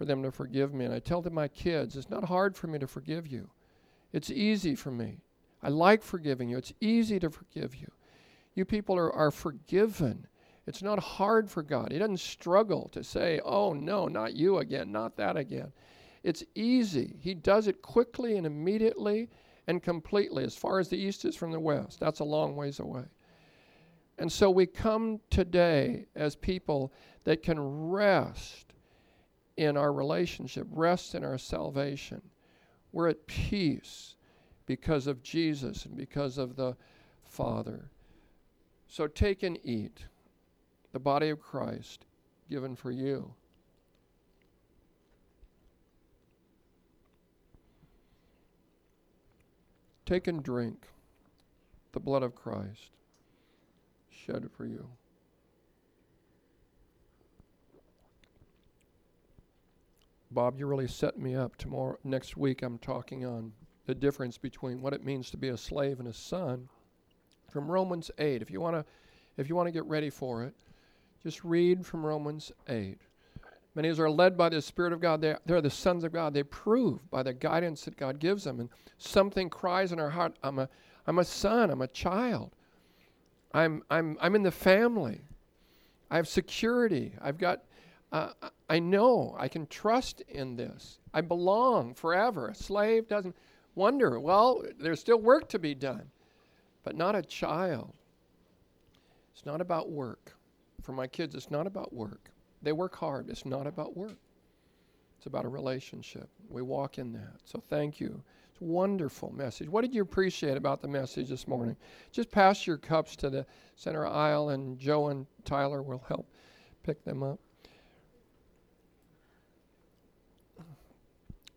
for 0.00 0.06
them 0.06 0.22
to 0.22 0.32
forgive 0.32 0.72
me. 0.72 0.86
And 0.86 0.94
I 0.94 0.98
tell 0.98 1.20
them 1.20 1.34
my 1.34 1.46
kids, 1.46 1.94
it's 1.94 2.08
not 2.08 2.24
hard 2.24 2.56
for 2.56 2.68
me 2.68 2.78
to 2.78 2.86
forgive 2.86 3.26
you. 3.26 3.50
It's 4.14 4.30
easy 4.30 4.74
for 4.74 4.90
me. 4.90 5.20
I 5.62 5.68
like 5.68 6.02
forgiving 6.02 6.48
you. 6.48 6.56
It's 6.56 6.72
easy 6.80 7.20
to 7.20 7.28
forgive 7.28 7.76
you. 7.76 7.86
You 8.54 8.64
people 8.64 8.96
are, 8.96 9.12
are 9.12 9.30
forgiven. 9.30 10.26
It's 10.66 10.82
not 10.82 11.00
hard 11.00 11.50
for 11.50 11.62
God. 11.62 11.92
He 11.92 11.98
doesn't 11.98 12.20
struggle 12.20 12.88
to 12.92 13.04
say, 13.04 13.42
oh, 13.44 13.74
no, 13.74 14.08
not 14.08 14.32
you 14.32 14.56
again, 14.56 14.90
not 14.90 15.18
that 15.18 15.36
again. 15.36 15.70
It's 16.22 16.44
easy. 16.54 17.16
He 17.20 17.34
does 17.34 17.68
it 17.68 17.82
quickly 17.82 18.38
and 18.38 18.46
immediately 18.46 19.28
and 19.66 19.82
completely. 19.82 20.44
As 20.44 20.56
far 20.56 20.78
as 20.78 20.88
the 20.88 20.96
east 20.96 21.26
is 21.26 21.36
from 21.36 21.52
the 21.52 21.60
west, 21.60 22.00
that's 22.00 22.20
a 22.20 22.24
long 22.24 22.56
ways 22.56 22.80
away. 22.80 23.04
And 24.16 24.32
so 24.32 24.48
we 24.48 24.64
come 24.64 25.20
today 25.28 26.06
as 26.16 26.36
people 26.36 26.90
that 27.24 27.42
can 27.42 27.60
rest 27.60 28.69
in 29.60 29.76
our 29.76 29.92
relationship, 29.92 30.66
rest 30.70 31.14
in 31.14 31.22
our 31.22 31.36
salvation. 31.36 32.22
We're 32.92 33.10
at 33.10 33.26
peace 33.26 34.14
because 34.64 35.06
of 35.06 35.22
Jesus 35.22 35.84
and 35.84 35.94
because 35.98 36.38
of 36.38 36.56
the 36.56 36.74
Father. 37.24 37.90
So 38.88 39.06
take 39.06 39.42
and 39.42 39.58
eat 39.62 40.06
the 40.92 40.98
body 40.98 41.28
of 41.28 41.40
Christ 41.40 42.06
given 42.48 42.74
for 42.74 42.90
you. 42.90 43.34
Take 50.06 50.26
and 50.26 50.42
drink 50.42 50.86
the 51.92 52.00
blood 52.00 52.22
of 52.22 52.34
Christ 52.34 52.92
shed 54.08 54.48
for 54.56 54.64
you. 54.64 54.88
Bob, 60.30 60.58
you 60.58 60.66
really 60.66 60.86
set 60.86 61.18
me 61.18 61.34
up. 61.34 61.56
Tomorrow, 61.56 61.98
next 62.04 62.36
week, 62.36 62.62
I'm 62.62 62.78
talking 62.78 63.26
on 63.26 63.52
the 63.86 63.94
difference 63.94 64.38
between 64.38 64.80
what 64.80 64.92
it 64.92 65.04
means 65.04 65.30
to 65.30 65.36
be 65.36 65.48
a 65.48 65.56
slave 65.56 65.98
and 65.98 66.08
a 66.08 66.12
son 66.12 66.68
from 67.50 67.68
Romans 67.68 68.12
8. 68.18 68.40
If 68.40 68.50
you 68.50 68.60
want 68.60 68.76
to, 68.76 68.84
if 69.36 69.48
you 69.48 69.56
want 69.56 69.66
to 69.66 69.72
get 69.72 69.84
ready 69.86 70.08
for 70.08 70.44
it, 70.44 70.54
just 71.22 71.42
read 71.42 71.84
from 71.84 72.06
Romans 72.06 72.52
8. 72.68 72.98
Many 73.74 73.90
us 73.90 73.98
are 73.98 74.10
led 74.10 74.36
by 74.36 74.48
the 74.48 74.62
Spirit 74.62 74.92
of 74.92 75.00
God. 75.00 75.20
They're, 75.20 75.40
they're 75.46 75.60
the 75.60 75.70
sons 75.70 76.04
of 76.04 76.12
God. 76.12 76.34
They 76.34 76.42
prove 76.42 77.08
by 77.10 77.22
the 77.22 77.32
guidance 77.32 77.84
that 77.84 77.96
God 77.96 78.18
gives 78.18 78.44
them. 78.44 78.60
And 78.60 78.68
something 78.98 79.48
cries 79.48 79.92
in 79.92 79.98
our 79.98 80.10
heart 80.10 80.36
I'm 80.42 80.58
a, 80.58 80.68
I'm 81.06 81.18
a 81.18 81.24
son, 81.24 81.70
I'm 81.70 81.82
a 81.82 81.88
child. 81.88 82.52
I'm, 83.52 83.82
I'm, 83.90 84.16
I'm 84.20 84.34
in 84.36 84.42
the 84.42 84.50
family. 84.50 85.22
I 86.10 86.16
have 86.16 86.28
security. 86.28 87.14
I've 87.20 87.38
got, 87.38 87.62
uh, 88.12 88.32
I 88.68 88.78
know 88.78 89.34
I 89.38 89.48
can 89.48 89.66
trust 89.66 90.22
in 90.28 90.56
this. 90.56 90.98
I 91.14 91.20
belong 91.20 91.94
forever. 91.94 92.48
A 92.48 92.54
slave 92.54 93.08
doesn't 93.08 93.36
wonder, 93.74 94.18
well, 94.18 94.64
there's 94.78 95.00
still 95.00 95.20
work 95.20 95.48
to 95.50 95.58
be 95.58 95.74
done, 95.74 96.10
but 96.82 96.96
not 96.96 97.14
a 97.14 97.22
child. 97.22 97.92
It's 99.32 99.46
not 99.46 99.60
about 99.60 99.90
work. 99.90 100.36
For 100.82 100.92
my 100.92 101.06
kids, 101.06 101.34
it's 101.34 101.50
not 101.50 101.66
about 101.66 101.92
work. 101.92 102.30
They 102.62 102.72
work 102.72 102.96
hard. 102.96 103.28
It's 103.30 103.46
not 103.46 103.66
about 103.66 103.96
work. 103.96 104.18
It's 105.18 105.26
about 105.26 105.44
a 105.44 105.48
relationship. 105.48 106.28
We 106.48 106.62
walk 106.62 106.98
in 106.98 107.12
that. 107.12 107.40
So 107.44 107.62
thank 107.68 108.00
you. 108.00 108.22
It's 108.50 108.60
a 108.60 108.64
wonderful 108.64 109.32
message. 109.32 109.68
What 109.68 109.82
did 109.82 109.94
you 109.94 110.02
appreciate 110.02 110.56
about 110.56 110.82
the 110.82 110.88
message 110.88 111.28
this 111.28 111.46
morning? 111.46 111.76
Just 112.10 112.30
pass 112.30 112.66
your 112.66 112.76
cups 112.76 113.16
to 113.16 113.30
the 113.30 113.46
center 113.76 114.06
aisle, 114.06 114.50
and 114.50 114.78
Joe 114.78 115.08
and 115.08 115.26
Tyler 115.44 115.82
will 115.82 116.02
help 116.08 116.26
pick 116.82 117.04
them 117.04 117.22
up. 117.22 117.38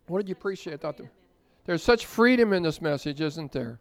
What 0.08 0.20
did 0.20 0.30
you 0.30 0.34
appreciate? 0.34 0.82
Thought 0.82 0.98
the, 0.98 1.10
there's 1.66 1.84
such 1.84 2.06
freedom 2.06 2.54
in 2.54 2.64
this 2.64 2.82
message, 2.82 3.22
isn't 3.22 3.52
there? 3.52 3.80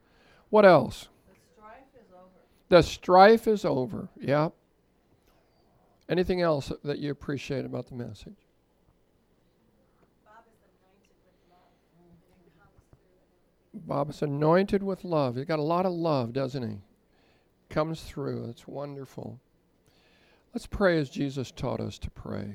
What 0.50 0.64
else? 0.64 1.08
The 1.28 1.34
strife 1.54 1.84
is 1.94 2.12
over. 2.12 2.28
The 2.68 2.82
strife 2.82 3.48
is 3.48 3.64
over. 3.64 4.08
Yeah. 4.20 4.48
Anything 6.08 6.42
else 6.42 6.72
that 6.84 6.98
you 6.98 7.10
appreciate 7.10 7.64
about 7.64 7.86
the 7.86 7.94
message? 7.94 8.36
Bob 13.74 14.10
is 14.10 14.22
anointed 14.22 14.82
with 14.82 15.04
love. 15.04 15.36
He's 15.36 15.44
got 15.44 15.58
a 15.58 15.62
lot 15.62 15.86
of 15.86 15.92
love, 15.92 16.32
doesn't 16.32 16.62
he? 16.62 16.78
Comes 17.68 18.02
through. 18.02 18.48
It's 18.50 18.68
wonderful. 18.68 19.40
Let's 20.54 20.66
pray 20.66 20.98
as 20.98 21.08
Jesus 21.08 21.50
taught 21.50 21.80
us 21.80 21.98
to 22.00 22.10
pray. 22.10 22.54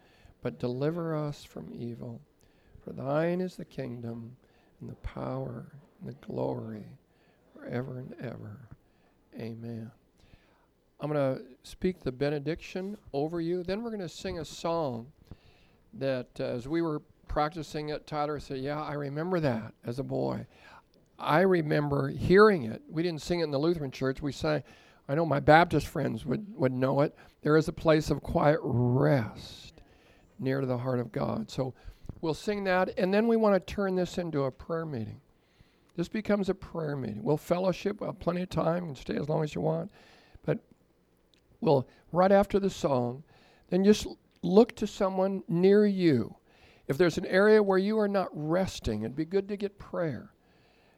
but 0.41 0.59
deliver 0.59 1.15
us 1.15 1.43
from 1.43 1.71
evil. 1.73 2.21
For 2.83 2.93
thine 2.93 3.41
is 3.41 3.55
the 3.55 3.65
kingdom, 3.65 4.35
and 4.79 4.89
the 4.89 4.95
power 4.95 5.67
and 5.99 6.09
the 6.09 6.25
glory 6.25 6.85
forever 7.55 7.99
and 7.99 8.15
ever. 8.19 8.59
Amen. 9.39 9.91
I'm 10.99 11.11
going 11.11 11.35
to 11.35 11.43
speak 11.63 12.01
the 12.01 12.11
benediction 12.11 12.97
over 13.13 13.39
you. 13.41 13.63
Then 13.63 13.81
we're 13.81 13.89
going 13.89 14.01
to 14.01 14.09
sing 14.09 14.39
a 14.39 14.45
song 14.45 15.11
that, 15.93 16.27
uh, 16.39 16.43
as 16.43 16.67
we 16.67 16.81
were 16.81 17.01
practicing 17.27 17.89
it, 17.89 18.05
Tyler 18.05 18.39
said, 18.39 18.59
Yeah, 18.59 18.81
I 18.81 18.93
remember 18.93 19.39
that 19.39 19.73
as 19.85 19.99
a 19.99 20.03
boy. 20.03 20.45
I 21.17 21.41
remember 21.41 22.09
hearing 22.09 22.63
it. 22.63 22.81
We 22.89 23.03
didn't 23.03 23.21
sing 23.21 23.39
it 23.39 23.45
in 23.45 23.51
the 23.51 23.59
Lutheran 23.59 23.91
church. 23.91 24.21
We 24.21 24.31
sang, 24.31 24.63
I 25.07 25.15
know 25.15 25.25
my 25.25 25.39
Baptist 25.39 25.87
friends 25.87 26.25
would, 26.25 26.45
would 26.55 26.71
know 26.71 27.01
it. 27.01 27.15
There 27.41 27.57
is 27.57 27.67
a 27.67 27.73
place 27.73 28.09
of 28.09 28.21
quiet 28.21 28.59
rest 28.63 29.70
near 30.41 30.59
to 30.59 30.67
the 30.67 30.77
heart 30.77 30.99
of 30.99 31.11
God. 31.11 31.49
So 31.49 31.73
we'll 32.21 32.33
sing 32.33 32.63
that, 32.65 32.97
and 32.97 33.13
then 33.13 33.27
we 33.27 33.37
want 33.37 33.55
to 33.55 33.73
turn 33.73 33.95
this 33.95 34.17
into 34.17 34.43
a 34.43 34.51
prayer 34.51 34.85
meeting. 34.85 35.21
This 35.95 36.07
becomes 36.07 36.49
a 36.49 36.55
prayer 36.55 36.95
meeting. 36.95 37.23
We'll 37.23 37.37
fellowship, 37.37 37.99
we'll 37.99 38.11
have 38.11 38.19
plenty 38.19 38.41
of 38.41 38.49
time, 38.49 38.85
and 38.85 38.97
stay 38.97 39.15
as 39.15 39.29
long 39.29 39.43
as 39.43 39.53
you 39.53 39.61
want. 39.61 39.91
But 40.45 40.59
we'll, 41.59 41.87
right 42.11 42.31
after 42.31 42.59
the 42.59 42.69
song, 42.69 43.23
then 43.69 43.83
just 43.83 44.07
look 44.41 44.75
to 44.77 44.87
someone 44.87 45.43
near 45.47 45.85
you. 45.85 46.35
If 46.87 46.97
there's 46.97 47.17
an 47.17 47.25
area 47.27 47.61
where 47.61 47.77
you 47.77 47.99
are 47.99 48.07
not 48.07 48.29
resting, 48.33 49.01
it'd 49.01 49.15
be 49.15 49.25
good 49.25 49.47
to 49.49 49.57
get 49.57 49.77
prayer. 49.77 50.33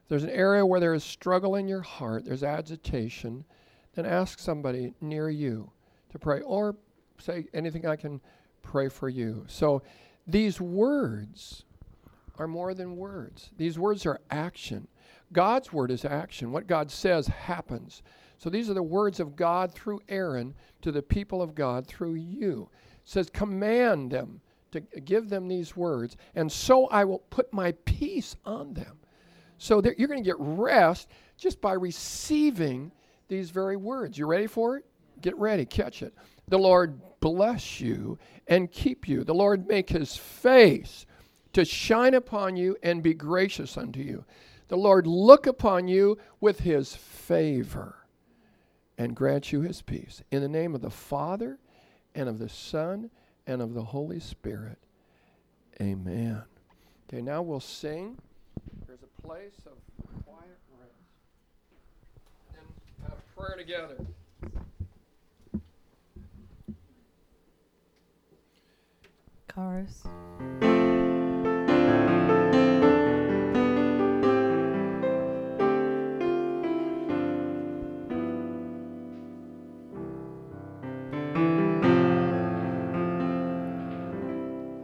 If 0.03 0.09
there's 0.09 0.23
an 0.23 0.29
area 0.29 0.65
where 0.65 0.79
there 0.79 0.93
is 0.93 1.03
struggle 1.03 1.55
in 1.55 1.67
your 1.67 1.81
heart, 1.81 2.25
there's 2.25 2.43
agitation, 2.43 3.45
then 3.93 4.05
ask 4.05 4.39
somebody 4.39 4.93
near 5.01 5.29
you 5.29 5.71
to 6.11 6.19
pray 6.19 6.41
or 6.41 6.75
say 7.19 7.45
anything 7.53 7.85
I 7.85 7.95
can 7.95 8.21
pray 8.63 8.89
for 8.89 9.09
you. 9.09 9.45
So 9.47 9.83
these 10.25 10.59
words 10.59 11.65
are 12.39 12.47
more 12.47 12.73
than 12.73 12.97
words. 12.97 13.51
These 13.57 13.77
words 13.77 14.05
are 14.07 14.19
action. 14.31 14.87
God's 15.31 15.71
word 15.71 15.91
is 15.91 16.05
action. 16.05 16.51
What 16.51 16.67
God 16.67 16.89
says 16.89 17.27
happens. 17.27 18.01
So 18.37 18.49
these 18.49 18.69
are 18.69 18.73
the 18.73 18.83
words 18.83 19.19
of 19.19 19.35
God 19.35 19.71
through 19.71 20.01
Aaron 20.09 20.55
to 20.81 20.91
the 20.91 21.01
people 21.01 21.41
of 21.41 21.55
God 21.55 21.85
through 21.85 22.15
you. 22.15 22.69
It 22.95 23.09
says 23.09 23.29
command 23.29 24.11
them 24.11 24.41
to 24.71 24.81
give 24.81 25.29
them 25.29 25.47
these 25.47 25.77
words, 25.77 26.17
and 26.33 26.51
so 26.51 26.87
I 26.87 27.05
will 27.05 27.19
put 27.29 27.53
my 27.53 27.73
peace 27.85 28.35
on 28.43 28.73
them. 28.73 28.97
So 29.59 29.79
that 29.81 29.99
you're 29.99 30.07
going 30.07 30.23
to 30.23 30.27
get 30.27 30.35
rest 30.39 31.09
just 31.37 31.61
by 31.61 31.73
receiving 31.73 32.91
these 33.27 33.51
very 33.51 33.77
words. 33.77 34.17
You 34.17 34.25
ready 34.25 34.47
for 34.47 34.77
it? 34.77 34.85
Get 35.21 35.37
ready, 35.37 35.65
catch 35.65 36.01
it. 36.01 36.13
The 36.47 36.59
Lord 36.59 36.99
bless 37.19 37.79
you 37.79 38.19
and 38.47 38.71
keep 38.71 39.07
you. 39.07 39.23
The 39.23 39.33
Lord 39.33 39.67
make 39.67 39.89
his 39.89 40.15
face 40.15 41.05
to 41.53 41.63
shine 41.63 42.13
upon 42.13 42.57
you 42.57 42.75
and 42.83 43.01
be 43.01 43.13
gracious 43.13 43.77
unto 43.77 43.99
you. 43.99 44.25
The 44.67 44.77
Lord 44.77 45.07
look 45.07 45.47
upon 45.47 45.87
you 45.87 46.17
with 46.41 46.61
his 46.61 46.95
favor 46.95 48.07
and 48.97 49.15
grant 49.15 49.51
you 49.51 49.61
his 49.61 49.81
peace. 49.81 50.21
In 50.31 50.41
the 50.41 50.49
name 50.49 50.75
of 50.75 50.81
the 50.81 50.89
Father 50.89 51.59
and 52.15 52.27
of 52.27 52.39
the 52.39 52.49
Son 52.49 53.09
and 53.47 53.61
of 53.61 53.73
the 53.73 53.83
Holy 53.83 54.19
Spirit. 54.19 54.79
Amen. 55.81 56.41
Okay, 57.07 57.21
now 57.21 57.41
we'll 57.41 57.59
sing. 57.59 58.17
There's 58.87 58.99
a 59.03 59.21
place 59.21 59.57
of 59.65 59.73
quiet 60.25 60.57
rest. 60.79 60.91
And 62.57 62.65
have 63.07 63.35
prayer 63.35 63.57
together. 63.57 63.97
Chorus. 69.53 70.03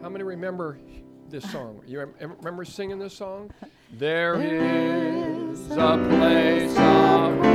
How 0.01 0.09
many 0.09 0.23
remember 0.23 0.77
this 1.29 1.49
song? 1.51 1.81
You 1.87 1.99
rem- 1.99 2.13
remember 2.37 2.63
singing 2.65 2.99
this 2.99 3.15
song? 3.15 3.51
There 3.91 4.35
is 4.35 5.71
a 5.71 5.97
place 6.09 6.77
of 6.77 7.48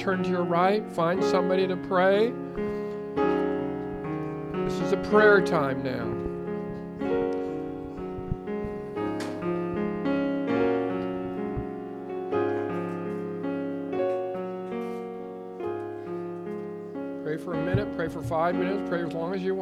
turn 0.00 0.22
to 0.22 0.30
your 0.30 0.44
right, 0.44 0.90
find 0.92 1.22
somebody 1.22 1.66
to 1.66 1.76
pray. 1.76 2.32
This 4.64 4.80
is 4.80 4.92
a 4.92 4.96
prayer 5.10 5.42
time 5.42 5.82
now. 5.82 6.06
Pray 17.22 17.36
for 17.36 17.52
a 17.52 17.62
minute, 17.62 17.94
pray 17.94 18.08
for 18.08 18.22
five 18.22 18.54
minutes, 18.54 18.88
pray 18.88 19.02
as 19.02 19.12
long 19.12 19.34
as 19.34 19.42
you 19.42 19.54
want. 19.54 19.59